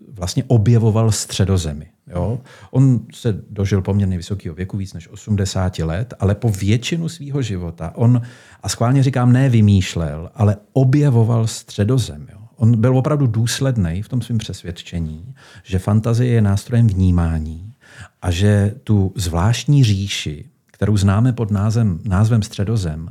vlastně 0.09 0.43
objevoval 0.47 1.11
středozemi. 1.11 1.87
Jo? 2.07 2.39
On 2.71 2.99
se 3.13 3.41
dožil 3.49 3.81
poměrně 3.81 4.17
vysokého 4.17 4.55
věku, 4.55 4.77
víc 4.77 4.93
než 4.93 5.07
80 5.07 5.79
let, 5.79 6.13
ale 6.19 6.35
po 6.35 6.49
většinu 6.49 7.09
svého 7.09 7.41
života 7.41 7.91
on, 7.95 8.21
a 8.63 8.69
schválně 8.69 9.03
říkám, 9.03 9.33
ne 9.33 9.49
vymýšlel, 9.49 10.31
ale 10.35 10.57
objevoval 10.73 11.47
středozem. 11.47 12.27
Jo? 12.31 12.39
On 12.55 12.81
byl 12.81 12.97
opravdu 12.97 13.27
důsledný 13.27 14.01
v 14.01 14.09
tom 14.09 14.21
svém 14.21 14.37
přesvědčení, 14.37 15.35
že 15.63 15.79
fantazie 15.79 16.33
je 16.33 16.41
nástrojem 16.41 16.87
vnímání 16.87 17.73
a 18.21 18.31
že 18.31 18.75
tu 18.83 19.13
zvláštní 19.15 19.83
říši, 19.83 20.45
kterou 20.71 20.97
známe 20.97 21.33
pod 21.33 21.51
názvem, 21.51 21.99
názvem 22.03 22.41
středozem, 22.41 23.09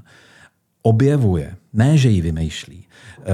objevuje, 0.87 1.57
ne, 1.72 1.99
že 1.99 2.09
ji 2.09 2.20
vymýšlí. 2.20 2.85
Eh, 3.20 3.24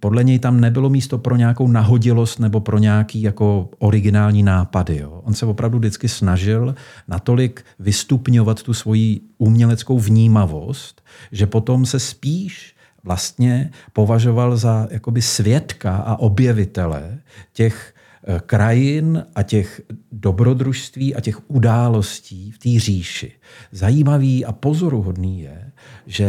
podle 0.00 0.24
něj 0.24 0.38
tam 0.38 0.60
nebylo 0.60 0.90
místo 0.90 1.18
pro 1.18 1.36
nějakou 1.36 1.68
nahodilost 1.68 2.40
nebo 2.40 2.60
pro 2.60 2.78
nějaký 2.78 3.22
jako 3.22 3.68
originální 3.78 4.42
nápady. 4.42 4.96
Jo. 4.96 5.20
On 5.24 5.34
se 5.34 5.46
opravdu 5.46 5.78
vždycky 5.78 6.08
snažil 6.08 6.74
natolik 7.08 7.64
vystupňovat 7.78 8.62
tu 8.62 8.74
svoji 8.74 9.20
uměleckou 9.38 9.98
vnímavost, 9.98 11.02
že 11.32 11.46
potom 11.46 11.86
se 11.86 12.00
spíš 12.00 12.76
vlastně 13.04 13.70
považoval 13.92 14.56
za 14.56 14.88
jakoby 14.90 15.22
svědka 15.22 15.96
a 15.96 16.16
objevitele 16.16 17.18
těch 17.52 17.94
eh, 18.26 18.40
krajin 18.46 19.24
a 19.34 19.42
těch 19.42 19.80
dobrodružství 20.12 21.14
a 21.14 21.20
těch 21.20 21.50
událostí 21.50 22.50
v 22.50 22.58
té 22.58 22.80
říši. 22.80 23.32
Zajímavý 23.72 24.44
a 24.44 24.52
pozoruhodný 24.52 25.40
je, 25.40 25.71
že 26.06 26.24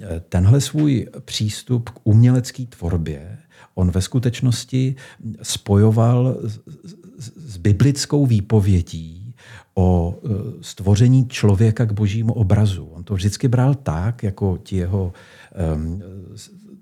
eh, 0.00 0.20
tenhle 0.28 0.60
svůj 0.60 1.06
přístup 1.24 1.90
k 1.90 2.00
umělecké 2.04 2.66
tvorbě 2.66 3.38
on 3.74 3.90
ve 3.90 4.02
skutečnosti 4.02 4.94
spojoval 5.42 6.36
s, 7.18 7.56
biblickou 7.56 8.26
výpovědí 8.26 9.34
o 9.74 10.18
e, 10.18 10.28
stvoření 10.60 11.28
člověka 11.28 11.86
k 11.86 11.92
božímu 11.92 12.32
obrazu. 12.32 12.84
On 12.84 13.04
to 13.04 13.14
vždycky 13.14 13.48
bral 13.48 13.74
tak, 13.74 14.22
jako 14.22 14.58
ti 14.62 14.76
jeho 14.76 15.12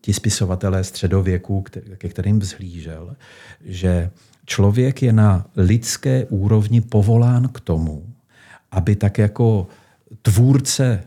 ti 0.01 0.13
spisovatelé 0.13 0.85
středověku, 0.85 1.65
ke 1.97 2.09
kterým 2.09 2.39
vzhlížel, 2.39 3.17
že 3.65 4.11
člověk 4.45 5.03
je 5.03 5.13
na 5.13 5.47
lidské 5.57 6.25
úrovni 6.25 6.81
povolán 6.81 7.49
k 7.49 7.61
tomu, 7.61 8.07
aby 8.71 8.97
tak 8.97 9.19
jako 9.19 9.67
tvůrce 10.23 11.05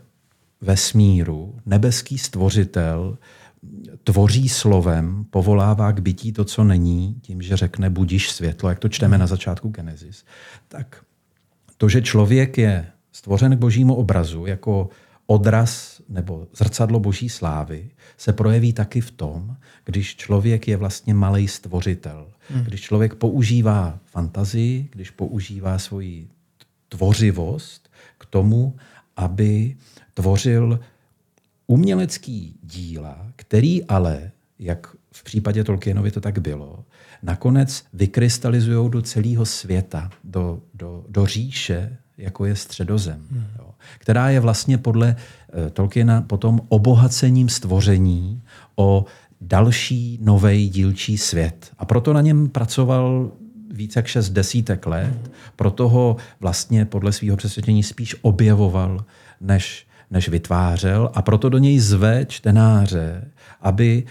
vesmíru, 0.62 1.56
nebeský 1.66 2.18
stvořitel, 2.18 3.18
tvoří 4.04 4.50
slovem, 4.50 5.26
povolává 5.30 5.92
k 5.92 6.00
bytí 6.00 6.34
to, 6.34 6.46
co 6.46 6.64
není, 6.64 7.16
tím, 7.22 7.42
že 7.42 7.58
řekne 7.58 7.90
budíš 7.90 8.32
světlo, 8.32 8.70
jak 8.70 8.80
to 8.80 8.90
čteme 8.90 9.18
na 9.18 9.28
začátku 9.28 9.70
Genesis, 9.70 10.26
tak 10.68 11.04
to, 11.78 11.90
že 11.90 12.02
člověk 12.02 12.58
je 12.58 12.88
stvořen 13.12 13.56
k 13.56 13.60
božímu 13.60 13.96
obrazu 13.96 14.46
jako 14.46 14.90
odraz 15.26 16.02
nebo 16.10 16.48
zrcadlo 16.56 17.00
boží 17.00 17.30
slávy, 17.30 17.90
se 18.18 18.34
projeví 18.34 18.74
taky 18.74 19.02
v 19.02 19.12
tom, 19.12 19.56
když 19.86 20.16
člověk 20.16 20.68
je 20.68 20.78
vlastně 20.78 21.14
malý 21.14 21.48
stvořitel. 21.48 22.28
Hmm. 22.50 22.64
Když 22.64 22.82
člověk 22.82 23.16
používá 23.16 24.00
fantazii, 24.06 24.90
když 24.92 25.10
používá 25.10 25.80
svoji 25.80 26.28
tvořivost 26.90 27.90
k 28.18 28.26
tomu, 28.26 28.76
aby 29.16 29.76
tvořil 30.20 30.80
umělecký 31.68 32.56
díla, 32.64 33.28
který 33.36 33.86
ale, 33.86 34.32
jak 34.60 34.88
v 35.12 35.24
případě 35.24 35.64
Tolkienovi 35.64 36.12
to 36.12 36.22
tak 36.22 36.40
bylo, 36.40 36.84
nakonec 37.24 37.84
vykrystalizují 37.94 38.92
do 38.92 39.02
celého 39.02 39.46
světa, 39.46 40.10
do, 40.24 40.60
do, 40.74 41.06
do 41.10 41.26
říše, 41.26 41.98
jako 42.18 42.46
je 42.46 42.56
středozem, 42.56 43.28
hmm. 43.32 43.48
jo, 43.60 43.70
která 44.00 44.30
je 44.30 44.40
vlastně 44.40 44.78
podle 44.78 45.16
uh, 45.16 45.70
Tolkiena 45.70 46.22
potom 46.22 46.62
obohacením 46.70 47.50
stvoření 47.50 48.42
o 48.76 49.06
další 49.42 50.20
nový 50.22 50.70
dílčí 50.70 51.18
svět. 51.18 51.72
A 51.78 51.86
proto 51.86 52.14
na 52.14 52.22
něm 52.22 52.50
pracoval 52.50 53.32
více 53.72 54.00
jak 54.00 54.08
šest 54.08 54.30
desítek 54.30 54.86
let, 54.86 55.06
hmm. 55.06 55.34
proto 55.56 55.90
ho 55.90 56.18
vlastně 56.40 56.86
podle 56.86 57.12
svého 57.12 57.38
přesvědčení 57.38 57.84
spíš 57.84 58.16
objevoval, 58.22 59.06
než, 59.42 59.89
než 60.12 60.30
vytvářel 60.30 61.12
a 61.14 61.22
proto 61.22 61.50
do 61.50 61.58
něj 61.58 61.80
zve 61.80 62.26
čtenáře, 62.26 63.32
aby 63.62 64.04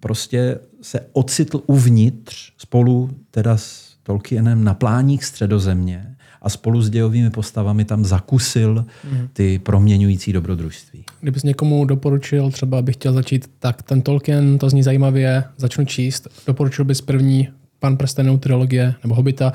prostě 0.00 0.58
se 0.82 1.00
ocitl 1.12 1.62
uvnitř 1.66 2.52
spolu 2.58 3.10
teda 3.30 3.56
s 3.56 3.88
Tolkienem 4.02 4.64
na 4.64 4.74
pláních 4.74 5.24
středozemě 5.24 6.16
a 6.42 6.48
spolu 6.48 6.82
s 6.82 6.90
dějovými 6.90 7.30
postavami 7.30 7.84
tam 7.84 8.04
zakusil 8.04 8.84
mhm. 9.10 9.28
ty 9.32 9.58
proměňující 9.58 10.32
dobrodružství. 10.32 11.04
Kdybys 11.20 11.42
někomu 11.42 11.84
doporučil, 11.84 12.50
třeba 12.50 12.82
bych 12.82 12.94
chtěl 12.94 13.12
začít, 13.12 13.50
tak 13.58 13.82
ten 13.82 14.02
Tolkien, 14.02 14.58
to 14.58 14.70
zní 14.70 14.82
zajímavě, 14.82 15.44
začnu 15.56 15.84
číst. 15.84 16.28
Doporučil 16.46 16.84
bys 16.84 17.00
první 17.00 17.48
Pan 17.80 17.96
prstenů 17.96 18.38
trilogie 18.38 18.94
nebo 19.02 19.14
Hobita. 19.14 19.52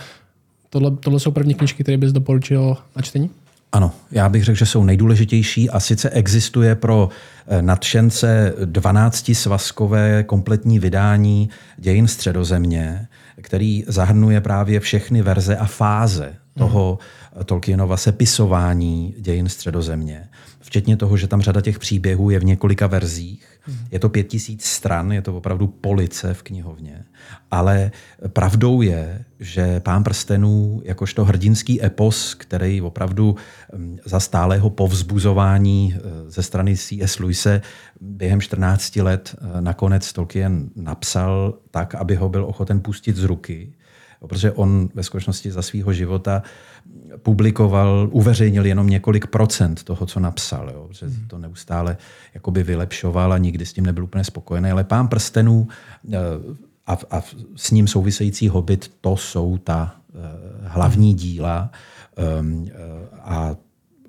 Tohle, 0.70 0.92
tohle 0.92 1.20
jsou 1.20 1.32
první 1.32 1.54
knižky, 1.54 1.84
které 1.84 1.98
bys 1.98 2.12
doporučil 2.12 2.78
na 2.96 3.02
čtení? 3.02 3.30
Ano, 3.74 3.92
já 4.12 4.30
bych 4.30 4.44
řekl, 4.44 4.58
že 4.58 4.66
jsou 4.66 4.84
nejdůležitější 4.84 5.70
a 5.70 5.80
sice 5.80 6.10
existuje 6.10 6.76
pro 6.76 7.10
eh, 7.48 7.62
nadšence 7.62 8.54
12 8.66 9.32
svazkové 9.34 10.24
kompletní 10.24 10.80
vydání 10.80 11.50
dějin 11.78 12.08
středozemě, 12.08 13.08
který 13.42 13.84
zahrnuje 13.88 14.42
právě 14.42 14.80
všechny 14.80 15.22
verze 15.22 15.58
a 15.58 15.66
fáze 15.66 16.34
toho. 16.58 17.00
Tolkienova 17.46 17.98
sepisování 17.98 19.16
dějin 19.18 19.50
středozemě. 19.50 20.30
Včetně 20.60 20.98
toho, 20.98 21.18
že 21.18 21.28
tam 21.28 21.42
řada 21.42 21.62
těch 21.62 21.80
příběhů 21.80 22.30
je 22.30 22.40
v 22.40 22.46
několika 22.46 22.88
verzích. 22.88 23.60
Je 23.92 24.00
to 24.00 24.10
pět 24.10 24.24
tisíc 24.24 24.66
stran, 24.66 25.12
je 25.12 25.22
to 25.22 25.38
opravdu 25.38 25.68
police 25.68 26.34
v 26.34 26.44
knihovně. 26.44 27.04
Ale 27.52 27.92
pravdou 28.28 28.82
je, 28.82 29.26
že 29.40 29.80
Pán 29.80 30.04
prstenů, 30.04 30.82
jakožto 30.86 31.26
hrdinský 31.26 31.86
epos, 31.86 32.34
který 32.36 32.82
opravdu 32.82 33.36
mm, 33.76 33.98
za 34.06 34.20
stálého 34.20 34.70
povzbuzování 34.70 35.96
e, 35.96 36.32
ze 36.32 36.44
strany 36.44 36.78
C.S. 36.78 37.20
Lewise 37.20 37.62
během 38.02 38.42
14 38.42 38.96
let 38.96 39.36
e, 39.58 39.62
nakonec 39.62 40.14
Tolkien 40.14 40.70
napsal 40.76 41.54
tak, 41.72 41.96
aby 41.96 42.16
ho 42.16 42.30
byl 42.30 42.46
ochoten 42.46 42.82
pustit 42.82 43.16
z 43.16 43.24
ruky, 43.24 43.74
protože 44.28 44.52
on 44.52 44.90
ve 44.94 45.04
skutečnosti 45.04 45.52
za 45.52 45.62
svého 45.62 45.94
života 45.94 46.44
publikoval, 47.18 48.10
uveřejnil 48.12 48.66
jenom 48.66 48.88
několik 48.88 49.28
procent 49.28 49.84
toho, 49.84 50.06
co 50.06 50.20
napsal. 50.20 50.70
Jo? 50.70 50.88
Že 50.92 51.06
to 51.28 51.38
neustále 51.38 51.98
jakoby 52.34 52.64
vylepšoval 52.64 53.34
a 53.34 53.38
nikdy 53.38 53.66
s 53.66 53.74
tím 53.74 53.86
nebyl 53.86 54.04
úplně 54.04 54.24
spokojený. 54.24 54.72
Ale 54.72 54.84
Pán 54.84 55.08
prstenů 55.08 55.68
e, 56.12 56.18
a, 56.88 56.98
a 57.12 57.22
s 57.56 57.72
ním 57.72 57.88
související 57.88 58.50
Hobbit, 58.50 58.92
to 59.02 59.18
jsou 59.18 59.58
ta 59.58 59.96
uh, 60.14 60.22
hlavní 60.64 61.14
díla 61.14 61.72
um, 62.42 62.68
a 63.22 63.56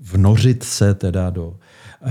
vnořit 0.01 0.63
se 0.63 0.95
teda 0.95 1.31
do, 1.31 1.57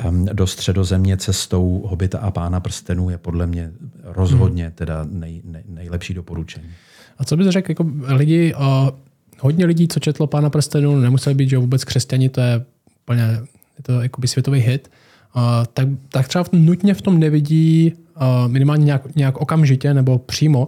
um, 0.06 0.26
do 0.26 0.48
středozemě 0.48 1.18
cestou 1.18 1.84
Hobita 1.88 2.20
a 2.20 2.32
Pána 2.32 2.60
prstenů 2.60 3.10
je 3.10 3.18
podle 3.18 3.48
mě 3.48 3.72
rozhodně 4.04 4.64
hmm. 4.64 4.74
teda 4.74 5.06
nej, 5.10 5.42
nej, 5.46 5.64
nejlepší 5.68 6.14
doporučení. 6.14 6.70
A 7.18 7.26
co 7.26 7.38
bys 7.38 7.48
řekl, 7.48 7.72
jako 7.72 7.86
lidi, 8.08 8.54
uh, 8.54 8.90
hodně 9.40 9.66
lidí, 9.66 9.88
co 9.88 10.00
četlo 10.00 10.28
Pána 10.28 10.50
prstenů, 10.50 11.00
nemuseli 11.00 11.36
být 11.36 11.50
že 11.50 11.58
vůbec 11.58 11.84
křesťani, 11.84 12.30
to 12.30 12.42
je 12.42 12.66
úplně 13.04 13.24
je 13.78 13.84
to 13.84 14.02
jakoby 14.02 14.28
světový 14.28 14.60
hit, 14.60 14.92
uh, 15.36 15.42
tak, 15.74 15.88
tak 16.10 16.28
třeba 16.28 16.46
nutně 16.52 16.94
v 16.94 17.02
tom 17.02 17.20
nevidí 17.20 17.94
minimálně 18.48 18.86
nějak, 18.86 19.16
nějak 19.16 19.38
okamžitě 19.38 19.94
nebo 19.94 20.20
přímo 20.20 20.68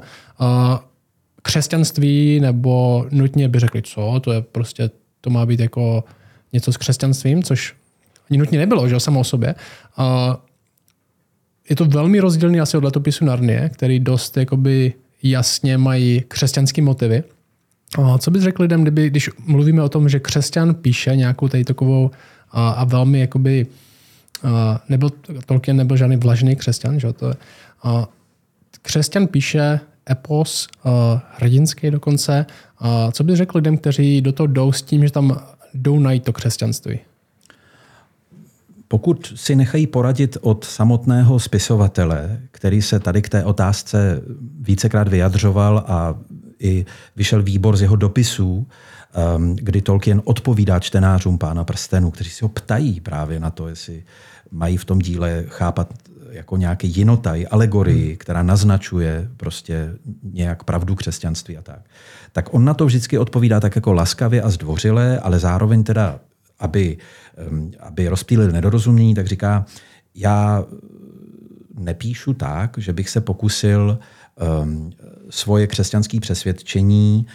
křesťanství, 1.42 2.40
nebo 2.40 3.06
nutně 3.12 3.48
by 3.48 3.60
řekli, 3.60 3.82
co, 3.82 4.20
to 4.24 4.32
je 4.32 4.42
prostě, 4.42 4.90
to 5.22 5.30
má 5.30 5.46
být 5.46 5.60
jako 5.60 6.04
něco 6.54 6.74
s 6.74 6.78
křesťanstvím, 6.78 7.44
což 7.44 7.76
ani 8.30 8.38
nutně 8.38 8.60
nebylo, 8.60 8.90
že 8.90 9.00
samo 9.00 9.20
o 9.20 9.24
sobě. 9.24 9.56
Je 11.70 11.76
to 11.76 11.86
velmi 11.86 12.20
rozdílný 12.20 12.60
asi 12.60 12.78
od 12.78 12.84
letopisu 12.84 13.26
Narnie, 13.26 13.70
který 13.70 14.00
dost 14.00 14.38
jakoby 14.38 14.94
jasně 15.24 15.78
mají 15.78 16.24
křesťanské 16.28 16.82
motivy. 16.82 17.24
Co 18.20 18.32
bys 18.32 18.44
řekl 18.44 18.62
lidem, 18.62 18.82
kdyby, 18.82 19.10
když 19.10 19.30
mluvíme 19.46 19.84
o 19.84 19.90
tom, 19.90 20.10
že 20.10 20.20
křesťan 20.20 20.76
píše 20.76 21.16
nějakou 21.16 21.48
tady 21.48 21.64
takovou 21.64 22.12
a, 22.52 22.70
a 22.70 22.84
velmi 22.84 23.20
jakoby 23.20 23.68
Uh, 24.44 24.52
nebyl, 24.90 25.10
Tolkien 25.46 25.78
nebyl 25.78 25.98
žádný 25.98 26.16
vlažný 26.18 26.56
křesťan. 26.56 27.00
Že? 27.00 27.14
To 27.14 27.28
je, 27.28 27.36
uh, 27.86 28.06
křesťan 28.82 29.28
píše 29.28 29.80
epos, 30.12 30.68
uh, 30.84 30.92
hrdinský 31.38 31.92
dokonce. 31.92 32.46
Uh, 32.82 33.12
co 33.12 33.24
by 33.24 33.36
řekl 33.36 33.58
lidem, 33.58 33.78
kteří 33.78 34.22
do 34.22 34.32
toho 34.32 34.48
jdou 34.48 34.72
s 34.72 34.82
tím, 34.82 35.04
že 35.04 35.12
tam 35.12 35.40
jdou 35.74 36.00
najít 36.00 36.24
to 36.24 36.34
křesťanství? 36.34 37.00
Pokud 38.96 39.34
si 39.36 39.56
nechají 39.56 39.88
poradit 39.88 40.38
od 40.42 40.64
samotného 40.64 41.40
spisovatele, 41.40 42.40
který 42.52 42.82
se 42.82 43.00
tady 43.00 43.22
k 43.22 43.30
té 43.30 43.44
otázce 43.44 44.22
vícekrát 44.60 45.08
vyjadřoval 45.08 45.84
a 45.88 46.16
i 46.60 46.86
vyšel 47.16 47.44
výbor 47.44 47.78
z 47.78 47.82
jeho 47.82 47.96
dopisů, 47.96 48.68
um, 49.36 49.56
kdy 49.56 49.82
Tolkien 49.82 50.22
odpovídá 50.26 50.80
čtenářům 50.80 51.38
Pána 51.38 51.64
prstenů, 51.64 52.12
kteří 52.12 52.30
si 52.30 52.46
ho 52.46 52.50
ptají 52.50 53.00
právě 53.00 53.40
na 53.40 53.52
to, 53.52 53.68
jestli 53.68 54.04
mají 54.52 54.78
v 54.78 54.86
tom 54.86 55.00
díle 55.00 55.44
chápat 55.48 55.94
jako 56.32 56.58
nějaký 56.58 56.88
jinotaj, 56.96 57.48
alegorii, 57.52 58.08
hmm. 58.08 58.18
která 58.18 58.44
naznačuje 58.44 59.28
prostě 59.38 59.94
nějak 60.24 60.64
pravdu 60.64 60.96
křesťanství 60.96 61.58
a 61.58 61.62
tak. 61.62 61.80
Tak 62.32 62.54
on 62.54 62.66
na 62.66 62.74
to 62.74 62.86
vždycky 62.86 63.18
odpovídá 63.18 63.60
tak 63.60 63.76
jako 63.76 63.94
laskavě 63.94 64.42
a 64.42 64.50
zdvořile, 64.50 65.20
ale 65.20 65.40
zároveň 65.40 65.84
teda, 65.84 66.20
aby, 66.60 66.98
aby 67.80 68.08
rozptýlil 68.08 68.52
nedorozumění, 68.52 69.16
tak 69.16 69.28
říká, 69.28 69.66
já 70.16 70.64
nepíšu 71.80 72.34
tak, 72.34 72.78
že 72.78 72.94
bych 72.94 73.10
se 73.10 73.22
pokusil 73.22 74.00
um, 74.64 74.92
svoje 75.30 75.68
křesťanské 75.68 76.20
přesvědčení 76.20 77.26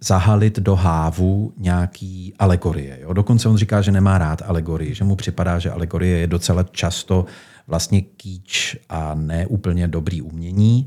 zahalit 0.00 0.58
do 0.58 0.76
hávu 0.76 1.52
nějaký 1.56 2.34
alegorie. 2.38 2.98
Jo? 3.02 3.12
Dokonce 3.12 3.48
on 3.48 3.56
říká, 3.56 3.82
že 3.82 3.92
nemá 3.92 4.18
rád 4.18 4.42
alegorii, 4.46 4.94
že 4.94 5.04
mu 5.04 5.16
připadá, 5.16 5.58
že 5.58 5.70
alegorie 5.70 6.18
je 6.18 6.26
docela 6.26 6.62
často 6.62 7.24
vlastně 7.66 8.00
kýč 8.00 8.76
a 8.88 9.14
ne 9.14 9.46
úplně 9.46 9.88
dobrý 9.88 10.22
umění. 10.22 10.86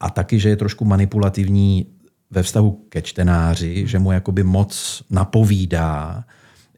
A 0.00 0.10
taky, 0.10 0.38
že 0.38 0.48
je 0.48 0.56
trošku 0.56 0.84
manipulativní 0.84 1.86
ve 2.30 2.42
vztahu 2.42 2.70
ke 2.88 3.02
čtenáři, 3.02 3.86
že 3.86 3.98
mu 3.98 4.12
jakoby 4.12 4.42
moc 4.42 5.02
napovídá, 5.10 6.24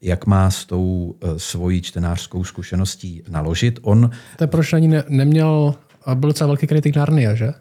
jak 0.03 0.27
má 0.27 0.51
s 0.51 0.65
tou 0.65 1.15
uh, 1.25 1.37
svojí 1.37 1.83
čtenářskou 1.83 2.45
zkušeností 2.45 3.23
naložit. 3.29 3.79
On... 3.83 4.11
To 4.39 4.47
proč 4.47 4.73
ani 4.73 4.89
ne, 4.89 5.05
neměl 5.09 5.75
byl 6.15 6.29
docela 6.29 6.47
velký 6.47 6.67
kritik 6.67 6.97
Narnia, 6.97 7.35
že? 7.35 7.53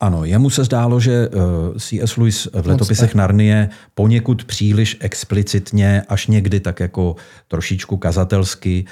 Ano, 0.00 0.24
jemu 0.24 0.50
se 0.50 0.64
zdálo, 0.64 1.00
že 1.00 1.28
eh, 1.32 1.80
C.S. 1.80 2.16
Lewis 2.16 2.48
v 2.52 2.66
letopisech 2.66 3.14
Narnie 3.14 3.68
poněkud 3.94 4.44
příliš 4.44 4.96
explicitně, 5.00 6.02
až 6.08 6.26
někdy 6.26 6.60
tak 6.60 6.80
jako 6.80 7.16
trošičku 7.48 7.96
kazatelsky 7.96 8.84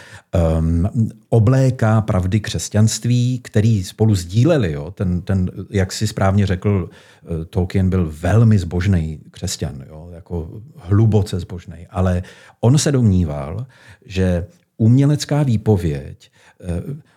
um, 0.59 0.89
obléká 1.29 2.01
pravdy 2.01 2.41
křesťanství, 2.41 3.41
který 3.45 3.85
spolu 3.85 4.15
sdíleli. 4.15 4.73
Jo? 4.73 4.91
Ten, 4.91 5.23
ten, 5.23 5.51
jak 5.71 5.93
si 5.93 6.07
správně 6.07 6.47
řekl, 6.47 6.91
eh, 6.91 7.45
Tolkien 7.45 7.91
byl 7.91 8.13
velmi 8.21 8.59
zbožný 8.59 9.21
křesťan, 9.31 9.85
jo? 9.89 10.09
jako 10.15 10.51
hluboce 10.77 11.41
zbožný, 11.41 11.87
ale 11.91 12.23
on 12.61 12.79
se 12.79 12.93
domníval, 12.93 13.67
že 14.07 14.47
umělecká 14.77 15.43
výpověď 15.43 16.31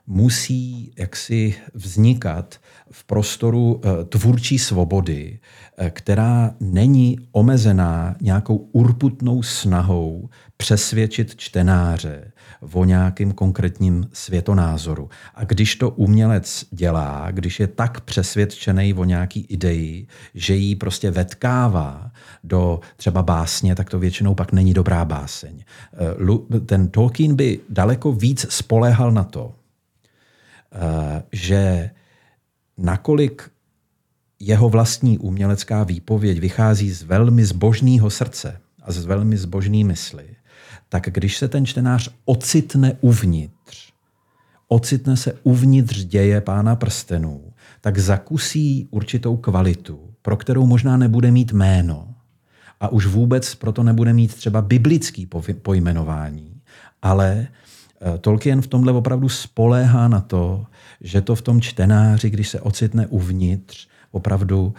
musí 0.07 0.91
jaksi 0.97 1.55
vznikat 1.73 2.59
v 2.91 3.03
prostoru 3.03 3.81
eh, 3.83 4.05
tvůrčí 4.05 4.59
svobody, 4.59 5.39
eh, 5.77 5.89
která 5.89 6.55
není 6.59 7.19
omezená 7.31 8.15
nějakou 8.21 8.55
urputnou 8.55 9.43
snahou 9.43 10.29
přesvědčit 10.57 11.35
čtenáře 11.35 12.31
o 12.73 12.85
nějakým 12.85 13.31
konkrétním 13.31 14.07
světonázoru. 14.13 15.09
A 15.35 15.43
když 15.43 15.75
to 15.75 15.89
umělec 15.89 16.65
dělá, 16.71 17.27
když 17.31 17.59
je 17.59 17.67
tak 17.67 18.01
přesvědčený 18.01 18.93
o 18.93 19.03
nějaký 19.03 19.39
ideji, 19.49 20.07
že 20.33 20.55
ji 20.55 20.75
prostě 20.75 21.11
vetkává 21.11 22.11
do 22.43 22.79
třeba 22.97 23.23
básně, 23.23 23.75
tak 23.75 23.89
to 23.89 23.99
většinou 23.99 24.35
pak 24.35 24.51
není 24.51 24.73
dobrá 24.73 25.05
báseň. 25.05 25.63
Eh, 25.93 26.59
ten 26.59 26.87
Tolkien 26.87 27.35
by 27.35 27.59
daleko 27.69 28.11
víc 28.11 28.45
spolehal 28.49 29.11
na 29.11 29.23
to, 29.23 29.53
že 31.31 31.89
nakolik 32.77 33.49
jeho 34.39 34.69
vlastní 34.69 35.17
umělecká 35.17 35.83
výpověď 35.83 36.39
vychází 36.39 36.91
z 36.91 37.03
velmi 37.03 37.45
zbožného 37.45 38.09
srdce 38.09 38.61
a 38.81 38.91
z 38.91 39.05
velmi 39.05 39.37
zbožné 39.37 39.83
mysli, 39.83 40.25
tak 40.89 41.03
když 41.11 41.37
se 41.37 41.47
ten 41.47 41.65
čtenář 41.65 42.09
ocitne 42.25 42.97
uvnitř, 43.01 43.93
ocitne 44.67 45.17
se 45.17 45.33
uvnitř 45.43 46.03
děje 46.03 46.41
pána 46.41 46.75
prstenů, 46.75 47.53
tak 47.81 47.97
zakusí 47.97 48.87
určitou 48.91 49.37
kvalitu, 49.37 49.99
pro 50.21 50.37
kterou 50.37 50.65
možná 50.65 50.97
nebude 50.97 51.31
mít 51.31 51.51
jméno 51.51 52.07
a 52.79 52.87
už 52.87 53.05
vůbec 53.05 53.55
proto 53.55 53.83
nebude 53.83 54.13
mít 54.13 54.35
třeba 54.35 54.61
biblický 54.61 55.29
pojmenování, 55.61 56.61
ale 57.01 57.47
eh, 57.47 58.17
Tolkien 58.17 58.61
v 58.61 58.67
tomhle 58.67 58.93
opravdu 58.93 59.29
spoléhá 59.29 60.07
na 60.07 60.21
to, 60.21 60.65
že 61.01 61.21
to 61.21 61.35
v 61.35 61.41
tom 61.41 61.61
čtenáři, 61.61 62.29
když 62.29 62.49
se 62.49 62.61
ocitne 62.61 63.07
uvnitř, 63.07 63.87
opravdu 64.11 64.73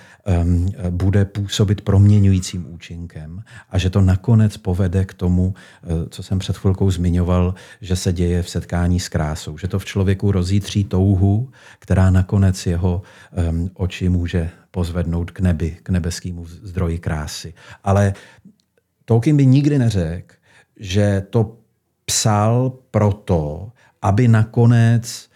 um, 0.45 0.69
bude 0.91 1.25
působit 1.25 1.81
proměňujícím 1.81 2.75
účinkem 2.75 3.43
a 3.71 3.79
že 3.79 3.91
to 3.91 4.01
nakonec 4.01 4.57
povede 4.57 5.05
k 5.05 5.15
tomu, 5.15 5.47
uh, 5.47 6.09
co 6.09 6.23
jsem 6.23 6.39
před 6.39 6.57
chvilkou 6.57 6.91
zmiňoval, 6.91 7.55
že 7.81 7.97
se 7.97 8.13
děje 8.13 8.43
v 8.43 8.51
setkání 8.51 9.01
s 9.01 9.09
krásou. 9.09 9.59
Že 9.59 9.69
to 9.69 9.79
v 9.79 9.85
člověku 9.85 10.33
rozítří 10.33 10.85
touhu, 10.85 11.51
která 11.79 12.11
nakonec 12.11 12.67
jeho 12.67 13.03
um, 13.51 13.71
oči 13.75 14.09
může 14.09 14.51
pozvednout 14.71 15.31
k 15.31 15.41
nebi, 15.41 15.77
k 15.83 15.91
nebeskému 15.91 16.47
zdroji 16.47 16.99
krásy. 16.99 17.55
Ale 17.85 18.15
Tolkien 19.05 19.37
by 19.37 19.47
nikdy 19.47 19.79
neřekl, 19.79 20.35
že 20.81 21.27
to 21.31 21.57
psal 22.05 22.73
proto, 22.91 23.73
aby 24.03 24.29
nakonec 24.29 25.29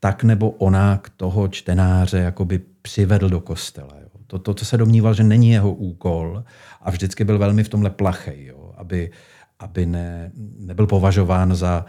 tak 0.00 0.24
nebo 0.24 0.50
onak 0.50 1.10
toho 1.16 1.48
čtenáře 1.48 2.18
jakoby 2.18 2.60
přivedl 2.82 3.28
do 3.28 3.40
kostela. 3.40 3.94
Jo. 4.02 4.08
To, 4.26 4.38
to, 4.38 4.54
to 4.54 4.64
se 4.64 4.76
domníval, 4.76 5.14
že 5.14 5.24
není 5.24 5.50
jeho 5.50 5.74
úkol 5.74 6.44
a 6.80 6.90
vždycky 6.90 7.24
byl 7.24 7.38
velmi 7.38 7.64
v 7.64 7.68
tomhle 7.68 7.90
plachej, 7.90 8.46
jo, 8.46 8.72
aby, 8.76 9.10
aby 9.58 9.86
ne, 9.86 10.30
nebyl 10.58 10.86
považován 10.86 11.54
za, 11.54 11.84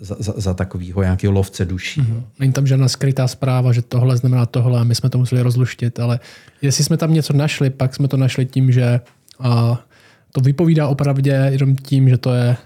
za, 0.00 0.16
za, 0.18 0.32
za 0.36 0.54
takového 0.54 1.02
nějakého 1.02 1.32
lovce 1.32 1.64
duší. 1.64 2.00
Mm-hmm. 2.00 2.22
Není 2.38 2.52
tam 2.52 2.66
žádná 2.66 2.88
skrytá 2.88 3.28
zpráva, 3.28 3.72
že 3.72 3.82
tohle 3.82 4.16
znamená 4.16 4.46
tohle 4.46 4.80
a 4.80 4.84
my 4.84 4.94
jsme 4.94 5.10
to 5.10 5.18
museli 5.18 5.42
rozluštit, 5.42 6.00
ale 6.00 6.20
jestli 6.62 6.84
jsme 6.84 6.96
tam 6.96 7.14
něco 7.14 7.32
našli, 7.32 7.70
pak 7.70 7.94
jsme 7.94 8.08
to 8.08 8.16
našli 8.16 8.46
tím, 8.46 8.72
že 8.72 9.00
a, 9.40 9.80
to 10.32 10.40
vypovídá 10.40 10.88
opravdu 10.88 11.22
jenom 11.30 11.76
tím, 11.76 12.08
že 12.08 12.18
to 12.18 12.34
je 12.34 12.56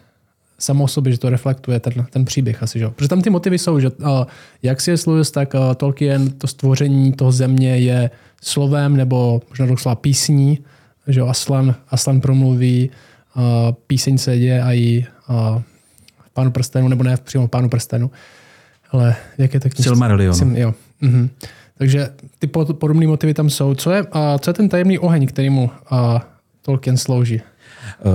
samo 0.60 0.84
o 0.84 0.88
sobě, 0.88 1.12
že 1.12 1.18
to 1.18 1.30
reflektuje 1.30 1.80
ten, 1.80 1.92
ten 2.10 2.24
příběh 2.24 2.62
asi. 2.62 2.78
Že? 2.78 2.88
Protože 2.88 3.08
tam 3.08 3.22
ty 3.22 3.30
motivy 3.30 3.58
jsou, 3.58 3.80
že 3.80 3.90
uh, 3.90 4.24
jak 4.62 4.80
si 4.80 4.90
je 4.90 4.96
Lewis, 5.06 5.30
tak 5.30 5.54
uh, 5.54 5.74
Tolkien, 5.74 6.30
to 6.30 6.46
stvoření 6.46 7.12
toho 7.12 7.32
země 7.32 7.78
je 7.78 8.10
slovem 8.42 8.96
nebo 8.96 9.42
možná 9.48 9.66
doslova 9.66 9.94
písní, 9.94 10.58
že 11.06 11.20
Aslan, 11.20 11.74
Aslan 11.88 12.20
promluví, 12.20 12.90
uh, 13.36 13.42
píseň 13.86 14.18
se 14.18 14.38
děje 14.38 14.62
a 14.62 14.72
i 14.72 15.06
uh, 15.28 15.62
pánu 16.34 16.50
prstenu, 16.50 16.88
nebo 16.88 17.02
ne 17.02 17.16
přímo 17.16 17.48
pánu 17.48 17.68
prstenu, 17.68 18.10
ale 18.90 19.16
jak 19.38 19.54
je 19.54 19.60
tak... 19.60 19.72
Silmarillion. 19.76 20.56
Jo. 20.56 20.74
Mhm. 21.00 21.30
Takže 21.78 22.08
ty 22.38 22.46
podobné 22.46 23.06
motivy 23.06 23.34
tam 23.34 23.50
jsou. 23.50 23.74
Co 23.74 23.90
je, 23.90 24.02
uh, 24.02 24.08
co 24.40 24.50
je 24.50 24.54
ten 24.54 24.68
tajemný 24.68 24.98
oheň, 24.98 25.26
který 25.26 25.50
mu 25.50 25.70
uh, 25.92 26.18
Tolkien 26.62 26.96
slouží? 26.96 27.40
Uh, 28.04 28.12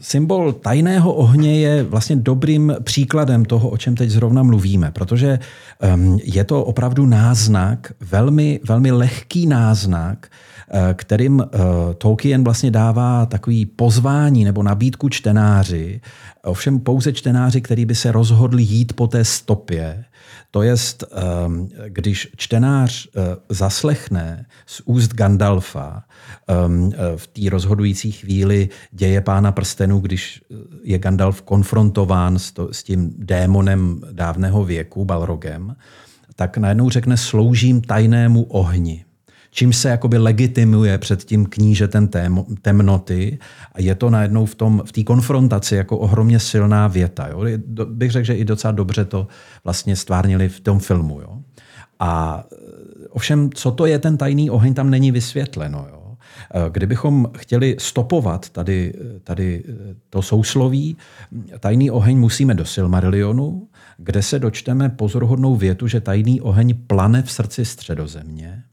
symbol 0.00 0.52
tajného 0.52 1.12
ohně 1.12 1.60
je 1.60 1.82
vlastně 1.82 2.16
dobrým 2.16 2.74
příkladem 2.82 3.44
toho, 3.44 3.68
o 3.68 3.76
čem 3.76 3.94
teď 3.94 4.10
zrovna 4.10 4.42
mluvíme, 4.42 4.90
protože 4.90 5.38
um, 5.94 6.18
je 6.24 6.44
to 6.44 6.64
opravdu 6.64 7.06
náznak, 7.06 7.92
velmi, 8.00 8.60
velmi 8.68 8.90
lehký 8.90 9.46
náznak, 9.46 10.26
uh, 10.26 10.80
kterým 10.94 11.38
uh, 11.38 11.44
Tolkien 11.98 12.44
vlastně 12.44 12.70
dává 12.70 13.26
takový 13.26 13.66
pozvání 13.66 14.44
nebo 14.44 14.62
nabídku 14.62 15.08
čtenáři, 15.08 16.00
ovšem 16.44 16.80
pouze 16.80 17.12
čtenáři, 17.12 17.60
který 17.60 17.84
by 17.84 17.94
se 17.94 18.12
rozhodli 18.12 18.62
jít 18.62 18.92
po 18.92 19.06
té 19.06 19.24
stopě, 19.24 20.04
to 20.50 20.62
je, 20.62 20.74
ehm, 20.74 21.68
když 21.88 22.28
čtenář 22.36 23.08
eh, 23.08 23.36
zaslechne 23.48 24.46
z 24.66 24.82
úst 24.84 25.14
Gandalfa 25.14 26.02
eh, 26.48 26.54
v 27.16 27.26
té 27.26 27.50
rozhodující 27.50 28.12
chvíli 28.12 28.68
děje 28.90 29.20
pána 29.20 29.52
prstenů, 29.52 30.00
když 30.00 30.42
eh, 30.50 30.54
je 30.82 30.98
Gandalf 30.98 31.42
konfrontován 31.42 32.38
s, 32.38 32.52
to, 32.52 32.68
s 32.72 32.82
tím 32.82 33.14
démonem 33.18 34.00
dávného 34.12 34.64
věku, 34.64 35.04
Balrogem, 35.04 35.76
tak 36.36 36.58
najednou 36.58 36.90
řekne 36.90 37.16
sloužím 37.16 37.80
tajnému 37.80 38.42
ohni 38.42 39.04
čím 39.50 39.72
se 39.72 39.88
jakoby 39.88 40.18
legitimuje 40.18 40.98
před 40.98 41.24
tím 41.24 41.46
knížetem 41.46 42.08
tém, 42.08 42.44
temnoty 42.62 43.38
a 43.72 43.80
je 43.80 43.94
to 43.94 44.10
najednou 44.10 44.46
v 44.46 44.54
té 44.54 44.64
v 45.00 45.04
konfrontaci 45.04 45.74
jako 45.76 45.98
ohromně 45.98 46.40
silná 46.40 46.88
věta. 46.88 47.28
Jo? 47.28 47.44
Bych 47.84 48.10
řekl, 48.10 48.26
že 48.26 48.34
i 48.34 48.44
docela 48.44 48.72
dobře 48.72 49.04
to 49.04 49.26
vlastně 49.64 49.96
stvárnili 49.96 50.48
v 50.48 50.60
tom 50.60 50.78
filmu. 50.78 51.20
Jo? 51.20 51.38
A 52.00 52.44
e, 52.52 53.08
ovšem, 53.08 53.50
co 53.54 53.70
to 53.70 53.86
je 53.86 53.98
ten 53.98 54.16
tajný 54.16 54.50
oheň, 54.50 54.74
tam 54.74 54.90
není 54.90 55.12
vysvětleno. 55.12 55.86
Jo? 55.90 56.16
E, 56.54 56.70
kdybychom 56.70 57.30
chtěli 57.38 57.76
stopovat 57.78 58.50
tady, 58.50 58.94
e, 59.16 59.20
tady 59.20 59.64
to 60.10 60.22
sousloví, 60.22 60.96
tajný 61.60 61.90
oheň 61.90 62.18
musíme 62.18 62.54
do 62.54 62.64
Silmarillionu, 62.64 63.68
kde 63.96 64.22
se 64.22 64.38
dočteme 64.38 64.88
pozoruhodnou 64.88 65.56
větu, 65.56 65.86
že 65.86 66.00
tajný 66.00 66.40
oheň 66.40 66.74
plane 66.86 67.22
v 67.22 67.30
srdci 67.30 67.64
středozemě 67.64 68.64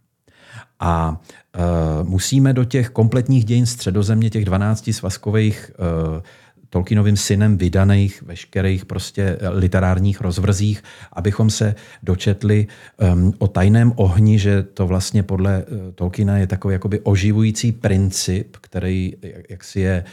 a 0.80 1.21
uh, 1.57 2.09
musíme 2.09 2.53
do 2.53 2.63
těch 2.63 2.89
kompletních 2.89 3.45
dějin 3.45 3.65
středozemě, 3.65 4.30
těch 4.30 4.45
12 4.45 4.89
svazkových 4.93 5.71
uh, 5.80 6.21
Tolkienovým 6.69 7.17
synem 7.17 7.57
vydaných 7.57 8.21
veškerých 8.21 8.86
prostě 8.86 9.38
literárních 9.51 10.21
rozvrzích, 10.21 10.84
abychom 11.13 11.49
se 11.49 11.76
dočetli 12.03 12.67
um, 13.13 13.34
o 13.38 13.47
tajném 13.47 13.93
ohni, 13.95 14.39
že 14.39 14.63
to 14.63 14.88
vlastně 14.88 15.23
podle 15.23 15.63
uh, 15.63 15.91
Tolkiena 15.95 16.38
je 16.38 16.47
takový 16.47 16.73
jakoby 16.73 16.99
oživující 16.99 17.71
princip, 17.71 18.57
který 18.61 19.13
jak 19.49 19.63
si 19.63 19.80
je 19.80 20.03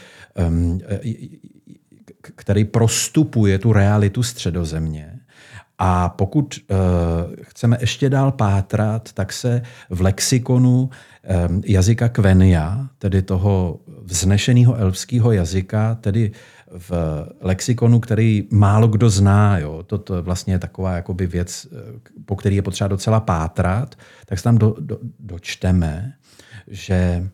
um, 0.47 0.81
který 2.35 2.65
prostupuje 2.65 3.59
tu 3.59 3.73
realitu 3.73 4.23
středozemě 4.23 5.12
a 5.85 6.09
pokud 6.09 6.59
uh, 6.69 6.77
chceme 7.41 7.77
ještě 7.79 8.09
dál 8.09 8.31
pátrat, 8.31 9.13
tak 9.13 9.33
se 9.33 9.61
v 9.89 10.01
lexikonu 10.01 10.89
um, 11.49 11.61
jazyka 11.65 12.09
Kvenia, 12.09 12.87
tedy 12.97 13.21
toho 13.21 13.79
vznešeného 14.01 14.75
elfského 14.75 15.31
jazyka, 15.31 15.95
tedy 15.95 16.31
v 16.67 16.91
lexikonu, 17.41 17.99
který 17.99 18.47
málo 18.51 18.87
kdo 18.87 19.09
zná, 19.09 19.57
jo, 19.57 19.83
to, 19.83 19.97
to 19.97 20.23
vlastně 20.23 20.53
je 20.53 20.59
taková 20.59 20.95
jakoby 20.95 21.27
věc, 21.27 21.67
eh, 21.71 21.99
po 22.25 22.35
který 22.35 22.55
je 22.55 22.61
potřeba 22.61 22.87
docela 22.87 23.19
pátrat, 23.19 23.95
tak 24.25 24.39
se 24.39 24.43
tam 24.43 24.57
do, 24.57 24.75
do, 24.79 24.97
dočteme, 25.19 26.13
že 26.67 27.29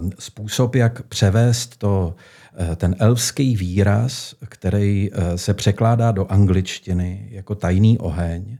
um, 0.00 0.10
způsob, 0.18 0.74
jak 0.74 1.02
převést 1.02 1.76
to 1.76 2.14
Eh, 2.14 2.37
ten 2.76 2.96
elfský 2.98 3.56
výraz, 3.56 4.34
který 4.48 5.10
eh, 5.12 5.38
se 5.38 5.54
překládá 5.54 6.12
do 6.12 6.32
angličtiny 6.32 7.28
jako 7.30 7.54
tajný 7.54 7.98
oheň, 7.98 8.58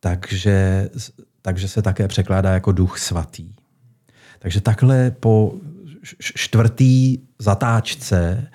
takže, 0.00 0.90
takže 1.42 1.68
se 1.68 1.82
také 1.82 2.08
překládá 2.08 2.52
jako 2.52 2.72
duch 2.72 2.98
svatý. 2.98 3.52
Takže 4.38 4.60
takhle 4.60 5.10
po 5.10 5.54
čtvrtý 6.18 7.18
zatáčce 7.38 8.48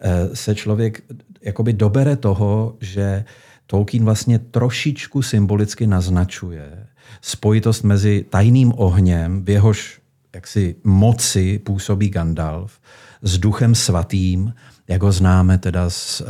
eh, 0.00 0.36
se 0.36 0.54
člověk 0.54 1.02
jakoby 1.42 1.72
dobere 1.72 2.16
toho, 2.16 2.76
že 2.80 3.24
Tolkien 3.66 4.04
vlastně 4.04 4.38
trošičku 4.38 5.22
symbolicky 5.22 5.86
naznačuje 5.86 6.86
spojitost 7.20 7.84
mezi 7.84 8.24
tajným 8.30 8.72
ohněm, 8.76 9.44
v 9.44 9.50
jehož 9.50 10.00
jaksi 10.34 10.76
moci 10.84 11.58
působí 11.58 12.08
Gandalf, 12.08 12.80
s 13.22 13.38
duchem 13.38 13.74
svatým, 13.74 14.54
jak 14.88 15.02
ho 15.02 15.12
známe 15.12 15.58
teda 15.58 15.90
z 15.90 16.20
uh, 16.20 16.26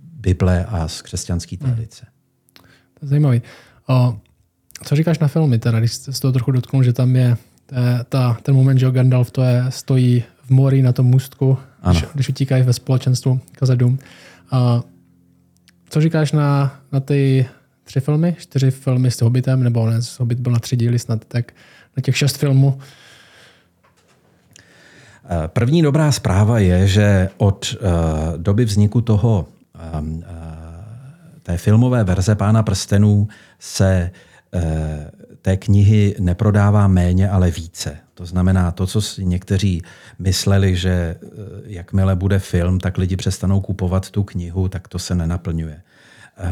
Bible 0.00 0.64
a 0.64 0.88
z 0.88 1.02
křesťanské 1.02 1.56
hmm. 1.60 1.70
tradice. 1.70 2.06
Hmm. 2.06 2.70
To 2.94 3.04
je 3.06 3.08
zajímavý. 3.08 3.42
O, 3.88 4.18
co 4.84 4.96
říkáš 4.96 5.18
na 5.18 5.28
filmy, 5.28 5.58
teda, 5.58 5.78
když 5.78 5.92
jsi 5.92 6.20
toho 6.20 6.32
trochu 6.32 6.50
dotknul, 6.52 6.82
že 6.82 6.92
tam 6.92 7.16
je 7.16 7.36
ta, 8.08 8.36
ten 8.42 8.54
moment, 8.54 8.78
že 8.78 8.90
Gandalf 8.90 9.30
to 9.30 9.42
je, 9.42 9.64
stojí 9.68 10.24
v 10.42 10.50
mori 10.50 10.82
na 10.82 10.92
tom 10.92 11.06
můstku, 11.06 11.58
když, 11.90 12.04
když 12.14 12.28
utíkají 12.28 12.62
ve 12.62 12.72
společenstvu 12.72 13.40
Kazadum. 13.52 13.98
A 14.50 14.82
co 15.88 16.00
říkáš 16.00 16.32
na, 16.32 16.80
na 16.92 17.00
ty 17.00 17.46
tři 17.84 18.00
filmy, 18.00 18.36
čtyři 18.38 18.70
filmy 18.70 19.10
s 19.10 19.22
Hobbitem, 19.22 19.62
nebo 19.62 19.90
ne, 19.90 20.00
Hobbit 20.18 20.40
byl 20.40 20.52
na 20.52 20.58
tři 20.58 20.76
díly 20.76 20.98
snad, 20.98 21.24
tak 21.24 21.52
na 21.96 22.00
těch 22.00 22.16
šest 22.16 22.36
filmů. 22.36 22.78
Eh, 25.28 25.48
první 25.48 25.82
dobrá 25.82 26.12
zpráva 26.12 26.58
je, 26.58 26.86
že 26.86 27.28
od 27.36 27.76
uh, 27.80 27.88
doby 28.36 28.64
vzniku 28.64 29.00
toho 29.00 29.46
um, 30.00 30.14
uh, 30.16 30.22
té 31.42 31.56
filmové 31.56 32.04
verze 32.04 32.34
Pána 32.34 32.62
prstenů 32.62 33.28
se 33.58 34.10
uh, 34.54 34.60
té 35.42 35.56
knihy 35.56 36.16
neprodává 36.18 36.88
méně, 36.88 37.30
ale 37.30 37.50
více. 37.50 37.96
To 38.14 38.26
znamená, 38.26 38.70
to, 38.70 38.86
co 38.86 39.00
si 39.00 39.24
někteří 39.24 39.82
mysleli, 40.18 40.76
že 40.76 41.16
jakmile 41.64 42.16
bude 42.16 42.38
film, 42.38 42.80
tak 42.80 42.98
lidi 42.98 43.16
přestanou 43.16 43.60
kupovat 43.60 44.10
tu 44.10 44.22
knihu, 44.22 44.68
tak 44.68 44.88
to 44.88 44.98
se 44.98 45.14
nenaplňuje. 45.14 45.80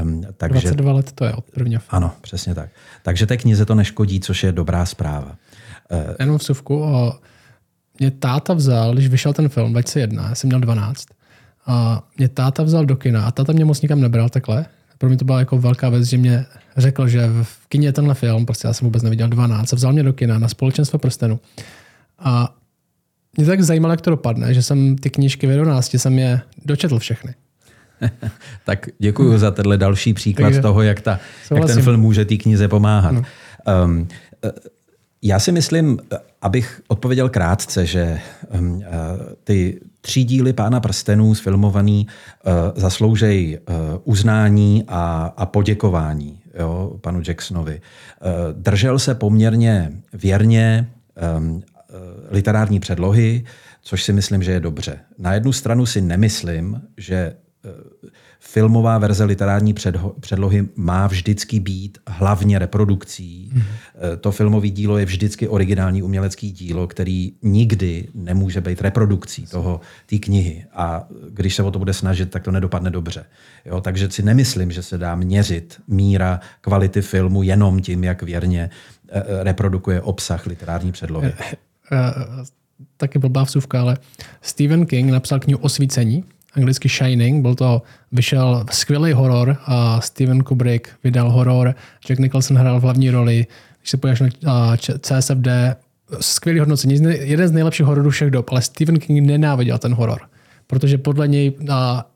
Um, 0.03 0.23
takže, 0.37 0.61
22 0.61 0.93
let 0.93 1.13
to 1.13 1.25
je 1.25 1.33
od 1.33 1.45
prvního. 1.45 1.83
Ano, 1.91 2.13
přesně 2.21 2.55
tak. 2.55 2.69
Takže 3.03 3.27
té 3.27 3.37
knize 3.37 3.67
to 3.67 3.75
neškodí, 3.75 4.21
což 4.21 4.43
je 4.43 4.53
dobrá 4.53 4.87
zpráva. 4.87 5.37
Uh, 5.91 6.15
Jenom 6.19 6.39
vsuvku. 6.39 6.83
O, 6.83 7.13
mě 7.99 8.11
táta 8.11 8.55
vzal, 8.55 8.95
když 8.95 9.09
vyšel 9.09 9.33
ten 9.33 9.49
film 9.49 9.73
2001, 9.73 10.29
já 10.29 10.35
jsem 10.35 10.49
měl 10.49 10.61
12, 10.61 11.07
a 11.67 12.03
mě 12.19 12.29
táta 12.29 12.63
vzal 12.63 12.87
do 12.87 12.97
kina 12.97 13.27
a 13.27 13.31
táta 13.31 13.53
mě 13.53 13.65
moc 13.65 13.83
nikam 13.83 14.01
nebral 14.01 14.29
takhle. 14.29 14.67
Pro 14.99 15.09
mě 15.09 15.19
to 15.19 15.25
byla 15.25 15.39
jako 15.39 15.59
velká 15.59 15.89
věc, 15.89 16.05
že 16.05 16.19
mě 16.19 16.47
řekl, 16.77 17.09
že 17.09 17.29
v 17.43 17.69
kině 17.69 17.89
je 17.89 17.93
tenhle 17.93 18.15
film, 18.15 18.47
prostě 18.47 18.69
já 18.69 18.73
jsem 18.73 18.85
vůbec 18.85 19.03
neviděl 19.03 19.29
12, 19.29 19.73
a 19.73 19.77
vzal 19.77 19.93
mě 19.93 20.03
do 20.03 20.13
kina 20.13 20.39
na 20.39 20.49
společenstvo 20.49 20.99
prstenu. 20.99 21.41
A 22.19 22.55
mě 23.37 23.47
tak 23.47 23.63
zajímalo, 23.63 23.93
jak 23.93 24.01
to 24.01 24.11
dopadne, 24.11 24.55
že 24.55 24.63
jsem 24.63 24.97
ty 24.97 25.11
knížky 25.11 25.47
v 25.47 25.51
11 25.51 25.95
jsem 25.95 26.19
je 26.19 26.41
dočetl 26.65 26.99
všechny. 26.99 27.35
tak 28.65 28.89
děkuji 28.99 29.39
za 29.39 29.51
tenhle 29.51 29.79
další 29.79 30.15
příklad 30.15 30.47
Takže, 30.47 30.61
toho, 30.61 30.83
jak, 30.83 31.01
ta, 31.01 31.21
jak 31.55 31.67
ten 31.67 31.83
film 31.83 32.01
může 32.01 32.25
té 32.25 32.37
knize 32.37 32.69
pomáhat. 32.69 33.13
No. 33.13 33.23
Um, 33.85 34.09
já 35.23 35.39
si 35.39 35.53
myslím, 35.53 35.99
abych 36.43 36.83
odpověděl 36.89 37.29
krátce, 37.29 37.87
že 37.87 38.21
um, 38.59 38.83
ty 39.45 39.81
tři 40.01 40.25
díly 40.25 40.53
Pána 40.53 40.81
prstenů 40.81 41.35
sfilmovaný 41.35 42.07
uh, 42.07 42.53
zasloužejí 42.81 43.59
uh, 43.59 43.75
uznání 44.05 44.85
a, 44.89 45.35
a 45.37 45.47
poděkování 45.47 46.41
jo, 46.59 46.99
panu 47.01 47.23
Jacksonovi. 47.29 47.81
Uh, 47.81 48.63
držel 48.63 48.99
se 48.99 49.15
poměrně 49.15 49.93
věrně 50.13 50.91
um, 51.39 51.63
literární 52.31 52.81
předlohy, 52.81 53.45
což 53.83 54.03
si 54.03 54.13
myslím, 54.13 54.43
že 54.43 54.53
je 54.53 54.61
dobře. 54.61 54.99
Na 55.19 55.35
jednu 55.35 55.53
stranu 55.53 55.87
si 55.87 56.01
nemyslím, 56.01 56.83
že 56.97 57.37
filmová 58.45 58.99
verze 58.99 59.25
literární 59.25 59.75
předlohy 60.21 60.69
má 60.77 61.07
vždycky 61.07 61.61
být 61.61 61.99
hlavně 62.07 62.59
reprodukcí. 62.59 63.51
Mm. 63.53 63.63
To 64.21 64.33
filmové 64.33 64.69
dílo 64.69 64.99
je 64.99 65.05
vždycky 65.05 65.49
originální 65.49 66.03
umělecký 66.03 66.53
dílo, 66.53 66.87
který 66.87 67.33
nikdy 67.43 68.09
nemůže 68.15 68.61
být 68.61 68.81
reprodukcí 68.81 69.47
toho 69.47 69.81
té 70.07 70.19
knihy. 70.19 70.65
A 70.75 71.07
když 71.31 71.55
se 71.55 71.63
o 71.63 71.71
to 71.71 71.79
bude 71.79 71.93
snažit, 71.93 72.31
tak 72.31 72.43
to 72.43 72.51
nedopadne 72.51 72.91
dobře. 72.91 73.25
Jo, 73.65 73.81
takže 73.81 74.11
si 74.11 74.23
nemyslím, 74.23 74.73
že 74.73 74.83
se 74.83 74.99
dá 74.99 75.15
měřit 75.15 75.81
míra 75.89 76.41
kvality 76.61 77.03
filmu 77.03 77.43
jenom 77.43 77.81
tím, 77.81 78.05
jak 78.05 78.23
věrně 78.23 78.71
eh, 79.09 79.23
eh, 79.27 79.45
reprodukuje 79.45 80.01
obsah 80.01 80.47
literární 80.47 80.93
předlohy. 80.93 81.33
Taky 82.97 83.19
blbá 83.19 83.43
vsuvka, 83.43 83.81
ale 83.81 83.99
Stephen 84.41 84.87
King 84.87 85.11
napsal 85.11 85.41
knihu 85.41 85.61
Osvícení, 85.61 86.25
anglicky 86.55 86.89
Shining, 86.89 87.43
byl 87.43 87.55
to, 87.55 87.83
vyšel 88.13 88.65
skvělý 88.71 89.13
horor 89.13 89.57
a 89.67 90.01
Steven 90.01 90.45
Kubrick 90.45 90.89
vydal 91.05 91.31
horor, 91.31 91.75
Jack 92.09 92.21
Nicholson 92.21 92.57
hrál 92.57 92.81
v 92.81 92.83
hlavní 92.83 93.11
roli, 93.11 93.47
když 93.79 93.91
se 93.91 93.97
pojáš 93.97 94.23
na 94.43 94.77
CSFD, 94.77 95.49
skvělý 96.21 96.59
hodnocení, 96.59 96.95
jeden 97.21 97.49
z 97.49 97.53
nejlepších 97.53 97.87
hororů 97.87 98.11
všech 98.11 98.31
dob, 98.31 98.51
ale 98.51 98.63
Stephen 98.63 98.99
King 98.99 99.27
nenáviděl 99.27 99.79
ten 99.79 99.95
horor, 99.95 100.21
protože 100.67 100.99
podle 100.99 101.29
něj 101.29 101.53
a, 101.71 102.07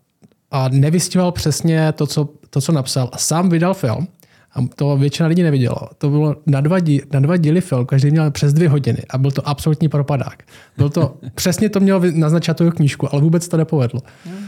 a 0.50 0.68
nevystihoval 0.68 1.32
přesně 1.32 1.92
to 1.92 2.06
co, 2.06 2.28
to, 2.50 2.60
co 2.60 2.72
napsal. 2.72 3.08
A 3.12 3.18
sám 3.18 3.48
vydal 3.48 3.74
film, 3.74 4.08
a 4.56 4.60
to 4.74 4.96
většina 4.96 5.28
lidí 5.28 5.42
neviděla. 5.42 5.90
To 5.98 6.10
bylo 6.10 6.36
na 6.46 6.60
dva, 6.60 6.80
díly, 6.80 7.02
na 7.12 7.20
dva 7.20 7.36
díly 7.36 7.60
film, 7.60 7.86
každý 7.86 8.10
měl 8.10 8.30
přes 8.30 8.52
dvě 8.52 8.68
hodiny 8.68 8.98
a 9.10 9.18
byl 9.18 9.30
to 9.30 9.48
absolutní 9.48 9.88
propadák. 9.88 10.42
Byl 10.76 10.88
to, 10.88 11.16
přesně 11.34 11.68
to 11.68 11.80
mělo 11.80 12.02
naznačit 12.14 12.56
tu 12.56 12.70
knížku, 12.70 13.14
ale 13.14 13.22
vůbec 13.22 13.48
to 13.48 13.56
nepovedlo. 13.56 14.02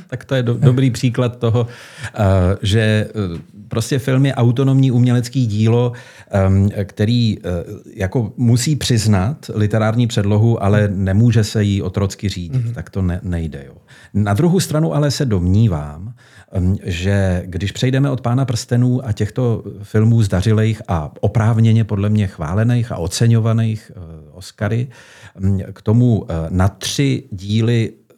Tak 0.08 0.24
to 0.24 0.34
je 0.34 0.42
do, 0.42 0.54
dobrý 0.54 0.90
příklad 0.90 1.36
toho, 1.36 1.60
uh, 1.60 2.24
že 2.62 3.08
uh, 3.32 3.38
prostě 3.68 3.98
film 3.98 4.26
je 4.26 4.34
autonomní 4.34 4.90
umělecký 4.90 5.46
dílo, 5.46 5.92
um, 6.48 6.70
který 6.84 7.38
uh, 7.38 7.44
jako 7.94 8.32
musí 8.36 8.76
přiznat 8.76 9.50
literární 9.54 10.06
předlohu, 10.06 10.62
ale 10.62 10.88
nemůže 10.92 11.44
se 11.44 11.62
jí 11.62 11.82
otrocky 11.82 12.28
řídit. 12.28 12.64
Mm-hmm. 12.64 12.74
Tak 12.74 12.90
to 12.90 13.02
ne, 13.02 13.20
nejde. 13.22 13.64
Jo. 13.66 13.74
Na 14.14 14.34
druhou 14.34 14.60
stranu 14.60 14.94
ale 14.94 15.10
se 15.10 15.24
domnívám, 15.24 16.14
že 16.82 17.42
když 17.46 17.72
přejdeme 17.72 18.10
od 18.10 18.20
Pána 18.20 18.44
prstenů 18.44 19.06
a 19.06 19.12
těchto 19.12 19.64
filmů 19.82 20.22
zdařilejch 20.22 20.82
a 20.88 21.12
oprávněně 21.20 21.84
podle 21.84 22.08
mě 22.08 22.26
chválených 22.26 22.92
a 22.92 22.96
oceňovaných 22.96 23.92
eh, 23.94 24.30
Oscary 24.32 24.88
k 25.72 25.82
tomu 25.82 26.26
eh, 26.28 26.34
na 26.48 26.68
tři 26.68 27.28
díly 27.30 27.92
eh, 28.10 28.14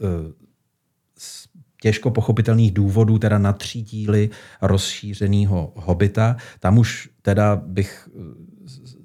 z 1.18 1.48
těžko 1.82 2.10
pochopitelných 2.10 2.72
důvodů, 2.72 3.18
teda 3.18 3.38
na 3.38 3.52
tři 3.52 3.82
díly 3.82 4.30
rozšířeného 4.62 5.72
Hobita, 5.76 6.36
tam 6.60 6.78
už 6.78 7.08
teda 7.22 7.56
bych 7.56 8.08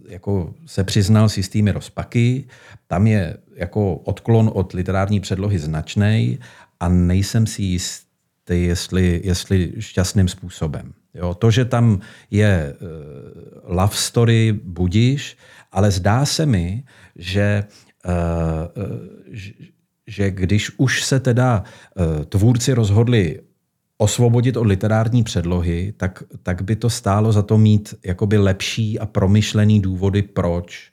jako 0.07 0.53
se 0.65 0.83
přiznal 0.83 1.29
s 1.29 1.37
jistými 1.37 1.71
rozpaky. 1.71 2.47
Tam 2.87 3.07
je 3.07 3.37
jako 3.55 3.95
odklon 3.95 4.51
od 4.53 4.73
literární 4.73 5.19
předlohy 5.19 5.59
značný 5.59 6.39
a 6.79 6.89
nejsem 6.89 7.47
si 7.47 7.63
jist, 7.63 8.04
jestli, 8.49 9.21
jestli 9.23 9.73
šťastným 9.79 10.27
způsobem. 10.27 10.93
Jo, 11.13 11.33
to, 11.33 11.51
že 11.51 11.65
tam 11.65 11.99
je 12.31 12.75
uh, 12.81 12.87
love 13.75 13.95
story, 13.95 14.59
budíš, 14.63 15.37
ale 15.71 15.91
zdá 15.91 16.25
se 16.25 16.45
mi, 16.45 16.83
že, 17.15 17.63
uh, 18.05 18.83
uh, 18.83 19.35
že 20.07 20.31
když 20.31 20.71
už 20.77 21.03
se 21.03 21.19
teda 21.19 21.63
uh, 21.95 22.25
tvůrci 22.25 22.73
rozhodli 22.73 23.39
osvobodit 23.97 24.57
od 24.57 24.67
literární 24.67 25.23
předlohy, 25.23 25.93
tak, 25.97 26.23
tak 26.43 26.61
by 26.61 26.75
to 26.75 26.89
stálo 26.89 27.31
za 27.31 27.41
to 27.41 27.57
mít 27.57 27.93
jakoby 28.05 28.37
lepší 28.37 28.99
a 28.99 29.05
promyšlený 29.05 29.81
důvody, 29.81 30.21
proč 30.21 30.91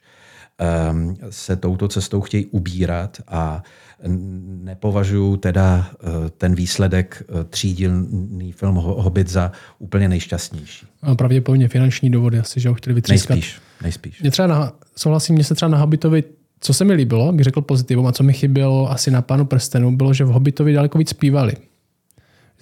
um, 0.91 1.17
se 1.29 1.55
touto 1.55 1.87
cestou 1.87 2.21
chtějí 2.21 2.45
ubírat 2.45 3.21
a 3.27 3.63
nepovažuji 4.07 5.37
teda 5.37 5.89
eh, 5.93 6.29
ten 6.37 6.55
výsledek 6.55 7.23
eh, 7.29 7.43
třídílný 7.43 8.51
film 8.51 8.75
Hobbit 8.75 9.29
za 9.29 9.51
úplně 9.79 10.09
nejšťastnější. 10.09 10.85
A 11.01 11.15
pravděpodobně 11.15 11.67
finanční 11.67 12.09
důvody 12.09 12.39
asi, 12.39 12.59
že 12.59 12.69
ho 12.69 12.75
chtěli 12.75 12.93
vytřískat. 12.93 13.35
Nejspíš. 13.35 13.61
nejspíš. 13.81 14.21
Mě 14.21 14.31
třeba 14.31 14.47
na, 14.47 14.71
souhlasím, 14.95 15.35
mě 15.35 15.43
se 15.43 15.55
třeba 15.55 15.69
na 15.69 15.77
Hobbitovi, 15.77 16.23
co 16.59 16.73
se 16.73 16.85
mi 16.85 16.93
líbilo, 16.93 17.31
bych 17.31 17.43
řekl 17.43 17.61
pozitivum, 17.61 18.07
a 18.07 18.11
co 18.11 18.23
mi 18.23 18.33
chybělo 18.33 18.91
asi 18.91 19.11
na 19.11 19.21
Pánu 19.21 19.45
prstenu, 19.45 19.97
bylo, 19.97 20.13
že 20.13 20.23
v 20.23 20.27
Hobbitovi 20.27 20.73
daleko 20.73 20.97
víc 20.97 21.09
zpívali. 21.09 21.53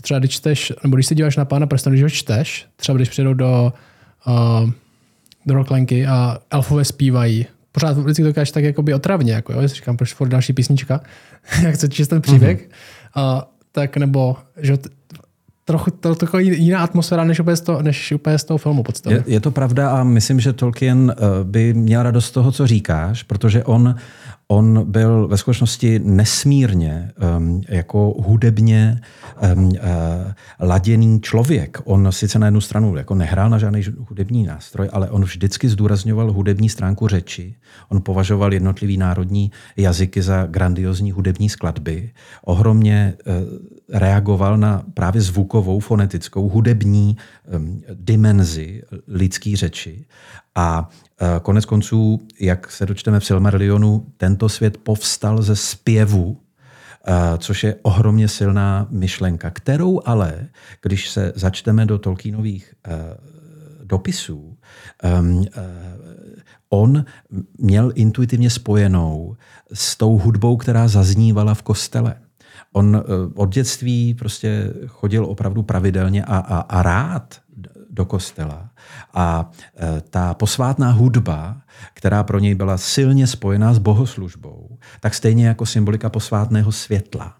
Třeba 0.02 0.20
když 0.20 0.32
čteš, 0.32 0.74
nebo 0.84 0.96
když 0.96 1.08
se 1.08 1.16
díváš 1.16 1.38
na 1.38 1.46
Pána 1.46 1.68
prstenu, 1.68 1.94
když 1.94 2.04
ho 2.04 2.10
čteš, 2.10 2.66
třeba 2.76 2.96
když 2.96 3.10
přijdou 3.10 3.34
do, 3.34 3.74
uh, 4.28 4.70
do 5.46 5.54
Rocklenky 5.54 6.08
a 6.08 6.38
elfové 6.52 6.86
zpívají, 6.86 7.46
pořád 7.72 7.98
vždycky 7.98 8.24
to 8.24 8.34
káš 8.34 8.52
tak 8.52 8.64
jakoby 8.64 8.94
otravně, 8.94 9.34
jako 9.34 9.54
jo, 9.54 9.68
říkám, 9.68 9.98
proč 9.98 10.14
furt 10.14 10.30
další 10.30 10.54
písnička, 10.54 11.02
jak 11.64 11.76
chce 11.76 11.90
číst 11.90 12.08
ten 12.08 12.22
příběh, 12.22 12.60
mm-hmm. 12.60 12.72
a, 13.16 13.52
tak 13.72 13.98
nebo, 13.98 14.36
že 14.58 14.78
trochu 15.66 15.92
to, 15.92 16.16
to, 16.16 16.40
jiná 16.40 16.80
atmosféra, 16.80 17.24
než 17.24 17.40
úplně 17.40 17.56
z 17.56 17.62
toho, 17.62 17.82
než 17.82 18.12
úplně 18.12 18.38
z 18.38 18.44
toho 18.44 18.58
filmu 18.58 18.84
podstatě. 18.84 19.16
Je, 19.16 19.24
je 19.28 19.40
to 19.40 19.52
pravda 19.52 19.92
a 19.92 20.04
myslím, 20.04 20.40
že 20.40 20.54
Tolkien 20.54 21.16
eh, 21.18 21.44
by 21.44 21.74
měl 21.74 22.04
radost 22.04 22.26
z 22.26 22.32
toho, 22.32 22.52
co 22.52 22.68
říkáš, 22.68 23.24
protože 23.24 23.64
on 23.64 23.96
On 24.52 24.92
byl 24.92 25.28
ve 25.28 25.38
skutečnosti 25.38 26.00
nesmírně 26.00 27.12
um, 27.38 27.62
jako 27.70 28.16
hudebně 28.20 29.02
um, 29.56 29.66
uh, 29.66 29.72
laděný 30.60 31.22
člověk. 31.22 31.78
On 31.84 32.12
sice 32.12 32.40
na 32.40 32.48
jednu 32.48 32.62
stranu 32.62 32.96
jako 32.96 33.16
nehrál 33.16 33.50
na 33.50 33.58
žádný 33.58 33.84
hudební 34.10 34.44
nástroj, 34.44 34.90
ale 34.94 35.10
on 35.10 35.24
vždycky 35.24 35.70
zdůrazňoval 35.70 36.32
hudební 36.32 36.70
stránku 36.70 37.08
řeči. 37.08 37.56
On 37.90 38.02
považoval 38.02 38.54
jednotlivý 38.54 38.98
národní 38.98 39.52
jazyky 39.78 40.22
za 40.22 40.46
grandiozní 40.46 41.12
hudební 41.12 41.50
skladby. 41.50 42.12
Ohromně 42.46 43.14
uh, 43.26 43.34
reagoval 43.90 44.58
na 44.58 44.84
právě 44.94 45.22
zvukovou, 45.22 45.80
fonetickou, 45.80 46.50
hudební 46.50 47.18
um, 47.56 47.82
dimenzi 47.94 48.82
lidské 49.08 49.56
řeči. 49.56 50.06
A 50.56 50.90
konec 51.42 51.66
konců, 51.66 52.20
jak 52.40 52.72
se 52.72 52.86
dočteme 52.86 53.20
v 53.20 53.26
Silmarillionu, 53.26 54.06
tento 54.18 54.50
svět 54.50 54.78
povstal 54.78 55.42
ze 55.42 55.56
zpěvu, 55.56 56.38
eh, 57.08 57.38
což 57.38 57.64
je 57.64 57.76
ohromně 57.82 58.28
silná 58.28 58.88
myšlenka, 58.90 59.50
kterou 59.50 60.02
ale, 60.06 60.48
když 60.82 61.10
se 61.10 61.34
začteme 61.36 61.86
do 61.86 61.98
Tolkienových 61.98 62.74
eh, 62.88 62.92
dopisů, 63.84 64.58
ehm, 65.04 65.46
on 66.70 67.06
měl 67.58 67.92
intuitivně 67.96 68.50
spojenou 68.50 69.36
s 69.74 69.96
tou 69.96 70.18
hudbou, 70.18 70.58
která 70.58 70.88
zaznívala 70.88 71.54
v 71.54 71.62
kostele. 71.62 72.16
On 72.74 73.04
od 73.36 73.54
dětství 73.54 74.14
prostě 74.14 74.74
chodil 74.88 75.26
opravdu 75.26 75.64
pravidelně 75.64 76.24
a, 76.26 76.38
a, 76.38 76.60
a 76.60 76.82
rád 76.82 77.42
do 77.90 78.06
kostela. 78.06 78.71
A 79.14 79.52
e, 79.76 80.02
ta 80.02 80.34
posvátná 80.34 80.92
hudba, 80.92 81.62
která 81.94 82.24
pro 82.24 82.40
něj 82.40 82.56
byla 82.56 82.78
silně 82.78 83.28
spojená 83.28 83.74
s 83.74 83.78
bohoslužbou, 83.78 84.78
tak 85.00 85.14
stejně 85.14 85.48
jako 85.48 85.66
symbolika 85.66 86.10
posvátného 86.10 86.72
světla. 86.72 87.36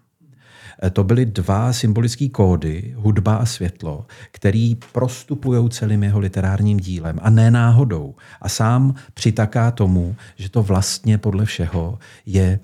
E, 0.82 0.90
to 0.90 1.04
byly 1.04 1.26
dva 1.26 1.72
symbolické 1.72 2.28
kódy, 2.28 2.94
hudba 2.96 3.36
a 3.36 3.46
světlo, 3.46 4.06
který 4.30 4.74
prostupují 4.74 5.70
celým 5.70 6.02
jeho 6.02 6.18
literárním 6.18 6.80
dílem 6.80 7.18
a 7.22 7.30
ne 7.30 7.50
náhodou. 7.50 8.14
A 8.40 8.48
sám 8.48 8.94
přitaká 9.14 9.70
tomu, 9.70 10.16
že 10.36 10.50
to 10.50 10.62
vlastně 10.62 11.18
podle 11.18 11.44
všeho 11.44 11.98
je 12.26 12.44
e, 12.44 12.58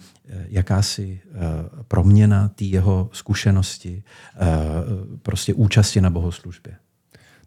jakási 0.49 1.20
proměna 1.89 2.49
té 2.49 2.64
jeho 2.64 3.11
zkušenosti, 3.12 4.03
prostě 5.22 5.55
účasti 5.55 6.01
na 6.01 6.11
bohoslužbě 6.11 6.74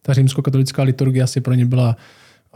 ta 0.01 0.13
římskokatolická 0.13 0.83
liturgie 0.83 1.23
asi 1.23 1.41
pro 1.41 1.53
ně 1.53 1.65
byla 1.65 1.95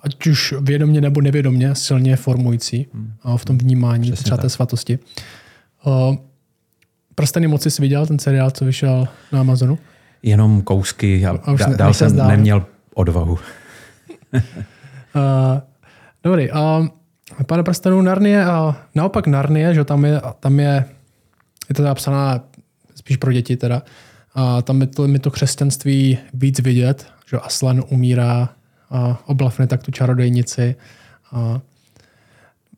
ať 0.04 0.28
už 0.28 0.54
vědomě 0.62 1.02
nebo 1.02 1.22
nevědomě 1.22 1.76
silně 1.76 2.16
formující 2.16 2.88
hmm. 2.93 3.14
v 3.38 3.46
tom 3.46 3.58
vnímání 3.58 4.12
Přesně 4.12 4.24
třeba 4.24 4.38
tak. 4.38 4.41
té 4.41 4.50
svatosti. 4.50 5.00
Prsteny 7.16 7.48
moci 7.48 7.72
jsi 7.72 7.82
viděl 7.82 8.06
ten 8.06 8.20
seriál, 8.20 8.52
co 8.52 8.66
vyšel 8.66 9.08
na 9.32 9.39
Amazonu? 9.39 9.80
Jenom 10.24 10.62
kousky 10.62 11.26
a, 11.26 11.39
a 11.43 11.52
už 11.52 11.62
dál 11.78 11.93
jsem 11.93 12.10
zdál. 12.10 12.28
neměl 12.28 12.66
odvahu. 12.93 13.39
uh, 14.34 14.41
dobrý. 16.24 16.52
Uh, 16.52 16.88
pane 17.46 17.64
prstenů, 17.64 18.02
Narnie, 18.02 18.46
uh, 18.48 18.76
naopak 18.96 19.28
Narnie, 19.28 19.74
že 19.74 19.84
tam 19.84 20.06
je, 20.06 20.22
tam 20.39 20.60
je, 20.60 20.86
je 21.70 21.76
to 21.76 21.84
napsaná 21.84 22.43
spíš 22.96 23.18
pro 23.18 23.34
děti 23.34 23.58
teda, 23.58 23.82
a 24.36 24.62
tam 24.62 24.82
je 24.82 24.88
to, 24.88 25.08
je 25.08 25.20
to 25.20 25.32
křesťanství 25.32 26.18
víc 26.34 26.60
vidět, 26.60 27.08
že 27.26 27.38
Aslan 27.38 27.84
umírá 27.90 28.50
a 28.90 29.20
oblafne 29.26 29.68
tak 29.68 29.84
tu 29.84 29.92
čarodejnici. 29.92 30.76
A 31.32 31.62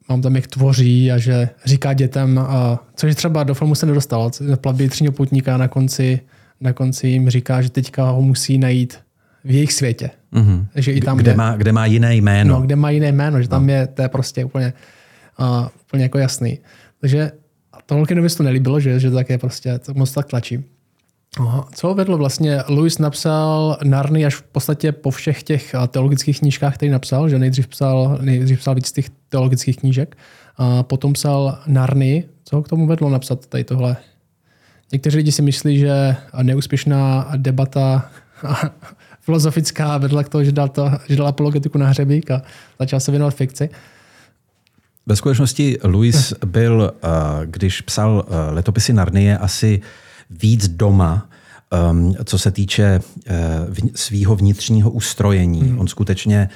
mám 0.09 0.21
tam, 0.21 0.35
jak 0.35 0.47
tvoří 0.47 1.11
a 1.11 1.17
že 1.17 1.49
říká 1.65 1.93
dětem, 1.93 2.39
a, 2.39 2.79
což 2.95 3.15
třeba 3.15 3.43
do 3.43 3.53
filmu 3.53 3.75
se 3.75 3.85
nedostalo, 3.85 4.31
plavby 4.55 4.89
tříního 4.89 5.13
poutníka 5.13 5.57
na 5.57 5.67
konci, 5.67 6.21
na 6.61 6.73
konci 6.73 7.07
jim 7.07 7.29
říká, 7.29 7.61
že 7.61 7.69
teďka 7.69 8.09
ho 8.09 8.21
musí 8.21 8.57
najít 8.57 8.97
v 9.43 9.51
jejich 9.51 9.73
světě. 9.73 10.09
Mm-hmm. 10.33 10.65
Že 10.75 10.91
i 10.91 11.01
tam 11.01 11.17
kde, 11.17 11.31
je, 11.31 11.37
má, 11.37 11.55
kde 11.55 11.71
má 11.71 11.85
jiné 11.85 12.15
jméno. 12.15 12.59
No, 12.59 12.61
kde 12.61 12.75
má 12.75 12.89
jiné 12.89 13.11
jméno, 13.11 13.41
že 13.41 13.47
tam 13.47 13.67
no. 13.67 13.73
je, 13.73 13.87
to 13.87 14.01
je 14.01 14.09
prostě 14.09 14.45
úplně, 14.45 14.73
uh, 15.39 15.67
úplně 15.85 16.03
jako 16.03 16.17
jasný. 16.17 16.59
Takže 17.01 17.31
to 17.71 17.95
Tolkienovi 17.95 18.29
to 18.29 18.43
nelíbilo, 18.43 18.79
že, 18.79 18.99
že 18.99 19.09
to 19.09 19.15
tak 19.15 19.29
je 19.29 19.37
prostě, 19.37 19.79
to 19.79 19.93
moc 19.93 20.11
tak 20.11 20.25
tlačí. 20.25 20.63
Aha. 21.39 21.67
Co 21.75 21.93
vedlo 21.93 22.17
vlastně? 22.17 22.63
Louis 22.67 22.97
napsal 22.97 23.77
Narny 23.83 24.25
až 24.25 24.35
v 24.35 24.41
podstatě 24.41 24.91
po 24.91 25.11
všech 25.11 25.43
těch 25.43 25.73
eh, 25.73 25.87
teologických 25.87 26.39
knížkách, 26.39 26.75
které 26.75 26.91
napsal, 26.91 27.29
že 27.29 27.39
nejdřív 27.39 27.67
psal, 27.67 28.17
nejdřív 28.21 28.59
psal 28.59 28.75
víc 28.75 28.91
těch 28.91 29.09
teologických 29.29 29.77
knížek, 29.77 30.17
a 30.57 30.83
potom 30.83 31.13
psal 31.13 31.59
Narny. 31.67 32.23
Co 32.43 32.55
ho 32.55 32.63
k 32.63 32.69
tomu 32.69 32.87
vedlo 32.87 33.09
napsat 33.09 33.45
tady 33.45 33.63
tohle? 33.63 33.97
Někteří 34.91 35.17
lidi 35.17 35.31
si 35.31 35.41
myslí, 35.41 35.79
že 35.79 36.15
neúspěšná 36.43 37.31
debata 37.37 38.09
filozofická 39.21 39.97
vedla 39.97 40.23
k 40.23 40.29
tomu, 40.29 40.43
že 40.43 40.51
dal, 40.51 40.69
to, 40.69 40.91
že 41.09 41.15
dal 41.15 41.27
apologetiku 41.27 41.77
na 41.77 41.87
hřebík 41.87 42.31
a 42.31 42.41
začal 42.79 42.99
se 42.99 43.11
věnovat 43.11 43.35
fikci. 43.35 43.69
Ve 45.05 45.15
skutečnosti 45.15 45.77
Louis 45.83 46.33
byl, 46.45 46.93
eh, 47.03 47.07
když 47.45 47.81
psal 47.81 48.25
eh, 48.27 48.51
letopisy 48.51 48.93
Narnie, 48.93 49.37
asi 49.37 49.81
víc 50.29 50.67
doma, 50.67 51.29
um, 51.91 52.15
co 52.23 52.37
se 52.37 52.51
týče 52.51 52.99
uh, 52.99 53.33
svého 53.95 54.35
vnitřního 54.35 54.91
ustrojení. 54.91 55.61
Hmm. 55.61 55.79
On 55.79 55.87
skutečně, 55.87 56.49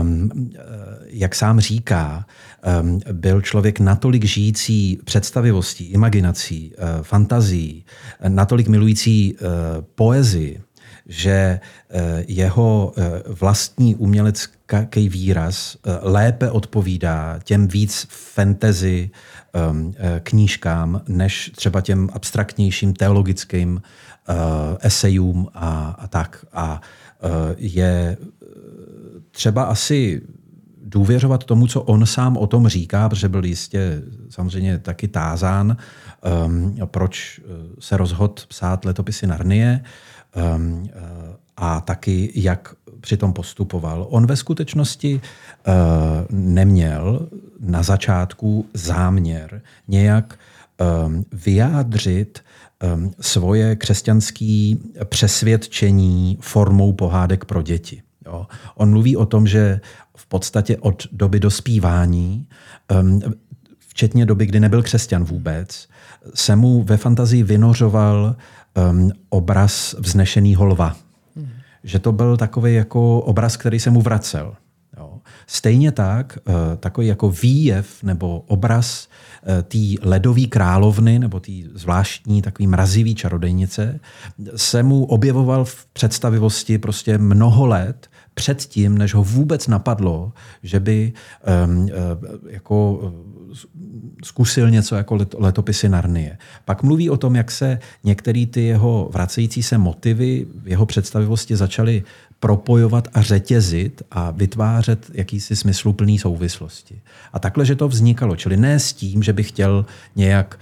um, 0.00 0.30
jak 1.06 1.34
sám 1.34 1.60
říká, 1.60 2.26
um, 2.82 3.00
byl 3.12 3.40
člověk 3.40 3.80
natolik 3.80 4.24
žijící 4.24 4.98
představivostí, 5.04 5.84
imaginací, 5.84 6.72
uh, 6.72 7.02
fantazí, 7.02 7.84
natolik 8.28 8.68
milující 8.68 9.34
uh, 9.34 9.38
poezii, 9.94 10.60
že 11.06 11.60
uh, 11.94 12.00
jeho 12.28 12.92
uh, 12.96 13.04
vlastní 13.38 13.94
umělecký 13.94 15.08
výraz 15.08 15.76
uh, 15.76 15.92
lépe 16.02 16.50
odpovídá 16.50 17.38
těm 17.44 17.68
víc 17.68 18.06
fantasy 18.10 19.10
knížkám, 20.20 21.00
než 21.08 21.50
třeba 21.56 21.80
těm 21.80 22.08
abstraktnějším 22.12 22.94
teologickým 22.94 23.82
uh, 24.28 24.34
esejům 24.80 25.48
a, 25.54 25.96
a 25.98 26.06
tak. 26.06 26.46
A 26.52 26.80
uh, 27.22 27.30
je 27.56 28.16
třeba 29.30 29.64
asi 29.64 30.22
důvěřovat 30.84 31.44
tomu, 31.44 31.66
co 31.66 31.82
on 31.82 32.06
sám 32.06 32.36
o 32.36 32.46
tom 32.46 32.68
říká, 32.68 33.08
protože 33.08 33.28
byl 33.28 33.44
jistě 33.44 34.02
samozřejmě 34.30 34.78
taky 34.78 35.08
tázán, 35.08 35.76
um, 36.46 36.76
proč 36.84 37.40
se 37.80 37.96
rozhod 37.96 38.46
psát 38.48 38.84
letopisy 38.84 39.26
Narnie 39.26 39.84
um, 40.56 40.88
a 41.56 41.80
taky 41.80 42.32
jak 42.34 42.74
přitom 43.04 43.32
postupoval. 43.32 44.06
On 44.10 44.26
ve 44.26 44.36
skutečnosti 44.36 45.20
uh, 45.20 45.72
neměl 46.30 47.28
na 47.60 47.82
začátku 47.82 48.66
záměr 48.74 49.62
nějak 49.88 50.38
um, 51.04 51.24
vyjádřit 51.32 52.40
um, 52.40 53.12
svoje 53.20 53.76
křesťanské 53.76 54.74
přesvědčení 55.04 56.38
formou 56.40 56.92
pohádek 56.92 57.44
pro 57.44 57.62
děti. 57.62 58.02
Jo. 58.26 58.46
On 58.74 58.90
mluví 58.90 59.16
o 59.16 59.26
tom, 59.26 59.46
že 59.46 59.80
v 60.16 60.26
podstatě 60.26 60.76
od 60.76 61.06
doby 61.12 61.40
dospívání, 61.40 62.48
um, 63.00 63.20
včetně 63.88 64.26
doby, 64.26 64.46
kdy 64.46 64.60
nebyl 64.60 64.82
křesťan 64.82 65.24
vůbec, 65.24 65.88
se 66.34 66.56
mu 66.56 66.82
ve 66.82 66.96
fantazii 66.96 67.42
vynořoval 67.42 68.36
um, 68.90 69.12
obraz 69.28 69.94
vznešeného 69.98 70.64
lva 70.64 71.03
že 71.84 71.98
to 71.98 72.12
byl 72.12 72.36
takový 72.36 72.74
jako 72.74 73.20
obraz, 73.20 73.56
který 73.56 73.80
se 73.80 73.90
mu 73.90 74.00
vracel. 74.00 74.54
Jo. 74.98 75.18
Stejně 75.46 75.92
tak, 75.92 76.38
eh, 76.48 76.76
takový 76.76 77.06
jako 77.06 77.30
výjev 77.30 78.02
nebo 78.02 78.40
obraz 78.40 79.08
eh, 79.46 79.62
té 79.62 80.08
ledové 80.08 80.46
královny 80.46 81.18
nebo 81.18 81.40
té 81.40 81.52
zvláštní 81.74 82.42
takový 82.42 82.66
mrazivý 82.66 83.14
čarodejnice 83.14 84.00
se 84.56 84.82
mu 84.82 85.04
objevoval 85.04 85.64
v 85.64 85.86
představivosti 85.86 86.78
prostě 86.78 87.18
mnoho 87.18 87.66
let 87.66 88.08
předtím, 88.34 88.98
než 88.98 89.14
ho 89.14 89.24
vůbec 89.24 89.68
napadlo, 89.68 90.32
že 90.62 90.80
by 90.80 91.12
um, 91.66 91.88
jako 92.48 93.12
zkusil 94.24 94.70
něco 94.70 94.96
jako 94.96 95.18
letopisy 95.38 95.88
Narnie. 95.88 96.38
Pak 96.64 96.82
mluví 96.82 97.10
o 97.10 97.16
tom, 97.16 97.36
jak 97.36 97.50
se 97.50 97.78
některé 98.04 98.46
ty 98.46 98.62
jeho 98.62 99.10
vracející 99.12 99.62
se 99.62 99.78
motivy 99.78 100.46
v 100.62 100.68
jeho 100.68 100.86
představivosti 100.86 101.56
začaly 101.56 102.02
propojovat 102.40 103.08
a 103.14 103.22
řetězit 103.22 104.02
a 104.10 104.30
vytvářet 104.30 105.10
jakýsi 105.12 105.56
smysluplný 105.56 106.18
souvislosti. 106.18 107.00
A 107.32 107.38
takhle, 107.38 107.66
že 107.66 107.76
to 107.76 107.88
vznikalo. 107.88 108.36
Čili 108.36 108.56
ne 108.56 108.78
s 108.78 108.92
tím, 108.92 109.22
že 109.22 109.32
by 109.32 109.42
chtěl 109.42 109.86
nějak 110.16 110.58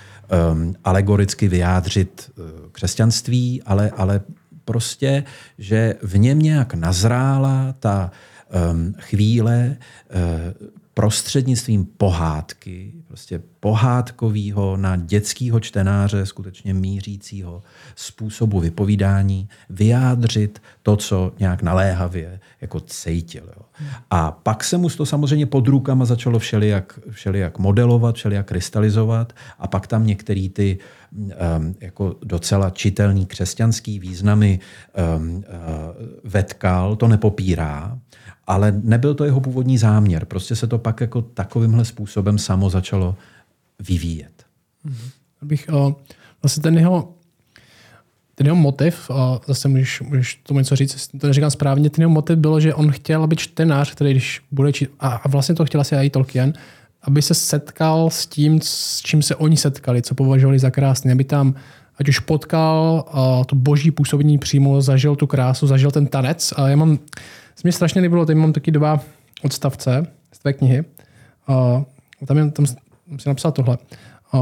um, 0.52 0.74
alegoricky 0.84 1.48
vyjádřit 1.48 2.30
uh, 2.38 2.44
křesťanství, 2.72 3.62
ale, 3.62 3.90
ale 3.96 4.20
prostě, 4.64 5.24
že 5.58 5.94
v 6.02 6.18
něm 6.18 6.38
nějak 6.38 6.74
nazrála 6.74 7.74
ta 7.80 8.10
um, 8.72 8.94
chvíle 8.98 9.76
uh, 10.60 10.72
prostřednictvím 10.94 11.84
pohádky, 11.84 12.92
prostě 13.12 13.40
pohádkového 13.60 14.76
na 14.76 14.96
dětského 14.96 15.60
čtenáře, 15.60 16.26
skutečně 16.26 16.74
mířícího 16.74 17.62
způsobu 17.96 18.60
vypovídání, 18.60 19.48
vyjádřit 19.70 20.62
to, 20.82 20.96
co 20.96 21.32
nějak 21.38 21.62
naléhavě 21.62 22.40
jako 22.60 22.80
cejtil. 22.80 23.42
Jo. 23.56 23.62
A 24.10 24.30
pak 24.30 24.64
se 24.64 24.76
mu 24.76 24.88
to 24.88 25.06
samozřejmě 25.06 25.46
pod 25.46 25.68
rukama 25.68 26.04
začalo 26.04 26.38
všelijak, 26.38 26.98
všelijak 27.10 27.58
modelovat, 27.58 28.16
všelijak 28.16 28.46
krystalizovat 28.46 29.32
a 29.58 29.66
pak 29.68 29.86
tam 29.86 30.06
některý 30.06 30.48
ty 30.48 30.78
um, 31.12 31.74
jako 31.80 32.16
docela 32.24 32.70
čitelný 32.70 33.26
křesťanský 33.26 33.98
významy 33.98 34.60
um, 35.18 35.36
uh, 35.36 35.42
vetkal, 36.24 36.96
to 36.96 37.08
nepopírá, 37.08 37.98
ale 38.46 38.80
nebyl 38.82 39.14
to 39.14 39.24
jeho 39.24 39.40
původní 39.40 39.78
záměr. 39.78 40.24
Prostě 40.24 40.56
se 40.56 40.66
to 40.66 40.78
pak 40.78 41.00
jako 41.00 41.22
takovýmhle 41.22 41.84
způsobem 41.84 42.38
samo 42.38 42.70
začalo 42.70 43.01
vyvíjet. 43.88 44.32
Mm-hmm. 44.86 45.10
Bych, 45.42 45.68
uh, 45.72 45.92
vlastně 46.42 46.62
ten 46.62 46.78
jeho, 46.78 47.14
ten 48.34 48.46
jeho 48.46 48.56
motiv, 48.56 49.10
uh, 49.10 49.16
zase 49.46 49.68
můžeš, 49.68 50.00
můžeš 50.00 50.34
tomu 50.34 50.58
něco 50.58 50.76
říct, 50.76 51.08
to 51.20 51.26
neříkám 51.26 51.50
správně, 51.50 51.90
ten 51.90 52.02
jeho 52.02 52.10
motiv 52.10 52.38
bylo, 52.38 52.60
že 52.60 52.74
on 52.74 52.92
chtěl, 52.92 53.22
aby 53.22 53.36
čtenář, 53.36 53.92
který 53.92 54.10
když 54.10 54.42
bude 54.50 54.72
číst, 54.72 54.90
a, 55.00 55.08
a 55.08 55.28
vlastně 55.28 55.54
to 55.54 55.64
chtěl 55.64 55.80
asi 55.80 55.96
i 55.96 56.10
Tolkien, 56.10 56.52
aby 57.02 57.22
se 57.22 57.34
setkal 57.34 58.10
s 58.10 58.26
tím, 58.26 58.60
s 58.62 59.00
čím 59.02 59.22
se 59.22 59.36
oni 59.36 59.56
setkali, 59.56 60.02
co 60.02 60.14
považovali 60.14 60.58
za 60.58 60.70
krásné, 60.70 61.12
aby 61.12 61.24
tam 61.24 61.54
ať 61.98 62.08
už 62.08 62.18
potkal 62.18 63.04
uh, 63.14 63.44
to 63.44 63.56
boží 63.56 63.90
působení 63.90 64.38
přímo, 64.38 64.82
zažil 64.82 65.16
tu 65.16 65.26
krásu, 65.26 65.66
zažil 65.66 65.90
ten 65.90 66.06
tanec. 66.06 66.52
A 66.56 66.68
já 66.68 66.76
mám, 66.76 66.98
mě 67.64 67.72
strašně 67.72 68.00
líbilo, 68.00 68.26
tady 68.26 68.38
mám 68.38 68.52
taky 68.52 68.70
dva 68.70 69.00
odstavce 69.42 70.06
z 70.32 70.38
tvé 70.38 70.52
knihy. 70.52 70.84
Uh, 71.48 71.82
tam, 72.26 72.38
je, 72.38 72.50
tam 72.50 72.66
si 73.18 73.28
napsal 73.28 73.52
tohle. 73.52 73.78
Uh, 74.34 74.40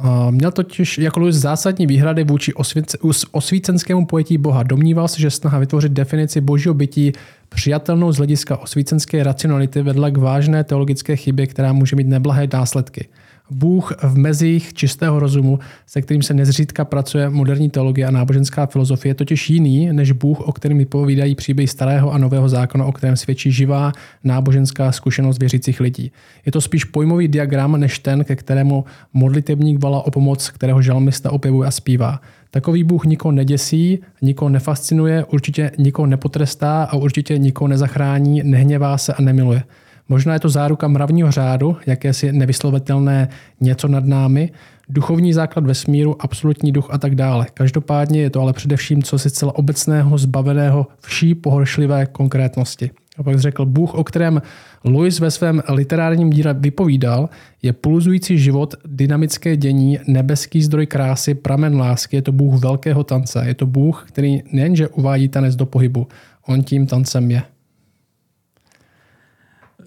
uh, 0.00 0.30
měl 0.30 0.50
totiž 0.50 0.98
jako 0.98 1.20
Louis 1.20 1.36
zásadní 1.36 1.86
výhrady 1.86 2.24
vůči 2.24 2.54
osvíce, 2.54 2.98
osvícenskému 3.32 4.06
pojetí 4.06 4.38
Boha. 4.38 4.62
Domníval 4.62 5.08
se, 5.08 5.20
že 5.20 5.30
snaha 5.30 5.58
vytvořit 5.58 5.92
definici 5.92 6.40
božího 6.40 6.74
bytí 6.74 7.12
přijatelnou 7.48 8.12
z 8.12 8.16
hlediska 8.16 8.56
osvícenské 8.56 9.22
racionality 9.22 9.82
vedla 9.82 10.10
k 10.10 10.16
vážné 10.16 10.64
teologické 10.64 11.16
chybě, 11.16 11.46
která 11.46 11.72
může 11.72 11.96
mít 11.96 12.06
neblahé 12.06 12.48
následky. 12.52 13.08
Bůh 13.50 13.92
v 14.02 14.18
mezích 14.18 14.74
čistého 14.74 15.18
rozumu, 15.18 15.58
se 15.86 16.02
kterým 16.02 16.22
se 16.22 16.34
nezřídka 16.34 16.84
pracuje 16.84 17.30
moderní 17.30 17.70
teologie 17.70 18.06
a 18.06 18.10
náboženská 18.10 18.66
filozofie, 18.66 19.10
je 19.10 19.14
totiž 19.14 19.50
jiný 19.50 19.92
než 19.92 20.12
Bůh, 20.12 20.40
o 20.40 20.52
kterém 20.52 20.78
vypovídají 20.78 21.34
příběhy 21.34 21.68
starého 21.68 22.12
a 22.12 22.18
nového 22.18 22.48
zákona, 22.48 22.84
o 22.84 22.92
kterém 22.92 23.16
svědčí 23.16 23.52
živá 23.52 23.92
náboženská 24.24 24.92
zkušenost 24.92 25.38
věřících 25.38 25.80
lidí. 25.80 26.12
Je 26.46 26.52
to 26.52 26.60
spíš 26.60 26.84
pojmový 26.84 27.28
diagram 27.28 27.80
než 27.80 27.98
ten, 27.98 28.24
ke 28.24 28.36
kterému 28.36 28.84
modlitebník 29.12 29.82
vala 29.82 30.06
o 30.06 30.10
pomoc, 30.10 30.50
kterého 30.50 30.82
žalmista 30.82 31.32
opěvuje 31.32 31.68
a 31.68 31.70
zpívá. 31.70 32.20
Takový 32.50 32.84
Bůh 32.84 33.04
nikoho 33.04 33.32
neděsí, 33.32 33.98
nikoho 34.22 34.48
nefascinuje, 34.48 35.24
určitě 35.24 35.70
nikoho 35.78 36.06
nepotrestá 36.06 36.84
a 36.84 36.96
určitě 36.96 37.38
nikoho 37.38 37.68
nezachrání, 37.68 38.42
nehněvá 38.44 38.98
se 38.98 39.14
a 39.14 39.22
nemiluje. 39.22 39.62
Možná 40.08 40.34
je 40.34 40.40
to 40.40 40.48
záruka 40.48 40.88
mravního 40.88 41.30
řádu, 41.30 41.76
jakési 41.86 42.32
nevyslovitelné 42.32 43.28
něco 43.60 43.88
nad 43.88 44.04
námi, 44.04 44.50
duchovní 44.88 45.32
základ 45.32 45.66
vesmíru, 45.66 46.22
absolutní 46.22 46.72
duch 46.72 46.88
a 46.90 46.98
tak 46.98 47.14
dále. 47.14 47.46
Každopádně 47.54 48.20
je 48.20 48.30
to 48.30 48.40
ale 48.40 48.52
především 48.52 49.02
co 49.02 49.18
si 49.18 49.30
zcela 49.30 49.56
obecného, 49.56 50.18
zbaveného 50.18 50.86
vší 51.00 51.34
pohoršlivé 51.34 52.06
konkrétnosti. 52.06 52.90
A 53.18 53.22
pak 53.22 53.38
řekl, 53.38 53.66
Bůh, 53.66 53.94
o 53.94 54.04
kterém 54.04 54.42
Louis 54.84 55.20
ve 55.20 55.30
svém 55.30 55.62
literárním 55.68 56.30
díle 56.30 56.54
vypovídal, 56.54 57.28
je 57.62 57.72
pulzující 57.72 58.38
život, 58.38 58.74
dynamické 58.84 59.56
dění, 59.56 59.98
nebeský 60.06 60.62
zdroj 60.62 60.86
krásy, 60.86 61.34
pramen 61.34 61.76
lásky, 61.76 62.16
je 62.16 62.22
to 62.22 62.32
Bůh 62.32 62.62
velkého 62.62 63.04
tance. 63.04 63.42
Je 63.46 63.54
to 63.54 63.66
Bůh, 63.66 64.04
který 64.08 64.42
nejenže 64.52 64.88
uvádí 64.88 65.28
tanec 65.28 65.56
do 65.56 65.66
pohybu, 65.66 66.06
on 66.46 66.62
tím 66.62 66.86
tancem 66.86 67.30
je. 67.30 67.42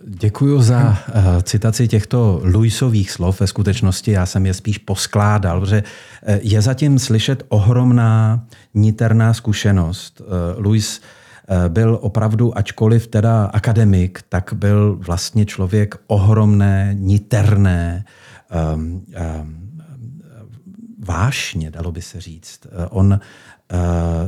Děkuji 0.06 0.62
za 0.62 0.90
uh, 0.90 1.42
citaci 1.42 1.88
těchto 1.88 2.42
Luisových 2.44 3.12
slov. 3.12 3.40
Ve 3.40 3.48
skutečnosti 3.48 4.12
já 4.12 4.26
jsem 4.26 4.46
je 4.46 4.54
spíš 4.54 4.78
poskládal, 4.78 5.60
protože 5.60 5.84
uh, 5.84 6.36
je 6.42 6.62
zatím 6.62 7.00
slyšet 7.00 7.44
ohromná 7.50 8.46
niterná 8.74 9.34
zkušenost. 9.34 10.22
Uh, 10.22 10.28
Luis 10.64 11.02
byl 11.68 12.00
opravdu, 12.02 12.58
ačkoliv 12.58 13.08
teda 13.08 13.46
akademik, 13.46 14.20
tak 14.30 14.54
byl 14.54 14.96
vlastně 15.02 15.46
člověk 15.46 15.96
ohromné, 16.08 16.96
niterné, 17.00 18.06
um, 18.76 18.84
um, 18.84 19.82
vášně, 21.08 21.72
dalo 21.72 21.92
by 21.92 22.02
se 22.02 22.22
říct. 22.22 22.60
On 22.90 23.20
uh, 23.74 23.80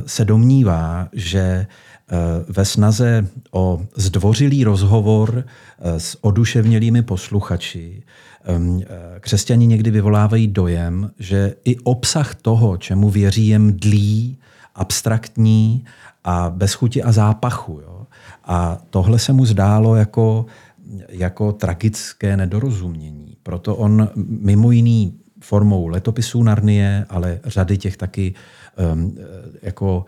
se 0.06 0.24
domnívá, 0.24 1.08
že 1.12 1.66
Eh, 1.66 1.93
ve 2.48 2.64
snaze 2.64 3.26
o 3.50 3.80
zdvořilý 3.96 4.64
rozhovor 4.64 5.44
eh, 5.44 6.00
s 6.00 6.24
oduševnělými 6.24 7.02
posluchači 7.02 8.02
ehm, 8.44 8.80
eh, 8.82 9.20
křesťani 9.20 9.66
někdy 9.66 9.90
vyvolávají 9.90 10.46
dojem, 10.46 11.10
že 11.18 11.54
i 11.64 11.76
obsah 11.76 12.34
toho, 12.34 12.76
čemu 12.76 13.10
věří, 13.10 13.46
je 13.46 13.58
mdlý, 13.58 14.38
abstraktní 14.74 15.84
a 16.24 16.50
bez 16.50 16.74
chuti 16.74 17.02
a 17.02 17.12
zápachu. 17.12 17.80
Jo? 17.82 18.06
A 18.44 18.78
tohle 18.90 19.18
se 19.18 19.32
mu 19.32 19.46
zdálo 19.46 19.96
jako, 19.96 20.46
jako 21.08 21.52
tragické 21.52 22.36
nedorozumění. 22.36 23.36
Proto 23.42 23.76
on 23.76 24.08
mimo 24.16 24.70
jiný 24.70 25.18
formou 25.44 25.86
letopisů 25.86 26.42
Narnie, 26.42 27.06
ale 27.08 27.40
řady 27.44 27.78
těch 27.78 27.96
taky 27.96 28.34
um, 28.92 29.16
jako 29.62 30.04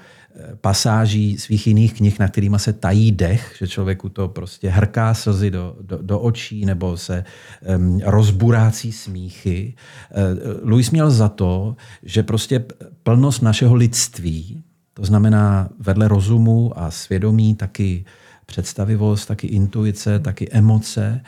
pasáží 0.60 1.38
svých 1.38 1.66
jiných 1.66 1.94
knih, 1.94 2.18
na 2.18 2.28
kterými 2.28 2.58
se 2.58 2.72
tají 2.72 3.12
dech, 3.12 3.54
že 3.58 3.68
člověku 3.68 4.08
to 4.08 4.28
prostě 4.28 4.70
hrká 4.70 5.14
slzy 5.14 5.50
do, 5.50 5.76
do, 5.80 5.98
do 6.02 6.20
očí 6.20 6.64
nebo 6.64 6.96
se 6.96 7.24
um, 7.76 8.00
rozburácí 8.04 8.92
smíchy. 8.92 9.74
Uh, 10.10 10.70
Louis 10.70 10.90
měl 10.90 11.10
za 11.10 11.28
to, 11.28 11.76
že 12.02 12.22
prostě 12.22 12.64
plnost 13.02 13.42
našeho 13.42 13.74
lidství, 13.74 14.62
to 14.94 15.04
znamená 15.04 15.68
vedle 15.78 16.08
rozumu 16.08 16.72
a 16.76 16.90
svědomí 16.90 17.54
taky 17.54 18.04
představivost, 18.46 19.28
taky 19.28 19.46
intuice, 19.46 20.18
taky 20.18 20.48
emoce, 20.50 21.20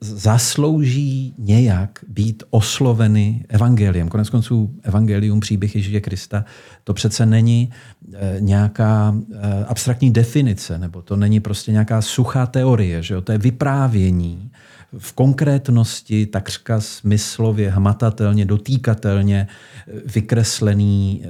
zaslouží 0.00 1.34
nějak 1.38 1.98
být 2.08 2.42
osloveny 2.50 3.44
evangeliem. 3.48 4.08
Konec 4.08 4.30
konců 4.30 4.74
evangelium, 4.82 5.40
příběh 5.40 5.76
Ježíše 5.76 6.00
Krista, 6.00 6.44
to 6.84 6.94
přece 6.94 7.26
není 7.26 7.70
eh, 8.12 8.36
nějaká 8.40 9.16
eh, 9.34 9.64
abstraktní 9.64 10.10
definice, 10.10 10.78
nebo 10.78 11.02
to 11.02 11.16
není 11.16 11.40
prostě 11.40 11.72
nějaká 11.72 12.02
suchá 12.02 12.46
teorie, 12.46 13.02
že 13.02 13.14
jo? 13.14 13.20
to 13.20 13.32
je 13.32 13.38
vyprávění 13.38 14.50
v 14.98 15.12
konkrétnosti, 15.12 16.26
takřka 16.26 16.80
smyslově, 16.80 17.70
hmatatelně, 17.70 18.44
dotýkatelně 18.44 19.48
eh, 19.48 19.92
vykreslený 20.14 21.24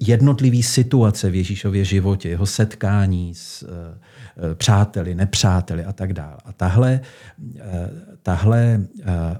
jednotlivé 0.00 0.62
situace 0.62 1.30
v 1.30 1.34
Ježíšově 1.34 1.84
životě, 1.84 2.28
jeho 2.28 2.46
setkání 2.46 3.34
s 3.34 3.62
eh, 3.62 3.98
eh, 4.52 4.54
přáteli, 4.54 5.14
nepřáteli 5.14 5.84
a 5.84 5.92
tak 5.92 6.12
dále. 6.12 6.36
A 6.44 6.52
tahle, 6.52 7.00
eh, 7.58 7.90
tahle 8.22 8.80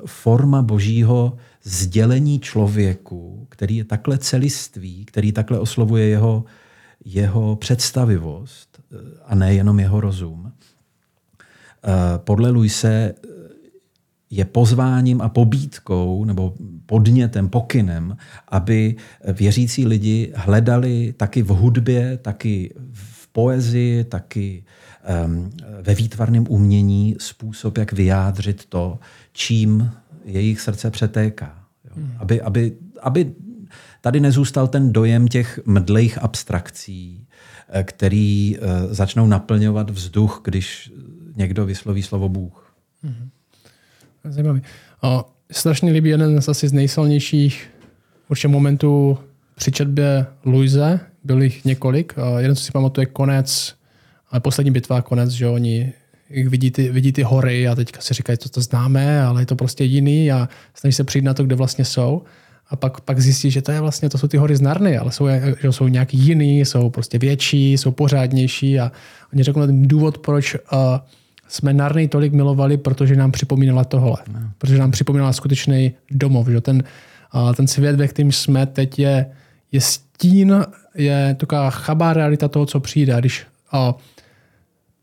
forma 0.07 0.63
božího 0.63 1.37
sdělení 1.63 2.41
člověku, 2.41 3.47
který 3.49 3.77
je 3.77 3.85
takhle 3.85 4.19
celistvý, 4.19 5.05
který 5.05 5.33
takhle 5.33 5.59
oslovuje 5.59 6.07
jeho, 6.07 6.45
jeho 7.05 7.57
představivost 7.57 8.81
a 9.25 9.35
nejenom 9.35 9.81
jeho 9.81 10.01
rozum, 10.01 10.53
podle 12.17 12.51
Luise 12.51 13.15
je 14.31 14.45
pozváním 14.45 15.23
a 15.23 15.29
pobídkou 15.29 16.25
nebo 16.25 16.55
podnětem, 16.87 17.49
pokynem, 17.49 18.17
aby 18.49 18.97
věřící 19.33 19.87
lidi 19.87 20.33
hledali 20.35 21.15
taky 21.17 21.43
v 21.43 21.49
hudbě, 21.49 22.17
taky 22.17 22.75
v 22.93 23.29
poezii, 23.29 24.05
taky 24.05 24.65
um, 25.27 25.51
ve 25.83 25.95
výtvarném 25.95 26.47
umění 26.49 27.17
způsob, 27.19 27.79
jak 27.79 27.93
vyjádřit 27.93 28.65
to, 28.69 28.99
čím 29.33 29.91
jejich 30.25 30.61
srdce 30.61 30.91
přetéká. 30.91 31.59
Jo. 31.85 31.91
Hmm. 31.97 32.13
Aby, 32.19 32.41
aby, 32.41 32.77
aby 33.03 33.35
tady 34.01 34.21
nezůstal 34.21 34.69
ten 34.69 34.93
dojem 34.93 35.29
těch 35.29 35.61
mdlejch 35.67 36.19
abstrakcí, 36.19 37.27
eh, 37.69 37.83
který 37.83 38.59
uh, 38.59 38.67
začnou 38.91 39.27
naplňovat 39.27 39.91
vzduch, 39.91 40.41
když 40.45 40.93
někdo 41.37 41.67
vysloví 41.67 42.03
slovo 42.03 42.29
Bůh. 42.29 42.75
Hmm. 43.03 43.31
Zajímavý. 44.29 44.63
O, 45.03 45.25
strašně 45.51 45.93
líbí 45.93 46.11
jeden 46.11 46.43
z 46.43 46.49
asi 46.49 46.69
z 46.69 46.73
nejsilnějších 46.73 47.71
určitě 48.29 48.49
momentů 48.49 49.19
při 49.57 49.73
četbě 49.73 50.27
Luise, 50.45 51.01
byl 51.25 51.43
jich 51.43 51.65
několik. 51.65 52.15
Jeden, 52.39 52.57
co 52.57 52.65
si 52.65 52.73
pamatuje, 52.73 53.07
konec, 53.07 53.75
ale 54.31 54.41
poslední 54.41 54.71
bitva, 54.71 55.03
konec, 55.03 55.31
že 55.31 55.49
oni 55.49 55.93
vidí 56.49 56.71
ty, 56.71 56.91
vidí 56.91 57.13
ty 57.13 57.23
hory 57.23 57.69
a 57.69 57.75
teďka 57.75 58.01
si 58.01 58.15
říkají, 58.15 58.39
to 58.39 58.49
to 58.49 58.61
známe, 58.61 59.23
ale 59.23 59.43
je 59.43 59.47
to 59.47 59.57
prostě 59.57 59.85
jiný 59.85 60.33
a 60.33 60.49
snaží 60.75 60.93
se 60.93 61.05
přijít 61.05 61.25
na 61.25 61.35
to, 61.35 61.45
kde 61.45 61.55
vlastně 61.55 61.85
jsou. 61.85 62.23
A 62.71 62.77
pak, 62.77 63.01
pak 63.01 63.21
zjistí, 63.21 63.51
že 63.51 63.63
to 63.63 63.73
je 63.73 63.81
vlastně, 63.81 64.09
to 64.09 64.19
jsou 64.19 64.29
ty 64.29 64.37
hory 64.37 64.57
z 64.57 64.61
Narny, 64.61 64.99
ale 64.99 65.13
jsou, 65.13 65.27
že 65.61 65.73
jsou 65.73 65.89
nějaký 65.89 66.19
jiný, 66.19 66.61
jsou 66.61 66.91
prostě 66.91 67.19
větší, 67.19 67.73
jsou 67.73 67.91
pořádnější 67.91 68.81
a 68.81 68.93
oni 69.33 69.43
řeknou 69.43 69.67
ten 69.67 69.89
důvod, 69.89 70.19
proč 70.19 70.55
uh, 70.55 70.61
jsme 71.49 71.73
Narny 71.73 72.09
tolik 72.09 72.33
milovali, 72.33 72.77
protože 72.77 73.17
nám 73.17 73.33
připomínala 73.33 73.85
tohle. 73.85 74.17
No. 74.33 74.41
Protože 74.59 74.79
nám 74.79 74.91
připomínala 74.91 75.33
skutečný 75.33 75.93
domov. 76.11 76.49
Že? 76.49 76.61
Ten, 76.61 76.85
ten 77.57 77.67
svět, 77.67 77.97
ve 77.97 78.09
kterém 78.09 78.33
jsme 78.33 78.67
teď 78.67 78.99
je, 78.99 79.27
je 79.73 79.81
stín, 79.81 80.65
je 80.95 81.37
taková 81.39 81.71
chabá 81.71 82.13
realita 82.13 82.49
toho, 82.49 82.67
co 82.67 82.81
přijde. 82.81 83.17
Když 83.19 83.47
uh, 83.73 83.93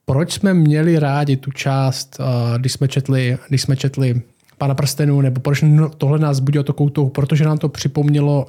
proč 0.06 0.34
jsme 0.34 0.54
měli 0.54 1.00
rádi 1.00 1.38
tu 1.38 1.52
část, 1.52 2.18
když 2.58 2.74
jsme 2.74 2.88
četli, 2.88 3.38
když 3.50 3.62
jsme 3.62 3.76
četli 3.76 4.22
Pána 4.58 4.76
prstenů, 4.76 5.22
nebo 5.22 5.42
proč 5.42 5.62
no, 5.62 5.90
tohle 5.90 6.20
nás 6.20 6.40
budilo 6.40 6.64
to 6.64 6.74
koutou, 6.74 7.10
protože 7.10 7.46
nám 7.46 7.58
to 7.58 7.70
připomnělo 7.70 8.48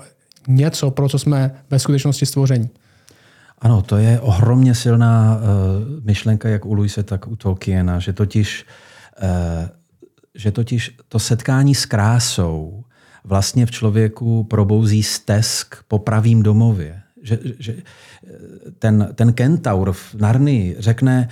něco, 0.49 0.91
pro 0.91 1.09
co 1.09 1.19
jsme 1.19 1.55
ve 1.71 1.79
skutečnosti 1.79 2.27
stvoření. 2.27 2.71
Ano, 3.59 3.83
to 3.83 3.97
je 3.97 4.21
ohromně 4.21 4.75
silná 4.75 5.37
uh, 5.37 6.05
myšlenka, 6.05 6.49
jak 6.49 6.67
u 6.67 6.75
Luise, 6.75 7.03
tak 7.03 7.27
u 7.27 7.37
Tolkiena, 7.37 7.99
že 7.99 8.13
totiž, 8.13 8.67
uh, 9.23 9.69
že 10.35 10.51
totiž 10.51 10.97
to 11.09 11.19
setkání 11.19 11.75
s 11.75 11.87
krásou 11.87 12.85
vlastně 13.25 13.67
v 13.67 13.71
člověku 13.71 14.45
probouzí 14.45 15.03
stesk 15.03 15.77
po 15.89 15.99
pravým 15.99 16.43
domově 16.43 17.05
že, 17.25 17.39
že 17.59 17.75
ten, 18.79 19.09
ten 19.15 19.33
kentaur 19.33 19.93
v 19.93 20.15
Narnii 20.15 20.77
řekne, 20.79 21.29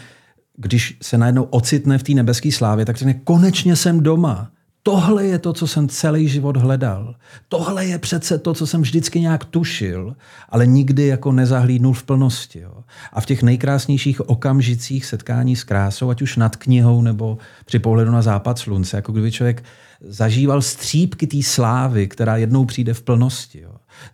když 0.56 0.98
se 1.02 1.18
najednou 1.18 1.42
ocitne 1.42 1.98
v 1.98 2.02
té 2.02 2.12
nebeské 2.12 2.52
slávě, 2.52 2.84
tak 2.84 2.96
řekne, 2.96 3.14
konečně 3.14 3.76
jsem 3.76 4.00
doma. 4.00 4.50
Tohle 4.82 5.26
je 5.26 5.38
to, 5.38 5.52
co 5.52 5.66
jsem 5.66 5.88
celý 5.88 6.28
život 6.28 6.56
hledal. 6.56 7.14
Tohle 7.48 7.86
je 7.86 7.98
přece 7.98 8.38
to, 8.38 8.54
co 8.54 8.66
jsem 8.66 8.82
vždycky 8.82 9.20
nějak 9.20 9.44
tušil, 9.44 10.16
ale 10.48 10.66
nikdy 10.66 11.06
jako 11.06 11.32
nezahlídnul 11.32 11.92
v 11.92 12.02
plnosti. 12.02 12.60
Jo. 12.60 12.84
A 13.12 13.20
v 13.20 13.26
těch 13.26 13.42
nejkrásnějších 13.42 14.28
okamžicích 14.28 15.06
setkání 15.06 15.56
s 15.56 15.64
krásou, 15.64 16.10
ať 16.10 16.22
už 16.22 16.36
nad 16.36 16.56
knihou 16.56 17.02
nebo 17.02 17.38
při 17.64 17.78
pohledu 17.78 18.10
na 18.10 18.22
západ 18.22 18.58
slunce, 18.58 18.96
jako 18.96 19.12
kdyby 19.12 19.32
člověk 19.32 19.64
zažíval 20.00 20.62
střípky 20.62 21.26
té 21.26 21.42
slávy, 21.42 22.08
která 22.08 22.36
jednou 22.36 22.64
přijde 22.64 22.94
v 22.94 23.02
plnosti. 23.02 23.60
Jo 23.60 23.71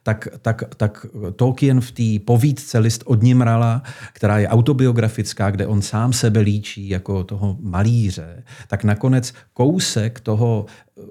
tak, 0.09 0.28
tak, 0.42 0.62
tak 0.76 1.06
Tolkien 1.36 1.80
v 1.80 1.90
té 1.92 2.24
povídce 2.24 2.78
List 2.78 3.02
od 3.06 3.22
Nimrala, 3.22 3.82
která 4.12 4.38
je 4.38 4.48
autobiografická, 4.48 5.50
kde 5.50 5.66
on 5.66 5.82
sám 5.82 6.12
sebe 6.12 6.40
líčí 6.40 6.88
jako 6.88 7.24
toho 7.24 7.56
malíře, 7.61 8.44
tak 8.68 8.84
nakonec 8.84 9.32
kousek 9.52 10.20
toho 10.20 10.66
eh, 10.68 11.02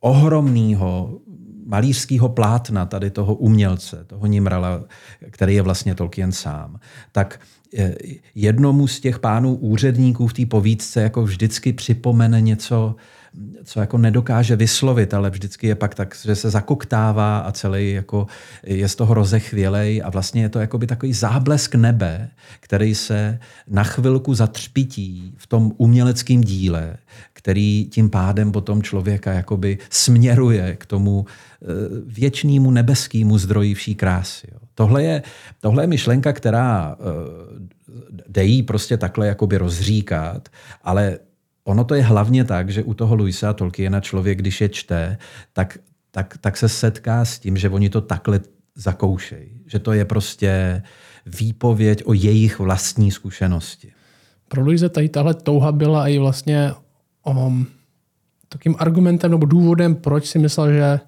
ohromného 0.00 1.20
malířského 1.66 2.28
plátna 2.28 2.86
tady 2.86 3.10
toho 3.10 3.34
umělce, 3.34 4.04
toho 4.04 4.26
Nimrala, 4.26 4.84
který 5.30 5.54
je 5.54 5.62
vlastně 5.62 5.94
Tolkien 5.94 6.32
sám, 6.32 6.80
tak 7.12 7.40
eh, 7.78 7.94
jednomu 8.34 8.86
z 8.86 9.00
těch 9.00 9.18
pánů 9.18 9.54
úředníků 9.54 10.26
v 10.26 10.32
té 10.32 10.46
povídce 10.46 11.02
jako 11.02 11.22
vždycky 11.22 11.72
připomene 11.72 12.40
něco, 12.40 12.96
co 13.64 13.80
jako 13.80 13.98
nedokáže 13.98 14.56
vyslovit, 14.56 15.14
ale 15.14 15.30
vždycky 15.30 15.66
je 15.66 15.74
pak 15.74 15.94
tak, 15.94 16.16
že 16.24 16.36
se 16.36 16.50
zakoktává 16.50 17.38
a 17.38 17.52
celý 17.52 17.92
jako 17.92 18.26
je 18.62 18.88
z 18.88 18.94
toho 18.94 19.14
rozechvělej 19.14 20.02
a 20.04 20.10
vlastně 20.10 20.42
je 20.42 20.48
to 20.48 20.58
jako 20.58 20.78
by 20.78 20.86
takový 20.86 21.12
záblesk 21.12 21.74
nebe, 21.74 22.28
který 22.60 22.94
se 22.94 23.38
na 23.68 23.84
chvilku 23.84 24.34
zatřpití 24.34 25.34
v 25.36 25.46
tom 25.46 25.72
uměleckém 25.76 26.40
díle, 26.40 26.96
který 27.32 27.88
tím 27.90 28.10
pádem 28.10 28.52
potom 28.52 28.82
člověka 28.82 29.32
jakoby 29.32 29.78
směruje 29.90 30.76
k 30.76 30.86
tomu 30.86 31.26
eh, 31.26 31.66
věčnému 32.06 32.70
nebeskému 32.70 33.38
zdroji 33.38 33.74
vší 33.74 33.94
krásy. 33.94 34.46
Tohle 34.74 35.02
je, 35.02 35.22
tohle 35.60 35.82
je 35.82 35.86
myšlenka, 35.86 36.32
která 36.32 36.96
eh, 37.00 37.76
jde 38.28 38.44
jí 38.44 38.62
prostě 38.62 38.96
takhle 38.96 39.26
jakoby 39.26 39.58
rozříkat, 39.58 40.48
ale 40.84 41.18
ono 41.66 41.84
to 41.84 41.94
je 41.94 42.02
hlavně 42.02 42.44
tak, 42.44 42.70
že 42.70 42.82
u 42.82 42.94
toho 42.94 43.14
Luisa 43.14 43.52
Tolkiena 43.52 44.00
člověk, 44.00 44.38
když 44.38 44.60
je 44.60 44.68
čte, 44.68 45.18
tak, 45.52 45.78
tak, 46.10 46.38
tak 46.40 46.56
se 46.56 46.68
setká 46.68 47.24
s 47.24 47.38
tím, 47.38 47.56
že 47.56 47.68
oni 47.68 47.90
to 47.90 48.00
takhle 48.00 48.40
zakoušejí. 48.74 49.60
Že 49.66 49.78
to 49.78 49.92
je 49.92 50.04
prostě 50.04 50.82
výpověď 51.26 52.02
o 52.04 52.12
jejich 52.12 52.58
vlastní 52.58 53.10
zkušenosti. 53.10 53.92
Pro 54.48 54.62
Luise 54.62 54.88
tady 54.88 55.08
tahle 55.08 55.34
touha 55.34 55.72
byla 55.72 56.08
i 56.08 56.18
vlastně 56.18 56.72
um, 57.24 57.66
takým 58.48 58.76
argumentem 58.78 59.30
nebo 59.30 59.46
důvodem, 59.46 59.94
proč 59.94 60.26
si 60.26 60.38
myslel, 60.38 60.72
že 60.72 61.00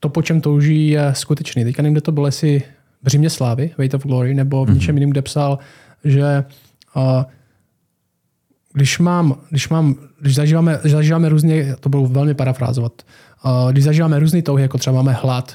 to, 0.00 0.08
po 0.08 0.22
čem 0.22 0.40
touží, 0.40 0.88
je 0.88 1.12
skutečný. 1.12 1.64
Teďka 1.64 1.82
nevím, 1.82 1.94
kde 1.94 2.00
to 2.00 2.12
bylo, 2.12 2.26
jestli 2.26 2.62
v 3.02 3.06
Římě 3.06 3.30
slávy, 3.30 3.70
Weight 3.78 3.94
of 3.94 4.02
Glory, 4.02 4.34
nebo 4.34 4.64
v 4.64 4.68
mm-hmm. 4.68 4.74
něčem 4.74 4.96
jiném, 4.96 5.10
kde 5.10 5.22
psal, 5.22 5.58
že 6.04 6.44
uh, 6.96 7.22
když 8.74 8.98
mám, 8.98 9.36
když 9.50 9.68
mám, 9.68 9.94
když 10.20 10.34
zažíváme, 10.34 10.80
zažíváme 10.84 11.28
různě, 11.28 11.76
to 11.80 11.88
budu 11.88 12.06
velmi 12.06 12.34
parafrázovat, 12.34 12.92
když 13.70 13.84
zažíváme 13.84 14.18
různé 14.18 14.42
touhy, 14.42 14.62
jako 14.62 14.78
třeba 14.78 14.96
máme 14.96 15.12
hlad, 15.12 15.54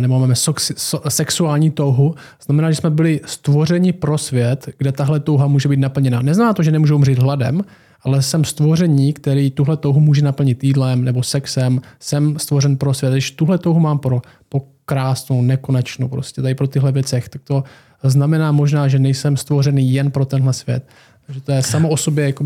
nebo 0.00 0.18
máme 0.18 0.34
soxi, 0.34 0.74
so, 0.76 1.10
sexuální 1.10 1.70
touhu, 1.70 2.14
znamená, 2.44 2.70
že 2.70 2.76
jsme 2.76 2.90
byli 2.90 3.20
stvořeni 3.26 3.92
pro 3.92 4.18
svět, 4.18 4.68
kde 4.78 4.92
tahle 4.92 5.20
touha 5.20 5.46
může 5.46 5.68
být 5.68 5.80
naplněna. 5.80 6.22
Neznamená 6.22 6.54
to, 6.54 6.62
že 6.62 6.70
nemůžu 6.70 6.94
umřít 6.94 7.18
hladem, 7.18 7.62
ale 8.02 8.22
jsem 8.22 8.44
stvoření, 8.44 9.12
který 9.12 9.50
tuhle 9.50 9.76
touhu 9.76 10.00
může 10.00 10.22
naplnit 10.22 10.64
jídlem 10.64 11.04
nebo 11.04 11.22
sexem. 11.22 11.80
Jsem 12.00 12.38
stvořen 12.38 12.76
pro 12.76 12.94
svět. 12.94 13.12
Když 13.12 13.30
tuhle 13.30 13.58
touhu 13.58 13.80
mám 13.80 13.98
pro, 13.98 14.22
po 14.48 14.66
krásnou, 14.84 15.42
nekonečnou, 15.42 16.08
prostě 16.08 16.42
tady 16.42 16.54
pro 16.54 16.68
tyhle 16.68 16.92
věcech, 16.92 17.28
tak 17.28 17.42
to 17.42 17.64
znamená 18.02 18.52
možná, 18.52 18.88
že 18.88 18.98
nejsem 18.98 19.36
stvořený 19.36 19.92
jen 19.92 20.10
pro 20.10 20.24
tenhle 20.24 20.52
svět. 20.52 20.88
Takže 21.28 21.40
to 21.40 21.52
je 21.52 21.62
samo 21.62 21.88
o 21.88 21.96
sobě 21.96 22.24
jako 22.24 22.44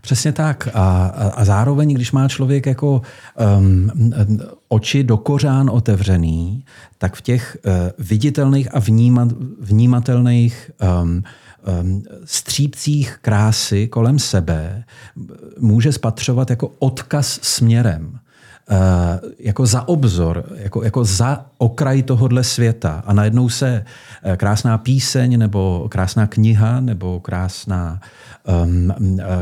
Přesně 0.00 0.32
tak. 0.32 0.68
A, 0.74 1.06
a, 1.06 1.44
zároveň, 1.44 1.94
když 1.94 2.12
má 2.12 2.28
člověk 2.28 2.66
jako 2.66 3.02
um, 3.58 3.90
oči 4.68 5.04
do 5.04 5.16
kořán 5.16 5.70
otevřený, 5.70 6.64
tak 6.98 7.16
v 7.16 7.22
těch 7.22 7.56
uh, 7.64 7.72
viditelných 7.98 8.74
a 8.74 8.78
vnímat, 8.78 9.28
vnímatelných 9.60 10.70
um, 11.02 11.22
um, 11.82 12.02
střípcích 12.24 13.18
krásy 13.22 13.88
kolem 13.88 14.18
sebe 14.18 14.84
může 15.58 15.92
spatřovat 15.92 16.50
jako 16.50 16.72
odkaz 16.78 17.38
směrem. 17.42 18.18
Eh, 18.72 19.20
jako 19.38 19.66
za 19.66 19.88
obzor, 19.88 20.44
jako, 20.56 20.82
jako 20.84 21.04
za 21.04 21.46
okraj 21.58 22.02
tohohle 22.02 22.44
světa. 22.44 23.02
A 23.06 23.12
najednou 23.12 23.48
se 23.48 23.84
eh, 24.22 24.36
krásná 24.36 24.78
píseň 24.78 25.38
nebo 25.38 25.86
krásná 25.90 26.26
kniha 26.26 26.80
nebo 26.80 27.20
krásná 27.20 28.00
um, 28.64 28.92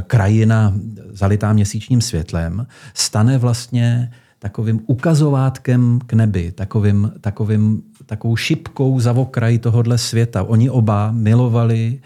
krajina 0.07 0.75
zalitá 1.13 1.53
měsíčním 1.53 2.01
světlem 2.01 2.67
stane 2.95 3.39
vlastně 3.39 4.11
takovým 4.39 4.81
ukazovátkem 4.87 5.99
k 6.07 6.13
nebi, 6.13 6.53
takovým, 6.53 7.13
takovým, 7.21 7.83
takovou 8.07 8.37
šipkou 8.37 9.01
za 9.01 9.13
okraj 9.13 9.59
tohohle 9.59 9.99
světa. 9.99 10.43
Oni 10.43 10.71
oba 10.71 11.11
milovali, 11.13 12.01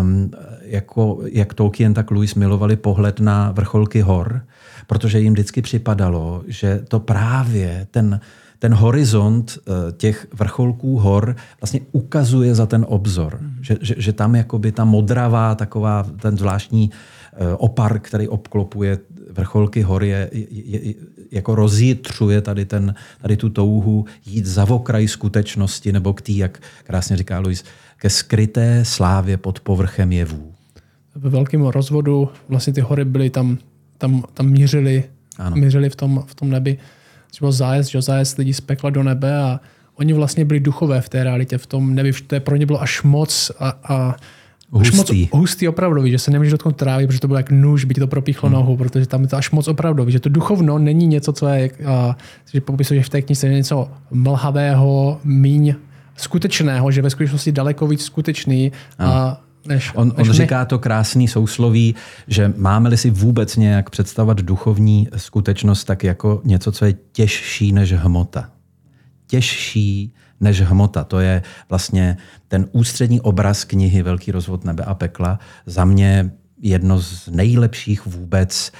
um, 0.00 0.30
jako, 0.62 1.20
jak 1.24 1.54
Tolkien, 1.54 1.94
tak 1.94 2.10
Lewis 2.10 2.34
milovali 2.34 2.76
pohled 2.76 3.20
na 3.20 3.52
vrcholky 3.52 4.00
hor 4.00 4.42
protože 4.88 5.20
jim 5.20 5.32
vždycky 5.32 5.62
připadalo, 5.62 6.42
že 6.46 6.80
to 6.88 7.00
právě 7.00 7.86
ten, 7.90 8.20
ten 8.58 8.74
horizont 8.74 9.58
eh, 9.58 9.92
těch 9.92 10.26
vrcholků 10.32 10.98
hor 10.98 11.36
vlastně 11.60 11.80
ukazuje 11.92 12.54
za 12.54 12.66
ten 12.66 12.86
obzor. 12.88 13.38
Mm. 13.40 13.56
Že, 13.60 13.76
že, 13.80 13.94
že 13.98 14.12
tam 14.12 14.34
jakoby 14.34 14.72
ta 14.72 14.84
modravá, 14.84 15.54
taková 15.54 16.06
ten 16.22 16.38
zvláštní 16.38 16.90
eh, 16.90 17.36
opar, 17.56 17.98
který 17.98 18.28
obklopuje 18.28 18.98
vrcholky 19.30 19.82
hor, 19.82 20.04
je, 20.04 20.30
je, 20.32 20.46
je, 20.50 20.94
jako 21.30 21.54
rozjitřuje 21.54 22.40
tady, 22.40 22.64
ten, 22.64 22.94
tady 23.22 23.36
tu 23.36 23.48
touhu 23.48 24.04
jít 24.26 24.46
za 24.46 24.70
okraj 24.70 25.08
skutečnosti, 25.08 25.92
nebo 25.92 26.14
k 26.14 26.20
tý, 26.20 26.36
jak 26.36 26.58
krásně 26.84 27.16
říká 27.16 27.38
Luis, 27.38 27.64
ke 27.96 28.10
skryté 28.10 28.84
slávě 28.84 29.36
pod 29.36 29.60
povrchem 29.60 30.12
jevů. 30.12 30.52
Ve 31.14 31.30
velkém 31.30 31.66
rozvodu 31.66 32.28
vlastně 32.48 32.72
ty 32.72 32.80
hory 32.80 33.04
byly 33.04 33.30
tam 33.30 33.58
tam, 33.98 34.24
tam 34.34 34.46
mířili, 34.46 35.04
ano. 35.38 35.56
mířili 35.56 35.90
v, 35.90 35.96
tom, 35.96 36.24
v 36.26 36.34
tom 36.34 36.50
nebi. 36.50 36.78
Třeba 37.30 37.52
zájezd, 37.52 37.90
že 37.90 38.02
zájezd 38.02 38.38
lidí 38.38 38.54
z 38.54 38.60
pekla 38.60 38.90
do 38.90 39.02
nebe 39.02 39.42
a 39.42 39.60
oni 39.94 40.12
vlastně 40.12 40.44
byli 40.44 40.60
duchové 40.60 41.00
v 41.00 41.08
té 41.08 41.24
realitě, 41.24 41.58
v 41.58 41.66
tom 41.66 41.94
nebi. 41.94 42.12
To 42.12 42.34
je 42.34 42.40
pro 42.40 42.56
ně 42.56 42.66
bylo 42.66 42.82
až 42.82 43.02
moc 43.02 43.52
a, 43.58 43.74
a 43.84 44.16
Hustý. 44.70 44.88
Až 44.88 44.96
moc 44.96 45.40
hustý 45.40 45.68
opravdu, 45.68 46.06
že 46.06 46.18
se 46.18 46.30
nemůže 46.30 46.50
dotknout 46.50 46.76
trávy, 46.76 47.06
protože 47.06 47.20
to 47.20 47.26
bylo 47.26 47.38
jak 47.38 47.50
nůž, 47.50 47.84
by 47.84 47.94
ti 47.94 48.00
to 48.00 48.06
propíchlo 48.06 48.48
hmm. 48.48 48.58
nohu, 48.58 48.76
protože 48.76 49.06
tam 49.06 49.22
je 49.22 49.28
to 49.28 49.36
až 49.36 49.50
moc 49.50 49.68
opravdu, 49.68 50.10
že 50.10 50.20
to 50.20 50.28
duchovno 50.28 50.78
není 50.78 51.06
něco, 51.06 51.32
co 51.32 51.48
je, 51.48 51.70
uh, 51.70 52.14
že 52.52 52.60
popisuje 52.60 53.02
v 53.02 53.08
té 53.08 53.22
knize 53.22 53.48
něco 53.48 53.88
mlhavého, 54.10 55.20
míň 55.24 55.74
skutečného, 56.16 56.90
že 56.90 57.02
ve 57.02 57.10
skutečnosti 57.10 57.52
daleko 57.52 57.86
víc 57.86 58.04
skutečný. 58.04 58.72
A 58.98 59.40
než, 59.66 59.92
on, 59.94 60.12
než 60.16 60.28
on 60.28 60.34
říká 60.34 60.64
to 60.64 60.78
krásný 60.78 61.28
sousloví, 61.28 61.94
že 62.28 62.52
máme-li 62.56 62.96
si 62.96 63.10
vůbec 63.10 63.56
nějak 63.56 63.90
představovat 63.90 64.40
duchovní 64.40 65.08
skutečnost 65.16 65.84
tak 65.84 66.04
jako 66.04 66.40
něco, 66.44 66.72
co 66.72 66.84
je 66.84 66.94
těžší 67.12 67.72
než 67.72 67.92
hmota. 67.92 68.50
Těžší 69.26 70.14
než 70.40 70.60
hmota. 70.60 71.04
To 71.04 71.20
je 71.20 71.42
vlastně 71.68 72.16
ten 72.48 72.68
ústřední 72.72 73.20
obraz 73.20 73.64
knihy 73.64 74.02
Velký 74.02 74.32
rozvod 74.32 74.64
nebe 74.64 74.84
a 74.84 74.94
pekla. 74.94 75.38
Za 75.66 75.84
mě 75.84 76.30
jedno 76.62 77.00
z 77.00 77.28
nejlepších 77.28 78.06
vůbec 78.06 78.72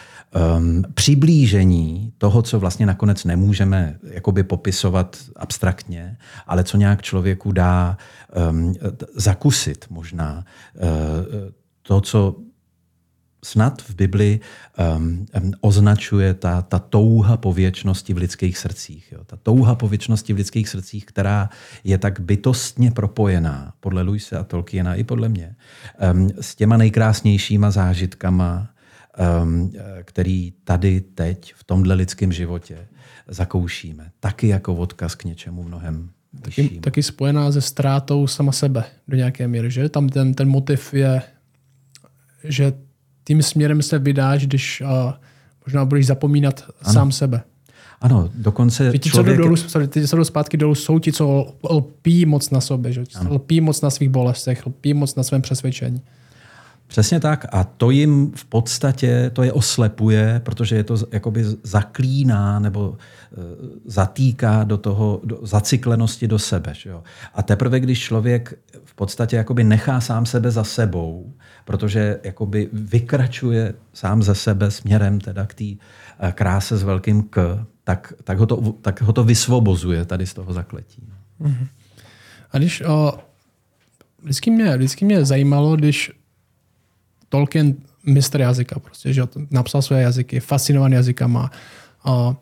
um, 0.58 0.84
přiblížení 0.94 2.12
toho, 2.18 2.42
co 2.42 2.60
vlastně 2.60 2.86
nakonec 2.86 3.24
nemůžeme 3.24 3.98
jakoby 4.02 4.42
popisovat 4.42 5.16
abstraktně, 5.36 6.16
ale 6.46 6.64
co 6.64 6.76
nějak 6.76 7.02
člověku 7.02 7.52
dá 7.52 7.96
um, 8.50 8.74
zakusit 9.14 9.84
možná. 9.90 10.44
Uh, 10.74 11.50
to, 11.82 12.00
co 12.00 12.36
snad 13.44 13.82
v 13.82 13.94
Bibli 13.94 14.40
um, 14.98 15.26
um, 15.42 15.52
označuje 15.60 16.34
ta, 16.34 16.62
ta 16.62 16.78
touha 16.78 17.36
po 17.36 17.52
věčnosti 17.52 18.14
v 18.14 18.16
lidských 18.16 18.58
srdcích. 18.58 19.12
Jo. 19.12 19.24
Ta 19.24 19.36
touha 19.36 19.74
po 19.74 19.88
věčnosti 19.88 20.32
v 20.32 20.36
lidských 20.36 20.68
srdcích, 20.68 21.06
která 21.06 21.50
je 21.84 21.98
tak 21.98 22.20
bytostně 22.20 22.90
propojená, 22.90 23.72
podle 23.80 24.02
Luise 24.02 24.38
a 24.38 24.44
Tolkiena 24.44 24.94
i 24.94 25.04
podle 25.04 25.28
mě, 25.28 25.56
um, 26.12 26.30
s 26.40 26.54
těma 26.54 26.76
nejkrásnějšíma 26.76 27.70
zážitkama, 27.70 28.68
který 30.02 30.52
tady 30.64 31.00
teď 31.00 31.54
v 31.54 31.64
tomhle 31.64 31.94
lidském 31.94 32.32
životě 32.32 32.78
zakoušíme. 33.28 34.10
Taky 34.20 34.48
jako 34.48 34.74
odkaz 34.74 35.14
k 35.14 35.24
něčemu 35.24 35.62
mnohem 35.62 36.10
Taky, 36.42 36.68
taky 36.68 37.02
spojená 37.02 37.52
se 37.52 37.60
ztrátou 37.60 38.26
sama 38.26 38.52
sebe 38.52 38.84
do 39.08 39.16
nějaké 39.16 39.48
míry, 39.48 39.70
že? 39.70 39.88
Tam 39.88 40.08
ten, 40.08 40.34
ten 40.34 40.48
motiv 40.48 40.94
je, 40.94 41.22
že 42.44 42.72
tím 43.24 43.42
směrem 43.42 43.82
se 43.82 43.98
vydáš, 43.98 44.46
když 44.46 44.80
uh, 44.80 45.12
možná 45.66 45.84
budeš 45.84 46.06
zapomínat 46.06 46.64
ano. 46.82 46.92
sám 46.92 47.12
sebe. 47.12 47.42
Ano, 48.00 48.30
dokonce 48.34 48.92
ti, 48.92 49.10
člověk... 49.10 49.36
co 49.36 49.42
dolů, 49.42 49.56
ty, 49.88 50.08
co 50.08 50.16
jdou 50.16 50.24
zpátky 50.24 50.56
dolů, 50.56 50.74
jsou 50.74 50.98
ti, 50.98 51.12
co 51.12 51.56
lpí 51.70 52.26
moc 52.26 52.50
na 52.50 52.60
sobě, 52.60 52.92
že? 52.92 53.04
lpí 53.28 53.60
moc 53.60 53.80
na 53.80 53.90
svých 53.90 54.08
bolestech, 54.08 54.66
lpí 54.66 54.94
moc 54.94 55.14
na 55.14 55.22
svém 55.22 55.42
přesvědčení. 55.42 56.02
Přesně 56.88 57.20
tak. 57.20 57.46
A 57.52 57.64
to 57.64 57.90
jim 57.90 58.32
v 58.34 58.44
podstatě, 58.44 59.30
to 59.34 59.42
je 59.42 59.52
oslepuje, 59.52 60.40
protože 60.44 60.76
je 60.76 60.84
to 60.84 60.96
jakoby 61.12 61.44
zaklíná 61.62 62.58
nebo 62.58 62.96
e, 62.96 63.36
zatýká 63.84 64.64
do 64.64 64.78
toho, 64.78 65.20
do, 65.24 65.38
zacyklenosti 65.42 66.28
do 66.28 66.38
sebe. 66.38 66.74
Že 66.74 66.90
jo? 66.90 67.02
A 67.34 67.42
teprve, 67.42 67.80
když 67.80 68.00
člověk 68.00 68.58
v 68.84 68.94
podstatě 68.94 69.36
jakoby 69.36 69.64
nechá 69.64 70.00
sám 70.00 70.26
sebe 70.26 70.50
za 70.50 70.64
sebou, 70.64 71.32
protože 71.64 72.20
jakoby 72.24 72.68
vykračuje 72.72 73.74
sám 73.92 74.22
ze 74.22 74.34
sebe 74.34 74.70
směrem 74.70 75.20
teda 75.20 75.46
k 75.46 75.54
té 75.54 75.64
e, 75.64 75.78
kráse 76.32 76.76
s 76.76 76.82
velkým 76.82 77.22
K, 77.22 77.66
tak, 77.84 78.12
tak, 78.24 78.38
ho 78.38 78.46
to, 78.46 78.72
tak 78.82 79.02
ho 79.02 79.12
to 79.12 79.24
vysvobozuje 79.24 80.04
tady 80.04 80.26
z 80.26 80.34
toho 80.34 80.52
zakletí. 80.52 81.08
Mm-hmm. 81.40 81.66
A 82.52 82.58
když 82.58 82.80
o, 82.80 83.18
vždycky, 84.22 84.50
mě, 84.50 84.76
vždycky 84.76 85.04
mě 85.04 85.24
zajímalo, 85.24 85.76
když 85.76 86.12
Tolkien 87.28 87.74
mistr 88.06 88.40
jazyka, 88.40 88.78
prostě, 88.78 89.12
že 89.12 89.22
napsal 89.50 89.82
své 89.82 90.02
jazyky, 90.02 90.40
fascinovaný 90.40 90.94
jazykama. 90.94 91.50
A 92.04 92.34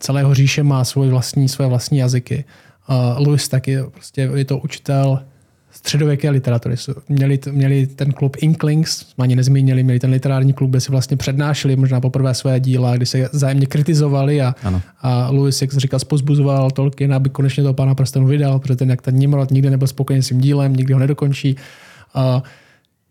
celého 0.00 0.34
říše 0.34 0.62
má 0.62 0.84
svůj 0.84 1.08
vlastní, 1.08 1.48
své 1.48 1.66
vlastní 1.66 1.98
jazyky. 1.98 2.44
A 2.86 3.16
Lewis 3.18 3.48
taky 3.48 3.78
prostě 3.92 4.30
je 4.34 4.44
to 4.44 4.58
učitel 4.58 5.22
středověké 5.70 6.30
literatury. 6.30 6.74
Měli, 7.08 7.38
měli 7.50 7.86
ten 7.86 8.12
klub 8.12 8.36
Inklings, 8.40 8.96
jsme 8.96 9.22
ani 9.22 9.36
nezmínili, 9.36 9.82
měli 9.82 9.98
ten 9.98 10.10
literární 10.10 10.52
klub, 10.52 10.70
kde 10.70 10.80
si 10.80 10.90
vlastně 10.90 11.16
přednášeli 11.16 11.76
možná 11.76 12.00
poprvé 12.00 12.34
své 12.34 12.60
díla, 12.60 12.96
kdy 12.96 13.06
se 13.06 13.28
zájemně 13.32 13.66
kritizovali 13.66 14.42
a, 14.42 14.54
a 15.00 15.30
Lewis, 15.30 15.62
jak 15.62 15.72
říkal, 15.72 16.00
spozbuzoval 16.00 16.70
Tolkien, 16.70 17.14
aby 17.14 17.30
konečně 17.30 17.62
toho 17.62 17.74
pána 17.74 17.94
prstenu 17.94 18.26
vydal, 18.26 18.58
protože 18.58 18.76
ten, 18.76 18.90
jak 18.90 19.02
ten 19.02 19.14
Nimrod 19.14 19.50
nikdy 19.50 19.70
nebyl 19.70 19.88
spokojen 19.88 20.22
s 20.22 20.28
tím 20.28 20.40
dílem, 20.40 20.76
nikdy 20.76 20.92
ho 20.92 21.00
nedokončí. 21.00 21.56
A 22.14 22.42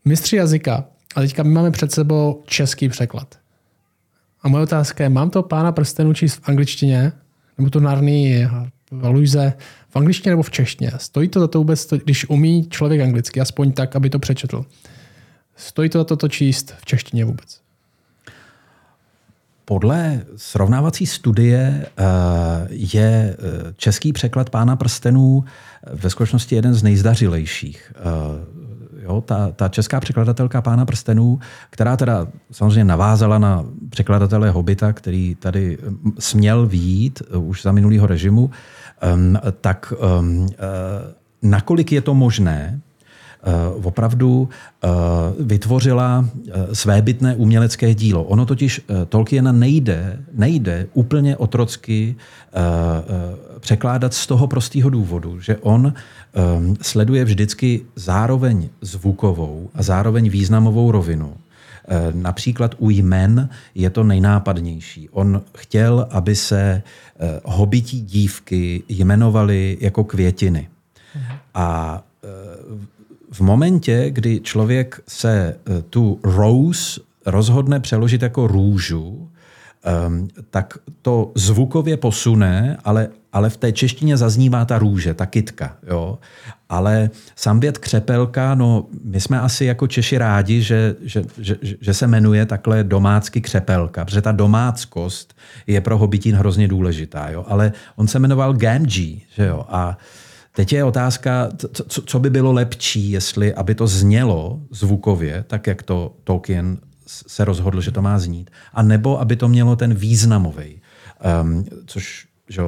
mistři 0.06 0.36
jazyka 0.36 0.84
a 1.16 1.22
teďka 1.22 1.44
my 1.44 1.50
máme 1.50 1.72
před 1.72 1.92
sebou 1.92 2.44
český 2.46 2.90
překlad. 2.90 3.36
A 4.42 4.48
moje 4.48 4.64
otázka 4.64 5.04
je, 5.04 5.10
mám 5.10 5.30
to 5.30 5.44
pána 5.44 5.72
prstenů 5.72 6.14
číst 6.14 6.36
v 6.36 6.50
angličtině, 6.50 7.12
nebo 7.58 7.70
to 7.70 7.80
Narny 7.80 8.50
Luise 8.92 9.54
v 9.90 9.96
angličtině 9.96 10.32
nebo 10.32 10.44
v 10.44 10.52
češtině? 10.52 10.92
Stojí 10.98 11.30
to 11.30 11.40
za 11.40 11.48
to 11.48 11.58
vůbec, 11.58 11.88
když 12.04 12.30
umí 12.30 12.70
člověk 12.70 13.02
anglicky, 13.02 13.42
aspoň 13.42 13.72
tak, 13.72 13.96
aby 13.96 14.10
to 14.10 14.20
přečetl. 14.20 14.66
Stojí 15.56 15.90
to 15.90 15.98
za 15.98 16.04
to, 16.04 16.16
to 16.16 16.28
číst 16.28 16.74
v 16.78 16.86
češtině 16.86 17.26
vůbec? 17.26 17.60
Podle 19.66 20.22
srovnávací 20.36 21.06
studie 21.06 21.86
eh, 21.86 22.04
je 22.70 23.38
eh, 23.40 23.74
český 23.78 24.14
překlad 24.14 24.50
Pána 24.50 24.76
prstenů 24.76 25.44
ve 25.94 26.10
skutečnosti 26.10 26.56
jeden 26.56 26.74
z 26.74 26.84
nejzdařilejších. 26.84 27.94
Jo, 29.06 29.22
ta, 29.22 29.52
ta 29.52 29.70
česká 29.70 30.00
překladatelka 30.00 30.62
Pána 30.62 30.86
prstenů, 30.86 31.40
která 31.70 31.98
teda 31.98 32.28
samozřejmě 32.52 32.84
navázala 32.84 33.38
na 33.40 33.66
překladatele 33.90 34.50
Hobita, 34.50 34.94
který 34.94 35.36
tady 35.36 35.78
směl 36.20 36.66
výjít 36.66 37.22
eh, 37.22 37.38
už 37.38 37.62
za 37.62 37.72
minulého 37.72 38.08
režimu, 38.08 38.52
um, 39.14 39.40
tak 39.62 39.94
um, 40.20 40.40
uh, 40.40 40.48
nakolik 41.42 41.92
je 41.92 42.02
to 42.02 42.14
možné, 42.14 42.82
opravdu 43.84 44.50
uh, 44.84 44.90
vytvořila 45.48 46.20
uh, 46.20 46.54
svébytné 46.74 47.36
umělecké 47.36 47.94
dílo. 47.94 48.24
Ono 48.24 48.46
totiž 48.46 48.82
Tolkiena 49.10 49.52
nejde, 49.52 50.20
nejde 50.34 50.88
úplně 50.94 51.38
otrocky 51.38 52.16
překládat 53.60 54.14
z 54.14 54.28
toho 54.28 54.48
prostého 54.48 54.90
důvodu, 54.90 55.40
že 55.40 55.58
on 55.58 55.94
sleduje 56.82 57.26
vždycky 57.26 57.82
zároveň 57.96 58.70
zvukovou 58.82 59.70
a 59.76 59.84
zároveň 59.84 60.30
významovou 60.30 60.92
rovinu. 60.92 61.34
Například 62.14 62.76
u 62.78 62.90
jmen 62.90 63.50
je 63.76 63.90
to 63.90 64.04
nejnápadnější. 64.04 65.10
On 65.10 65.42
chtěl, 65.58 66.08
aby 66.10 66.36
se 66.36 66.82
hobití 67.44 68.02
dívky 68.02 68.84
jmenovaly 68.90 69.78
jako 69.82 70.04
květiny. 70.04 70.68
Mhm. 71.16 71.38
A 71.54 72.02
v 73.36 73.42
momentě, 73.42 74.06
kdy 74.10 74.40
člověk 74.40 75.02
se 75.08 75.56
tu 75.90 76.20
rose 76.24 77.02
rozhodne 77.26 77.80
přeložit 77.80 78.22
jako 78.22 78.48
růžu, 78.48 79.30
um, 80.08 80.28
tak 80.50 80.78
to 81.02 81.32
zvukově 81.36 81.98
posune, 81.98 82.78
ale, 82.84 83.08
ale 83.34 83.50
v 83.50 83.58
té 83.58 83.72
češtině 83.72 84.18
zaznívá 84.18 84.66
ta 84.66 84.80
růže, 84.80 85.14
ta 85.14 85.26
kytka. 85.26 85.78
Jo? 85.88 86.20
Ale 86.70 87.10
věd 87.60 87.78
křepelka, 87.78 88.56
no 88.56 88.86
my 89.04 89.22
jsme 89.22 89.40
asi 89.40 89.66
jako 89.66 89.88
Češi 89.88 90.18
rádi, 90.18 90.62
že, 90.62 90.96
že, 91.02 91.24
že, 91.38 91.56
že 91.82 91.94
se 91.94 92.08
jmenuje 92.08 92.46
takhle 92.46 92.84
domácky 92.84 93.42
křepelka, 93.42 94.06
protože 94.06 94.22
ta 94.22 94.32
domáckost 94.32 95.34
je 95.68 95.82
pro 95.82 95.98
hobitín 95.98 96.36
hrozně 96.36 96.68
důležitá. 96.68 97.30
Jo? 97.30 97.46
Ale 97.48 97.72
on 97.96 98.08
se 98.08 98.20
jmenoval 98.20 98.54
Gamgee, 98.54 99.20
že 99.36 99.46
jo? 99.46 99.66
A 99.70 99.98
Teď 100.56 100.74
je 100.74 100.84
otázka, 100.84 101.50
co, 101.88 102.02
co 102.02 102.20
by 102.20 102.30
bylo 102.30 102.54
lepší, 102.54 103.12
jestli 103.12 103.54
aby 103.54 103.76
to 103.76 103.88
znělo 103.88 104.62
zvukově, 104.72 105.44
tak 105.48 105.68
jak 105.68 105.84
to 105.84 106.16
Tolkien 106.24 106.78
se 107.08 107.46
rozhodl, 107.46 107.82
že 107.82 107.92
to 107.92 108.02
má 108.02 108.20
znít, 108.20 108.52
a 108.74 108.84
nebo 108.84 109.20
aby 109.22 109.36
to 109.36 109.48
mělo 109.48 109.76
ten 109.76 109.94
významový, 109.94 110.82
um, 111.42 111.66
což 111.86 112.28
že, 112.50 112.62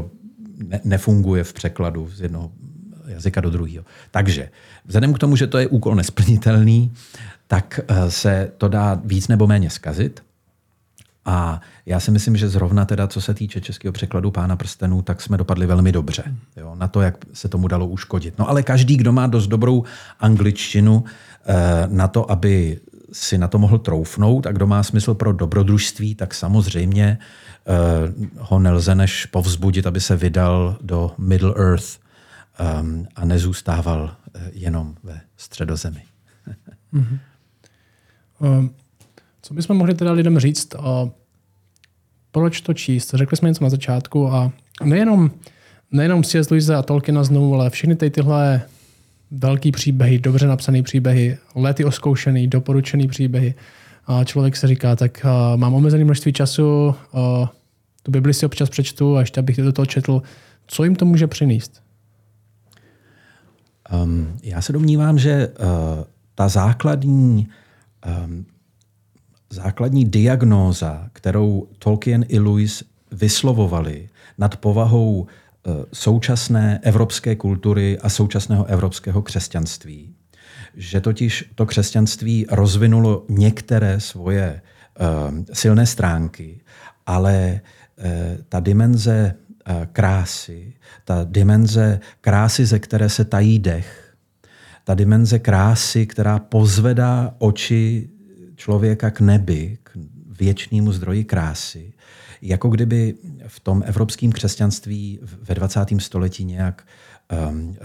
ne, 0.57 0.80
nefunguje 0.84 1.43
v 1.43 1.53
překladu 1.53 2.09
z 2.15 2.22
jednoho 2.22 2.51
jazyka 3.07 3.41
do 3.41 3.49
druhého. 3.49 3.85
Takže 4.11 4.49
vzhledem 4.85 5.14
k 5.14 5.19
tomu, 5.19 5.35
že 5.35 5.47
to 5.47 5.57
je 5.57 5.68
úkol 5.68 5.95
nesplnitelný, 5.95 6.91
tak 7.47 7.80
uh, 7.89 8.09
se 8.09 8.51
to 8.57 8.68
dá 8.68 9.01
víc 9.05 9.27
nebo 9.27 9.47
méně 9.47 9.69
zkazit. 9.69 10.23
A 11.27 11.61
já 11.85 11.99
si 11.99 12.11
myslím, 12.11 12.37
že 12.37 12.49
zrovna 12.49 12.85
teda, 12.85 13.07
co 13.07 13.21
se 13.21 13.33
týče 13.33 13.61
českého 13.61 13.91
překladu 13.91 14.31
Pána 14.31 14.55
prstenů, 14.55 15.01
tak 15.01 15.21
jsme 15.21 15.37
dopadli 15.37 15.65
velmi 15.65 15.91
dobře 15.91 16.23
jo, 16.55 16.75
na 16.75 16.87
to, 16.87 17.01
jak 17.01 17.15
se 17.33 17.49
tomu 17.49 17.67
dalo 17.67 17.87
uškodit. 17.87 18.39
No 18.39 18.49
ale 18.49 18.63
každý, 18.63 18.97
kdo 18.97 19.11
má 19.11 19.27
dost 19.27 19.47
dobrou 19.47 19.83
angličtinu 20.19 21.03
eh, 21.45 21.53
na 21.87 22.07
to, 22.07 22.31
aby 22.31 22.79
si 23.11 23.37
na 23.37 23.47
to 23.47 23.59
mohl 23.59 23.77
troufnout 23.77 24.47
a 24.47 24.51
kdo 24.51 24.67
má 24.67 24.83
smysl 24.83 25.13
pro 25.13 25.33
dobrodružství, 25.33 26.15
tak 26.15 26.33
samozřejmě 26.33 27.17
uh, 27.65 28.25
ho 28.39 28.59
nelze 28.59 28.95
než 28.95 29.25
povzbudit, 29.25 29.87
aby 29.87 30.01
se 30.01 30.15
vydal 30.15 30.77
do 30.81 31.11
Middle 31.17 31.53
Earth 31.57 31.99
um, 32.81 33.07
a 33.15 33.25
nezůstával 33.25 34.15
jenom 34.51 34.95
ve 35.03 35.21
středozemi. 35.37 36.01
Mm-hmm. 36.93 37.19
Um, 38.39 38.75
co 39.47 39.53
bychom 39.53 39.77
mohli 39.77 39.93
teda 39.93 40.11
lidem 40.11 40.39
říct, 40.39 40.75
uh, 40.75 41.09
proč 42.31 42.61
to 42.61 42.73
číst? 42.73 43.13
Řekli 43.13 43.37
jsme 43.37 43.49
něco 43.49 43.63
na 43.63 43.69
začátku 43.69 44.27
a 44.27 44.51
nejenom, 44.83 45.31
nejenom 45.91 46.23
C.S. 46.23 46.49
Lewis 46.49 46.69
a 46.69 46.81
Tolkiena 46.81 47.23
znovu, 47.23 47.53
ale 47.53 47.69
všechny 47.69 47.95
ty 47.95 48.09
tyhle 48.09 48.61
velký 49.31 49.71
příběhy, 49.71 50.19
dobře 50.19 50.47
napsané 50.47 50.83
příběhy, 50.83 51.37
lety 51.55 51.85
oskoušený, 51.85 52.47
doporučený 52.47 53.07
příběhy. 53.07 53.53
A 54.05 54.23
člověk 54.23 54.55
se 54.55 54.67
říká, 54.67 54.95
tak 54.95 55.25
mám 55.55 55.73
omezené 55.73 56.03
množství 56.03 56.33
času, 56.33 56.95
tu 58.03 58.11
Bibli 58.11 58.33
si 58.33 58.45
občas 58.45 58.69
přečtu 58.69 59.17
a 59.17 59.19
ještě 59.19 59.39
abych 59.39 59.57
do 59.57 59.73
toho 59.73 59.85
četl. 59.85 60.21
Co 60.67 60.83
jim 60.83 60.95
to 60.95 61.05
může 61.05 61.27
přinést? 61.27 61.81
Um, 64.03 64.37
já 64.43 64.61
se 64.61 64.73
domnívám, 64.73 65.19
že 65.19 65.47
uh, 65.47 65.65
ta 66.35 66.47
základní, 66.47 67.47
um, 68.25 68.45
základní 69.49 70.05
diagnóza, 70.05 71.09
kterou 71.13 71.67
Tolkien 71.79 72.25
i 72.27 72.39
Lewis 72.39 72.83
vyslovovali 73.11 74.09
nad 74.37 74.57
povahou 74.57 75.19
uh, 75.21 75.27
současné 75.93 76.79
evropské 76.83 77.35
kultury 77.35 77.99
a 77.99 78.09
současného 78.09 78.65
evropského 78.65 79.21
křesťanství, 79.21 80.13
že 80.75 81.01
totiž 81.01 81.51
to 81.55 81.65
křesťanství 81.65 82.45
rozvinulo 82.49 83.25
některé 83.29 83.99
svoje 83.99 84.61
uh, 84.99 85.43
silné 85.53 85.85
stránky, 85.85 86.61
ale 87.05 87.61
uh, 87.97 88.05
ta 88.49 88.59
dimenze 88.59 89.35
krásy, 89.91 90.73
ta 91.05 91.23
dimenze 91.23 91.99
krásy, 92.21 92.65
ze 92.65 92.79
které 92.79 93.09
se 93.09 93.25
tají 93.25 93.59
dech, 93.59 94.15
ta 94.83 94.93
dimenze 94.93 95.39
krásy, 95.39 96.05
která 96.05 96.39
pozvedá 96.39 97.35
oči 97.37 98.09
člověka 98.57 99.11
k 99.11 99.19
nebi, 99.19 99.77
k 99.84 99.91
věčnému 100.39 100.91
zdroji 100.91 101.23
krásy, 101.23 101.93
jako 102.41 102.69
kdyby 102.69 103.15
v 103.47 103.59
tom 103.59 103.84
evropském 103.85 104.31
křesťanství 104.31 105.19
ve 105.21 105.55
20. 105.55 105.79
století 105.97 106.45
nějak 106.45 106.88
um, 107.49 107.69
uh, 107.69 107.75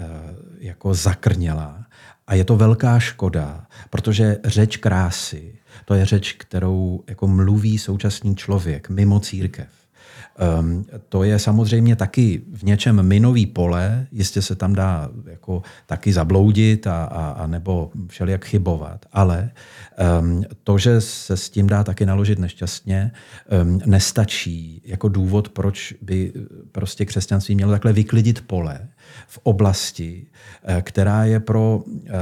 jako 0.59 0.95
zakrněla. 0.95 1.87
A 2.27 2.35
je 2.35 2.45
to 2.45 2.57
velká 2.57 2.99
škoda, 2.99 3.67
protože 3.91 4.39
řeč 4.45 4.77
krásy, 4.77 5.55
to 5.85 5.95
je 5.95 6.07
řeč, 6.07 6.33
kterou 6.33 7.05
jako 7.09 7.29
mluví 7.29 7.79
současný 7.79 8.37
člověk 8.37 8.89
mimo 8.89 9.21
církev. 9.21 9.82
Um, 10.61 10.87
to 11.09 11.25
je 11.25 11.39
samozřejmě 11.39 11.97
taky 11.97 12.43
v 12.55 12.63
něčem 12.63 13.03
minový 13.03 13.47
pole, 13.47 14.07
jistě 14.13 14.43
se 14.43 14.55
tam 14.55 14.73
dá 14.73 15.11
jako 15.27 15.63
taky 15.87 16.13
zabloudit 16.13 16.87
a, 16.87 17.05
a, 17.05 17.31
a 17.31 17.47
nebo 17.47 17.91
všelijak 18.09 18.45
chybovat, 18.45 19.07
ale 19.13 19.51
um, 20.21 20.45
to, 20.65 20.79
že 20.79 21.01
se 21.01 21.37
s 21.37 21.51
tím 21.51 21.67
dá 21.67 21.85
taky 21.85 22.07
naložit 22.07 22.39
nešťastně, 22.39 23.13
um, 23.63 23.81
nestačí 23.87 24.83
jako 24.85 25.09
důvod, 25.09 25.49
proč 25.49 25.95
by 26.03 26.33
prostě 26.73 27.05
křesťanství 27.05 27.55
mělo 27.55 27.73
takhle 27.73 27.93
vyklidit 27.93 28.47
pole 28.47 28.89
v 29.27 29.39
oblasti, 29.43 30.27
eh, 30.65 30.83
která 30.83 31.25
je 31.25 31.41
pro 31.41 31.83
eh, 32.07 32.13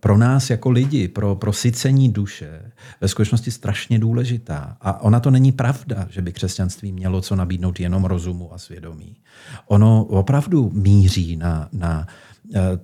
pro 0.00 0.16
nás 0.16 0.50
jako 0.50 0.70
lidi, 0.70 1.08
pro, 1.08 1.36
pro 1.36 1.52
sycení 1.52 2.12
duše, 2.12 2.72
ve 3.00 3.08
skutečnosti 3.08 3.50
strašně 3.50 3.98
důležitá. 3.98 4.76
A 4.80 5.02
ona 5.02 5.20
to 5.20 5.30
není 5.30 5.52
pravda, 5.52 6.06
že 6.10 6.22
by 6.22 6.32
křesťanství 6.32 6.92
mělo 6.92 7.20
co 7.20 7.36
nabídnout 7.36 7.80
jenom 7.80 8.04
rozumu 8.04 8.54
a 8.54 8.58
svědomí. 8.58 9.16
Ono 9.66 10.04
opravdu 10.04 10.70
míří 10.74 11.36
na, 11.36 11.68
na 11.72 12.06
eh, 12.54 12.78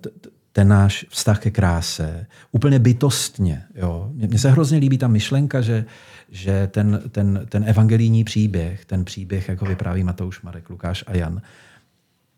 ten 0.56 0.68
náš 0.68 1.06
vztah 1.09 1.40
ke 1.40 1.51
kráse 1.51 2.27
úplně 2.52 2.78
bytostně. 2.78 3.62
Jo. 3.74 4.10
Mně 4.12 4.39
se 4.39 4.51
hrozně 4.51 4.78
líbí 4.78 4.98
ta 4.98 5.09
myšlenka, 5.09 5.60
že, 5.60 5.85
že 6.31 6.66
ten, 6.66 7.02
ten, 7.10 7.47
ten 7.48 7.64
evangelijní 7.68 8.24
příběh, 8.24 8.85
ten 8.85 9.05
příběh, 9.05 9.48
jako 9.48 9.64
vypráví 9.64 10.05
Matouš, 10.05 10.43
Marek, 10.43 10.70
Lukáš 10.70 11.05
a 11.06 11.16
Jan, 11.16 11.43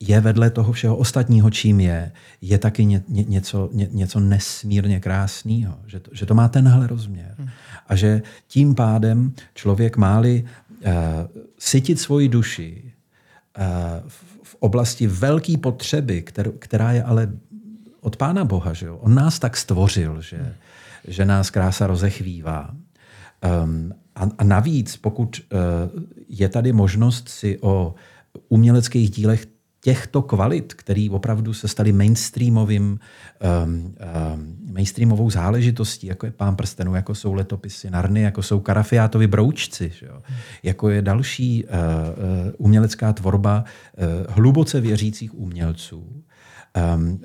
je 0.00 0.20
vedle 0.20 0.50
toho 0.50 0.72
všeho 0.72 0.96
ostatního, 0.96 1.50
čím 1.50 1.80
je, 1.80 2.12
je 2.40 2.58
taky 2.58 2.84
ně, 2.84 3.02
ně, 3.08 3.24
něco, 3.28 3.70
ně, 3.72 3.88
něco 3.90 4.20
nesmírně 4.20 5.00
krásného. 5.00 5.78
Že 5.86 6.00
to, 6.00 6.10
že 6.14 6.26
to 6.26 6.34
má 6.34 6.48
tenhle 6.48 6.86
rozměr. 6.86 7.34
Hmm. 7.38 7.48
A 7.88 7.96
že 7.96 8.22
tím 8.48 8.74
pádem 8.74 9.32
člověk 9.54 9.96
máli 9.96 10.44
uh, 10.86 10.92
sytit 11.58 12.00
svoji 12.00 12.28
duši 12.28 12.82
uh, 13.58 13.64
v, 14.08 14.24
v 14.42 14.54
oblasti 14.58 15.06
velké 15.06 15.56
potřeby, 15.58 16.22
kterou, 16.22 16.52
která 16.58 16.92
je 16.92 17.02
ale 17.02 17.32
od 18.00 18.16
Pána 18.16 18.44
Boha. 18.44 18.72
Že 18.72 18.86
jo? 18.86 18.96
On 18.96 19.14
nás 19.14 19.38
tak 19.38 19.56
stvořil, 19.56 20.22
že, 20.22 20.36
hmm. 20.36 20.52
že 21.08 21.24
nás 21.24 21.50
krása 21.50 21.86
rozechvívá. 21.86 22.70
Um, 23.64 23.92
a, 24.14 24.28
a 24.38 24.44
navíc, 24.44 24.96
pokud 24.96 25.40
uh, 25.40 26.02
je 26.28 26.48
tady 26.48 26.72
možnost 26.72 27.28
si 27.28 27.58
o 27.60 27.94
uměleckých 28.48 29.10
dílech 29.10 29.46
těchto 29.80 30.22
kvalit, 30.22 30.74
které 30.74 31.08
opravdu 31.10 31.54
se 31.54 31.68
staly 31.68 31.92
mainstreamovým, 31.92 32.82
um, 33.64 33.74
um, 33.74 34.56
mainstreamovou 34.72 35.30
záležitostí, 35.30 36.06
jako 36.06 36.26
je 36.26 36.32
Pán 36.32 36.56
prstenů, 36.56 36.94
jako 36.94 37.14
jsou 37.14 37.32
letopisy 37.32 37.90
Narny, 37.90 38.22
jako 38.22 38.42
jsou 38.42 38.60
Karafiátovi 38.60 39.26
broučci, 39.26 39.92
že 39.98 40.06
jo? 40.06 40.22
jako 40.62 40.90
je 40.90 41.02
další 41.02 41.64
uh, 41.64 41.70
uh, 41.70 42.52
umělecká 42.58 43.12
tvorba 43.12 43.64
uh, 43.64 44.34
hluboce 44.34 44.80
věřících 44.80 45.38
umělců, 45.38 46.22
um, 46.96 47.20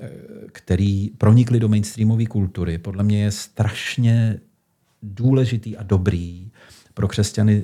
který 0.52 1.10
pronikli 1.10 1.60
do 1.60 1.70
mainstreamové 1.70 2.26
kultury, 2.26 2.78
podle 2.78 3.04
mě 3.04 3.24
je 3.24 3.32
strašně 3.32 4.40
důležitý 5.04 5.78
a 5.78 5.84
dobrý 5.84 6.52
pro 6.94 7.08
křesťany 7.08 7.64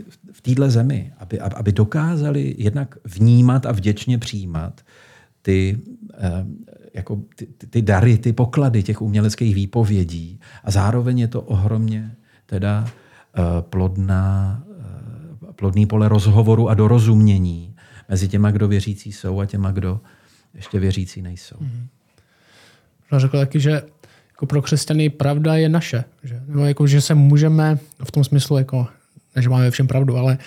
téhle 0.50 0.72
zemi, 0.72 1.14
aby, 1.18 1.40
aby 1.40 1.72
dokázali 1.72 2.56
jednak 2.58 2.98
vnímat 3.06 3.66
a 3.66 3.72
vděčně 3.72 4.18
přijímat 4.18 4.82
ty, 5.42 5.80
eh, 6.18 6.46
jako 6.94 7.22
ty, 7.36 7.48
ty 7.70 7.82
dary, 7.82 8.18
ty 8.18 8.34
poklady 8.34 8.84
těch 8.84 9.02
uměleckých 9.02 9.56
výpovědí. 9.56 10.40
A 10.64 10.72
zároveň 10.72 11.20
je 11.20 11.28
to 11.28 11.42
ohromně 11.42 12.12
teda 12.46 12.86
eh, 12.86 13.42
plodná, 13.62 14.64
eh, 15.50 15.54
plodný 15.54 15.86
pole 15.86 16.10
rozhovoru 16.10 16.70
a 16.70 16.74
dorozumění 16.74 17.76
mezi 18.10 18.28
těma, 18.28 18.52
kdo 18.52 18.68
věřící 18.68 19.12
jsou 19.12 19.40
a 19.40 19.46
těma, 19.46 19.72
kdo 19.72 20.02
ještě 20.54 20.80
věřící 20.80 21.22
nejsou. 21.22 21.56
Mm-hmm. 21.56 23.20
Řekl 23.20 23.38
taky, 23.38 23.60
že 23.60 23.82
jako 24.32 24.46
pro 24.46 24.62
křesťany 24.62 25.10
pravda 25.10 25.56
je 25.56 25.70
naše. 25.70 26.04
Že, 26.24 26.42
no, 26.48 26.66
jako, 26.66 26.88
že 26.88 27.02
se 27.02 27.16
můžeme 27.16 27.80
v 28.04 28.12
tom 28.12 28.24
smyslu 28.24 28.58
jako 28.58 28.88
že 29.36 29.50
máme 29.50 29.72
všem 29.72 29.88
pravdu, 29.88 30.18
ale 30.18 30.38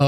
uh, 0.00 0.06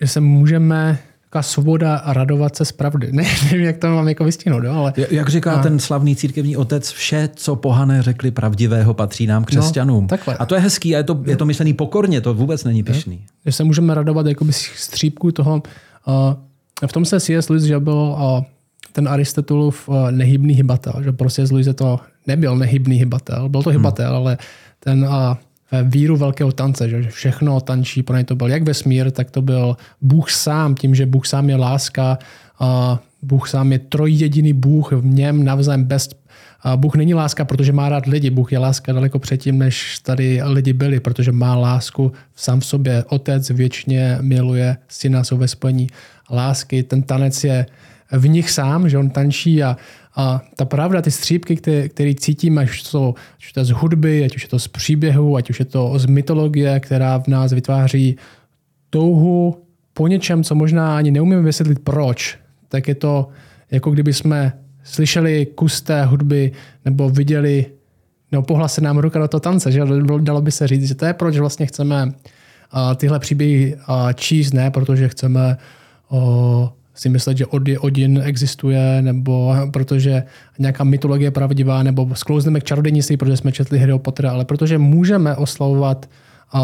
že 0.00 0.08
se 0.08 0.20
můžeme 0.20 0.98
taková 1.24 1.42
svoboda 1.42 1.96
a 1.96 2.12
radovat 2.12 2.56
se 2.56 2.64
z 2.64 2.72
pravdy. 2.72 3.08
Ne, 3.12 3.24
nevím, 3.44 3.66
jak 3.66 3.76
to 3.76 3.88
mám 3.88 4.08
jako 4.08 4.24
vystihnout, 4.24 4.64
jo, 4.64 4.72
ale... 4.72 4.92
Jak 5.10 5.28
říká 5.28 5.52
a... 5.52 5.62
ten 5.62 5.78
slavný 5.78 6.16
církevní 6.16 6.56
otec, 6.56 6.90
vše, 6.90 7.28
co 7.34 7.56
pohané 7.56 8.02
řekli 8.02 8.30
pravdivého, 8.30 8.94
patří 8.94 9.26
nám 9.26 9.44
křesťanům. 9.44 10.04
No, 10.04 10.08
takhle. 10.08 10.36
A 10.36 10.46
to 10.46 10.54
je 10.54 10.60
hezký 10.60 10.94
a 10.94 10.98
je 10.98 11.04
to, 11.04 11.22
je 11.26 11.36
to 11.36 11.46
myšlený 11.46 11.72
pokorně, 11.72 12.20
to 12.20 12.34
vůbec 12.34 12.64
není 12.64 12.82
pišný. 12.82 13.24
Že 13.46 13.52
se 13.52 13.64
můžeme 13.64 13.94
radovat 13.94 14.26
jakoby 14.26 14.52
střípku 14.52 15.32
toho. 15.32 15.62
Uh, 16.06 16.34
v 16.86 16.92
tom 16.92 17.04
se 17.04 17.20
C.S. 17.20 17.48
Lewis, 17.48 17.64
že 17.64 17.80
byl 17.80 17.94
uh, 17.94 18.44
ten 18.92 19.08
Aristotelův 19.08 19.88
uh, 19.88 20.10
nehybný 20.10 20.54
hybatel, 20.54 21.02
že 21.04 21.12
prostě 21.12 21.42
Lewis 21.42 21.68
to 21.74 22.00
nebyl 22.26 22.56
nehybný 22.56 22.96
hybatel, 22.96 23.48
byl 23.48 23.62
to 23.62 23.70
hmm. 23.70 23.78
hybatel, 23.78 24.06
hmm. 24.06 24.16
ale 24.16 24.38
ten 24.80 25.04
uh, 25.04 25.34
víru 25.82 26.16
velkého 26.16 26.52
tance, 26.52 26.88
že 26.88 27.10
všechno 27.10 27.60
tančí, 27.60 28.02
pro 28.02 28.16
něj 28.16 28.24
to 28.24 28.36
byl 28.36 28.48
jak 28.48 28.62
vesmír, 28.62 29.10
tak 29.10 29.30
to 29.30 29.42
byl 29.42 29.76
Bůh 30.00 30.30
sám, 30.30 30.74
tím, 30.74 30.94
že 30.94 31.06
Bůh 31.06 31.26
sám 31.26 31.50
je 31.50 31.56
láska, 31.56 32.18
a 32.58 32.98
Bůh 33.22 33.48
sám 33.48 33.72
je 33.72 33.78
trojjediný 33.78 34.52
Bůh, 34.52 34.92
v 34.92 35.04
něm 35.04 35.44
navzájem 35.44 35.84
bez 35.84 36.08
a 36.62 36.76
Bůh 36.76 36.96
není 36.96 37.14
láska, 37.14 37.44
protože 37.44 37.72
má 37.72 37.88
rád 37.88 38.06
lidi. 38.06 38.30
Bůh 38.30 38.52
je 38.52 38.58
láska 38.58 38.92
daleko 38.92 39.18
předtím, 39.18 39.58
než 39.58 39.98
tady 39.98 40.40
lidi 40.44 40.72
byli, 40.72 41.00
protože 41.00 41.32
má 41.32 41.54
lásku 41.54 42.12
sám 42.36 42.60
v 42.60 42.66
sobě. 42.66 43.04
Otec 43.08 43.50
věčně 43.50 44.18
miluje 44.20 44.76
syna, 44.88 45.24
jsou 45.24 45.36
ve 45.36 45.48
spojení 45.48 45.86
lásky. 46.30 46.82
Ten 46.82 47.02
tanec 47.02 47.44
je 47.44 47.66
v 48.12 48.28
nich 48.28 48.50
sám, 48.50 48.88
že 48.88 48.98
on 48.98 49.10
tančí 49.10 49.62
a 49.62 49.76
a 50.16 50.42
ta 50.56 50.64
pravda, 50.64 51.02
ty 51.02 51.10
střípky, 51.10 51.56
které, 51.56 51.88
které 51.88 52.14
cítíme, 52.14 52.62
ať 52.62 52.68
už, 52.68 52.82
to, 52.82 53.14
ať 53.36 53.44
už 53.44 53.52
to 53.52 53.64
z 53.64 53.70
hudby, 53.70 54.24
ať 54.24 54.36
už 54.36 54.42
je 54.42 54.48
to 54.48 54.58
z 54.58 54.68
příběhu, 54.68 55.36
ať 55.36 55.50
už 55.50 55.58
je 55.58 55.64
to 55.64 55.92
z 55.98 56.06
mytologie, 56.06 56.80
která 56.80 57.18
v 57.18 57.28
nás 57.28 57.52
vytváří 57.52 58.16
touhu 58.90 59.62
po 59.94 60.08
něčem, 60.08 60.44
co 60.44 60.54
možná 60.54 60.96
ani 60.96 61.10
neumíme 61.10 61.42
vysvětlit 61.42 61.78
proč, 61.78 62.38
tak 62.68 62.88
je 62.88 62.94
to 62.94 63.28
jako 63.70 63.90
kdyby 63.90 64.12
jsme 64.12 64.52
slyšeli 64.84 65.46
kus 65.46 65.80
té 65.82 66.04
hudby 66.04 66.52
nebo 66.84 67.10
viděli, 67.10 67.66
nebo 68.32 68.42
pohla 68.42 68.68
se 68.68 68.80
nám 68.80 68.98
ruka 68.98 69.18
do 69.18 69.28
toho 69.28 69.40
tance, 69.40 69.72
že 69.72 69.80
dalo 70.20 70.40
by 70.40 70.50
se 70.50 70.66
říct, 70.66 70.88
že 70.88 70.94
to 70.94 71.04
je 71.04 71.12
proč 71.12 71.38
vlastně 71.38 71.66
chceme 71.66 72.12
tyhle 72.96 73.18
příběhy 73.18 73.76
číst, 74.14 74.52
ne 74.52 74.70
protože 74.70 75.08
chceme 75.08 75.56
si 76.96 77.08
myslet, 77.08 77.36
že 77.36 77.46
od, 77.46 77.62
Odin 77.80 78.22
existuje, 78.24 79.02
nebo 79.02 79.54
protože 79.72 80.22
nějaká 80.58 80.84
mytologie 80.84 81.26
je 81.26 81.30
pravdivá, 81.30 81.82
nebo 81.82 82.14
sklouzneme 82.14 82.60
k 82.60 82.64
čarodějnictví, 82.64 83.16
protože 83.16 83.36
jsme 83.36 83.52
četli 83.52 83.78
Harry 83.78 83.98
Pottera, 83.98 84.30
ale 84.30 84.44
protože 84.44 84.78
můžeme 84.78 85.36
oslavovat 85.36 86.08
uh, 86.54 86.60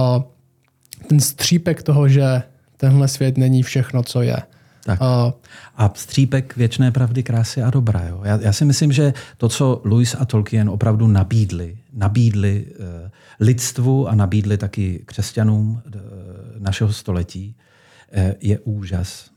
ten 1.07 1.21
střípek 1.21 1.83
toho, 1.83 2.09
že 2.09 2.43
tenhle 2.77 3.09
svět 3.09 3.39
není 3.39 3.63
všechno, 3.63 4.03
co 4.03 4.23
je. 4.23 4.37
Tak. 4.85 5.01
Uh, 5.01 5.33
a 5.77 5.93
střípek 5.95 6.57
věčné 6.57 6.91
pravdy, 6.91 7.23
krásy 7.23 7.63
a 7.63 7.71
dobra. 7.71 8.03
Jo? 8.09 8.21
Já, 8.25 8.41
já 8.41 8.53
si 8.53 8.65
myslím, 8.65 8.93
že 8.93 9.15
to, 9.37 9.49
co 9.49 9.81
Lewis 9.85 10.17
a 10.19 10.25
Tolkien 10.25 10.69
opravdu 10.71 11.07
nabídli, 11.07 11.77
nabídli 11.93 12.67
uh, 12.67 12.87
lidstvu 13.41 14.09
a 14.09 14.15
nabídli 14.15 14.59
taky 14.59 15.03
křesťanům 15.07 15.71
uh, 15.71 16.01
našeho 16.59 16.93
století, 16.93 17.57
uh, 18.17 18.33
je 18.41 18.59
úžas. 18.59 19.32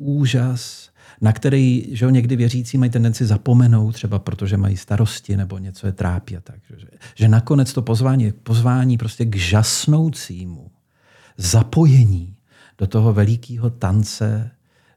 Úžas, 0.00 0.90
na 1.20 1.32
který 1.32 1.86
že 1.90 2.04
jo, 2.04 2.10
někdy 2.10 2.36
věřící 2.36 2.78
mají 2.78 2.90
tendenci 2.90 3.26
zapomenout, 3.26 3.92
třeba 3.92 4.18
protože 4.18 4.56
mají 4.56 4.76
starosti 4.76 5.36
nebo 5.36 5.58
něco 5.58 5.86
je 5.86 5.92
trápí 5.92 6.36
a 6.36 6.40
tak. 6.40 6.60
Že, 6.76 6.86
že 7.14 7.28
nakonec 7.28 7.72
to 7.72 7.82
pozvání 7.82 8.32
pozvání 8.32 8.98
prostě 8.98 9.24
k 9.24 9.36
žasnoucímu 9.36 10.70
zapojení 11.36 12.36
do 12.78 12.86
toho 12.86 13.12
velikého 13.12 13.70
tance 13.70 14.50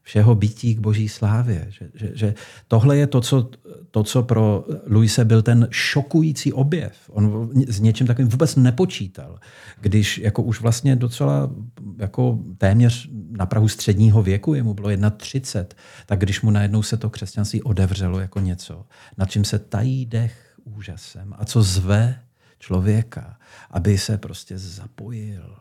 všeho 0.03 0.35
bytí 0.35 0.75
k 0.75 0.79
boží 0.79 1.09
slávě. 1.09 1.67
Že, 1.69 1.89
že, 1.93 2.11
že 2.13 2.33
tohle 2.67 2.97
je 2.97 3.07
to 3.07 3.21
co, 3.21 3.49
to, 3.91 4.03
co 4.03 4.23
pro 4.23 4.65
Luise 4.87 5.25
byl 5.25 5.41
ten 5.41 5.67
šokující 5.71 6.53
objev. 6.53 6.93
On 7.09 7.49
s 7.67 7.79
něčím 7.79 8.07
takovým 8.07 8.29
vůbec 8.29 8.55
nepočítal. 8.55 9.39
Když 9.81 10.17
jako 10.17 10.43
už 10.43 10.61
vlastně 10.61 10.95
docela 10.95 11.51
jako 11.97 12.39
téměř 12.57 13.09
na 13.31 13.45
Prahu 13.45 13.67
středního 13.67 14.23
věku, 14.23 14.53
jemu 14.53 14.73
bylo 14.73 14.89
31, 15.17 15.83
tak 16.05 16.19
když 16.19 16.41
mu 16.41 16.51
najednou 16.51 16.83
se 16.83 16.97
to 16.97 17.09
křesťanství 17.09 17.63
odevřelo 17.63 18.19
jako 18.19 18.39
něco, 18.39 18.85
nad 19.17 19.31
čím 19.31 19.43
se 19.45 19.59
tají 19.59 20.05
dech 20.05 20.55
úžasem 20.63 21.33
a 21.37 21.45
co 21.45 21.63
zve 21.63 22.19
člověka, 22.59 23.37
aby 23.71 23.97
se 23.97 24.17
prostě 24.17 24.57
zapojil 24.57 25.55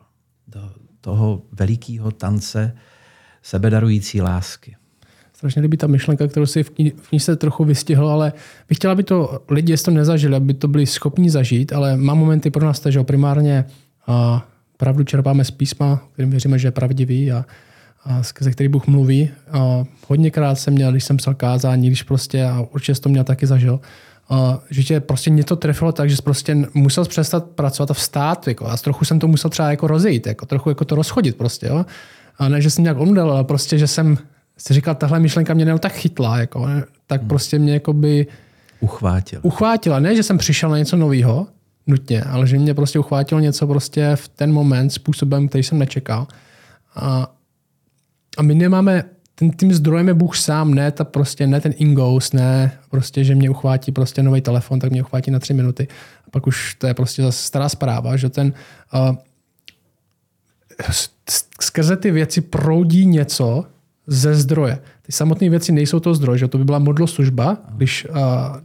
do 0.47 0.71
toho 1.01 1.41
velikého 1.51 2.11
tance 2.11 2.75
sebedarující 3.43 4.21
lásky. 4.21 4.75
Strašně 5.33 5.61
líbí 5.61 5.77
ta 5.77 5.87
myšlenka, 5.87 6.27
kterou 6.27 6.45
si 6.45 6.63
v, 6.63 6.69
v 6.95 7.09
knižce 7.09 7.35
trochu 7.35 7.63
vystihl, 7.63 8.07
ale 8.07 8.33
bych 8.69 8.77
chtěla, 8.77 8.91
aby 8.91 9.03
to 9.03 9.39
lidi, 9.49 9.77
to 9.77 9.91
nezažili, 9.91 10.35
aby 10.35 10.53
to 10.53 10.67
byli 10.67 10.85
schopni 10.85 11.29
zažít, 11.29 11.73
ale 11.73 11.97
má 11.97 12.13
momenty 12.13 12.51
pro 12.51 12.65
nás, 12.65 12.81
že 12.89 13.03
primárně 13.03 13.65
a 14.07 14.47
pravdu 14.77 15.03
čerpáme 15.03 15.45
z 15.45 15.51
písma, 15.51 16.01
kterým 16.13 16.31
věříme, 16.31 16.59
že 16.59 16.67
je 16.67 16.71
pravdivý 16.71 17.31
a, 17.31 17.45
a 18.03 18.23
skrze 18.23 18.51
který 18.51 18.69
Bůh 18.69 18.87
mluví. 18.87 19.29
A 19.51 19.83
hodněkrát 20.07 20.59
jsem 20.59 20.73
měl, 20.73 20.91
když 20.91 21.03
jsem 21.03 21.17
psal 21.17 21.33
kázání, 21.33 21.87
když 21.87 22.03
prostě, 22.03 22.45
a 22.45 22.61
určitě 22.73 22.95
jsem 22.95 23.01
to 23.01 23.09
měl 23.09 23.23
taky 23.23 23.47
zažil, 23.47 23.79
a, 24.29 24.59
že 24.69 24.83
tě 24.83 24.99
prostě 24.99 25.29
něco 25.29 25.55
trefilo 25.55 25.91
tak, 25.91 26.09
že 26.09 26.15
prostě 26.23 26.57
musel 26.73 27.05
přestat 27.05 27.45
pracovat 27.45 27.91
a 27.91 27.93
vstát. 27.93 28.47
Jako, 28.47 28.65
a 28.65 28.77
trochu 28.77 29.05
jsem 29.05 29.19
to 29.19 29.27
musel 29.27 29.49
třeba 29.49 29.69
jako 29.69 29.87
rozejít, 29.87 30.27
jako, 30.27 30.45
trochu 30.45 30.69
jako 30.69 30.85
to 30.85 30.95
rozchodit 30.95 31.35
prostě. 31.35 31.67
Jo? 31.67 31.85
A 32.37 32.49
ne, 32.49 32.61
že 32.61 32.69
jsem 32.69 32.83
nějak 32.83 32.99
omdel, 32.99 33.31
ale 33.31 33.43
prostě, 33.43 33.77
že 33.77 33.87
jsem 33.87 34.17
si 34.57 34.73
říkal, 34.73 34.95
tahle 34.95 35.19
myšlenka 35.19 35.53
mě 35.53 35.79
tak 35.79 35.93
chytla, 35.93 36.37
jako, 36.37 36.67
ne? 36.67 36.83
tak 37.07 37.21
hmm. 37.21 37.29
prostě 37.29 37.59
mě 37.59 37.73
jako 37.73 37.93
by 37.93 38.27
uchvátila. 38.79 39.43
uchvátila. 39.43 39.99
Ne, 39.99 40.15
že 40.15 40.23
jsem 40.23 40.37
přišel 40.37 40.69
na 40.69 40.77
něco 40.77 40.97
nového, 40.97 41.47
nutně, 41.87 42.23
ale 42.23 42.47
že 42.47 42.57
mě 42.57 42.73
prostě 42.73 42.99
uchvátilo 42.99 43.41
něco 43.41 43.67
prostě 43.67 44.11
v 44.15 44.27
ten 44.27 44.53
moment 44.53 44.89
způsobem, 44.89 45.47
který 45.47 45.63
jsem 45.63 45.79
nečekal. 45.79 46.27
A, 46.95 47.33
a 48.37 48.41
my 48.41 48.55
nemáme, 48.55 49.03
ten, 49.35 49.51
tím 49.51 49.73
zdrojem 49.73 50.07
je 50.07 50.13
Bůh 50.13 50.37
sám, 50.37 50.73
ne, 50.73 50.91
ta 50.91 51.03
prostě, 51.03 51.47
ne 51.47 51.61
ten 51.61 51.73
ingous, 51.77 52.33
ne, 52.33 52.71
prostě, 52.89 53.23
že 53.23 53.35
mě 53.35 53.49
uchvátí 53.49 53.91
prostě 53.91 54.23
nový 54.23 54.41
telefon, 54.41 54.79
tak 54.79 54.91
mě 54.91 55.03
uchvátí 55.03 55.31
na 55.31 55.39
tři 55.39 55.53
minuty. 55.53 55.87
A 56.27 56.29
pak 56.31 56.47
už 56.47 56.75
to 56.75 56.87
je 56.87 56.93
prostě 56.93 57.21
zase 57.21 57.47
stará 57.47 57.69
zpráva, 57.69 58.17
že 58.17 58.29
ten 58.29 58.53
uh, 58.93 59.15
skrze 61.61 61.97
ty 61.97 62.11
věci 62.11 62.41
proudí 62.41 63.05
něco 63.05 63.65
ze 64.07 64.35
zdroje. 64.35 64.79
Ty 65.01 65.11
samotné 65.11 65.49
věci 65.49 65.71
nejsou 65.71 65.99
to 65.99 66.13
zdroj, 66.13 66.39
že 66.39 66.47
to 66.47 66.57
by 66.57 66.63
byla 66.63 66.79
modloslužba, 66.79 67.57
když, 67.75 68.07
uh, 68.09 68.15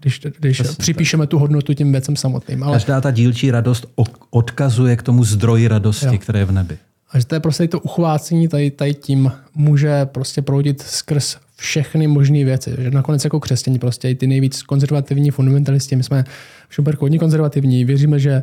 když, 0.01 0.21
když 0.39 0.63
připíšeme 0.79 1.27
tu 1.27 1.39
hodnotu 1.39 1.75
tím 1.75 1.93
věcem 1.93 2.17
samotným. 2.17 2.63
Ale... 2.63 2.73
Každá 2.73 3.01
ta 3.01 3.11
dílčí 3.11 3.51
radost 3.51 3.87
odkazuje 4.31 4.97
k 4.97 5.03
tomu 5.03 5.25
zdroji 5.25 5.69
radosti, 5.69 6.07
jo. 6.07 6.19
které 6.19 6.39
je 6.39 6.45
v 6.45 6.53
nebi. 6.53 6.79
A 7.11 7.19
že 7.19 7.27
to 7.27 7.35
je 7.35 7.41
prostě 7.41 7.69
to 7.69 7.81
uchvácení 7.81 8.49
tady, 8.49 8.71
tady 8.71 8.95
tím 8.95 9.33
může 9.55 10.07
prostě 10.07 10.43
proudit 10.43 10.83
skrz 10.83 11.37
všechny 11.57 12.07
možné 12.07 12.45
věci. 12.45 12.77
Že 12.79 12.91
nakonec 12.91 13.25
jako 13.25 13.41
křesťani 13.41 13.79
prostě 13.79 14.11
i 14.11 14.15
ty 14.15 14.27
nejvíc 14.27 14.63
konzervativní 14.63 15.31
fundamentalisti, 15.31 15.97
my 15.97 16.03
jsme 16.03 16.25
v 16.69 16.75
Šumperku 16.75 17.05
hodně 17.05 17.19
konzervativní, 17.19 17.85
věříme, 17.85 18.19
že 18.19 18.43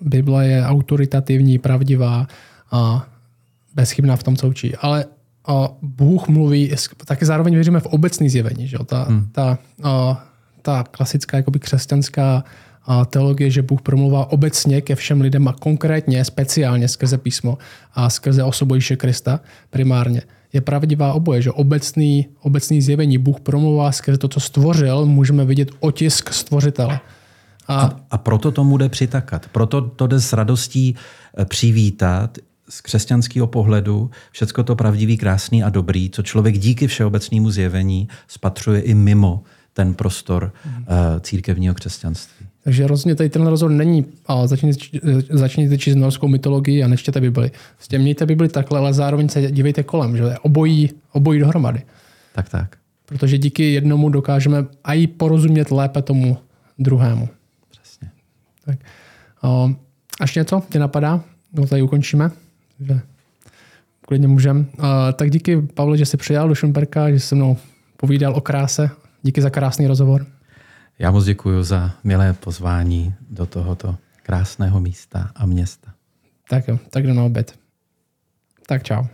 Bible 0.00 0.46
je 0.46 0.64
autoritativní, 0.64 1.58
pravdivá 1.58 2.26
a 2.70 3.06
bezchybná 3.74 4.16
v 4.16 4.22
tom, 4.22 4.36
co 4.36 4.48
učí. 4.48 4.76
Ale 4.76 5.04
a 5.46 5.68
Bůh 5.82 6.28
mluví, 6.28 6.72
taky 7.04 7.24
zároveň 7.24 7.54
věříme 7.54 7.80
v 7.80 7.86
obecný 7.86 8.28
zjevení. 8.28 8.68
Že? 8.68 8.78
Ta, 8.86 9.02
hmm. 9.02 9.28
ta, 9.32 9.58
a, 9.82 10.26
ta 10.62 10.84
klasická 10.90 11.36
jakoby 11.36 11.58
křesťanská 11.58 12.44
a 12.86 13.04
teologie, 13.04 13.50
že 13.50 13.62
Bůh 13.62 13.82
promluvá 13.82 14.32
obecně 14.32 14.80
ke 14.80 14.94
všem 14.94 15.20
lidem 15.20 15.48
a 15.48 15.52
konkrétně, 15.52 16.24
speciálně 16.24 16.88
skrze 16.88 17.18
písmo 17.18 17.58
a 17.94 18.10
skrze 18.10 18.44
osobu 18.44 18.74
Ježíše 18.74 18.96
Krista 18.96 19.40
primárně. 19.70 20.22
Je 20.52 20.60
pravdivá 20.60 21.12
oboje, 21.12 21.42
že 21.42 21.50
obecný, 21.50 22.26
obecný 22.40 22.82
zjevení 22.82 23.18
Bůh 23.18 23.40
promluvá 23.40 23.92
skrze 23.92 24.18
to, 24.18 24.28
co 24.28 24.40
stvořil, 24.40 25.06
můžeme 25.06 25.44
vidět 25.44 25.68
otisk 25.80 26.32
stvořitele. 26.32 27.00
A, 27.68 27.80
a, 27.80 27.96
a 28.10 28.18
proto 28.18 28.50
tomu 28.52 28.76
jde 28.76 28.88
přitakat. 28.88 29.46
Proto 29.52 29.80
to 29.80 30.06
jde 30.06 30.20
s 30.20 30.32
radostí 30.32 30.94
eh, 31.38 31.44
přivítat 31.44 32.38
z 32.68 32.80
křesťanského 32.80 33.46
pohledu 33.46 34.10
všecko 34.30 34.62
to 34.62 34.76
pravdivý, 34.76 35.16
krásný 35.16 35.62
a 35.62 35.68
dobrý, 35.68 36.10
co 36.10 36.22
člověk 36.22 36.58
díky 36.58 36.86
všeobecnému 36.86 37.50
zjevení 37.50 38.08
spatřuje 38.28 38.80
i 38.80 38.94
mimo 38.94 39.42
ten 39.72 39.94
prostor 39.94 40.52
mm. 40.66 40.72
uh, 40.72 40.84
církevního 41.20 41.74
křesťanství. 41.74 42.46
Takže 42.64 42.86
rozhodně 42.86 43.14
tady 43.14 43.28
tenhle 43.28 43.50
rozhovor 43.50 43.72
není, 43.72 44.04
a 44.26 44.46
začněte, 44.46 44.78
začněte 45.30 45.78
číst 45.78 45.96
norskou 45.96 46.28
mytologii 46.28 46.84
a 46.84 46.88
nečtěte 46.88 47.20
Bibli. 47.20 47.50
Prostě 47.76 47.98
mějte 47.98 48.26
Bibli 48.26 48.48
takhle, 48.48 48.78
ale 48.78 48.94
zároveň 48.94 49.28
se 49.28 49.50
dívejte 49.52 49.82
kolem, 49.82 50.16
že 50.16 50.24
obojí, 50.42 50.90
obojí 51.12 51.40
dohromady. 51.40 51.82
Tak, 52.34 52.48
tak. 52.48 52.76
Protože 53.06 53.38
díky 53.38 53.72
jednomu 53.72 54.08
dokážeme 54.08 54.66
i 54.84 55.06
porozumět 55.06 55.70
lépe 55.70 56.02
tomu 56.02 56.38
druhému. 56.78 57.28
Tak. 58.66 58.78
O, 59.42 59.70
až 60.20 60.34
něco 60.34 60.62
tě 60.70 60.78
napadá? 60.78 61.20
No 61.52 61.66
tady 61.66 61.82
ukončíme 61.82 62.30
že 62.80 63.00
klidně 64.00 64.28
můžem. 64.28 64.66
Tak 65.16 65.30
díky, 65.30 65.62
Pavle, 65.62 65.96
že 65.96 66.06
jsi 66.06 66.16
přijal 66.16 66.48
do 66.48 66.54
Šumperka, 66.54 67.10
že 67.10 67.20
jsi 67.20 67.26
se 67.26 67.34
mnou 67.34 67.56
povídal 67.96 68.34
o 68.36 68.40
kráse. 68.40 68.90
Díky 69.22 69.42
za 69.42 69.50
krásný 69.50 69.86
rozhovor. 69.86 70.26
Já 70.98 71.10
moc 71.10 71.24
děkuji 71.24 71.62
za 71.62 71.90
milé 72.04 72.32
pozvání 72.32 73.14
do 73.30 73.46
tohoto 73.46 73.96
krásného 74.22 74.80
místa 74.80 75.30
a 75.34 75.46
města. 75.46 75.92
Tak 76.50 76.68
jo, 76.68 76.78
tak 76.90 77.06
jdu 77.06 77.14
na 77.14 77.22
oběd. 77.22 77.58
Tak 78.66 78.82
čau. 78.82 79.04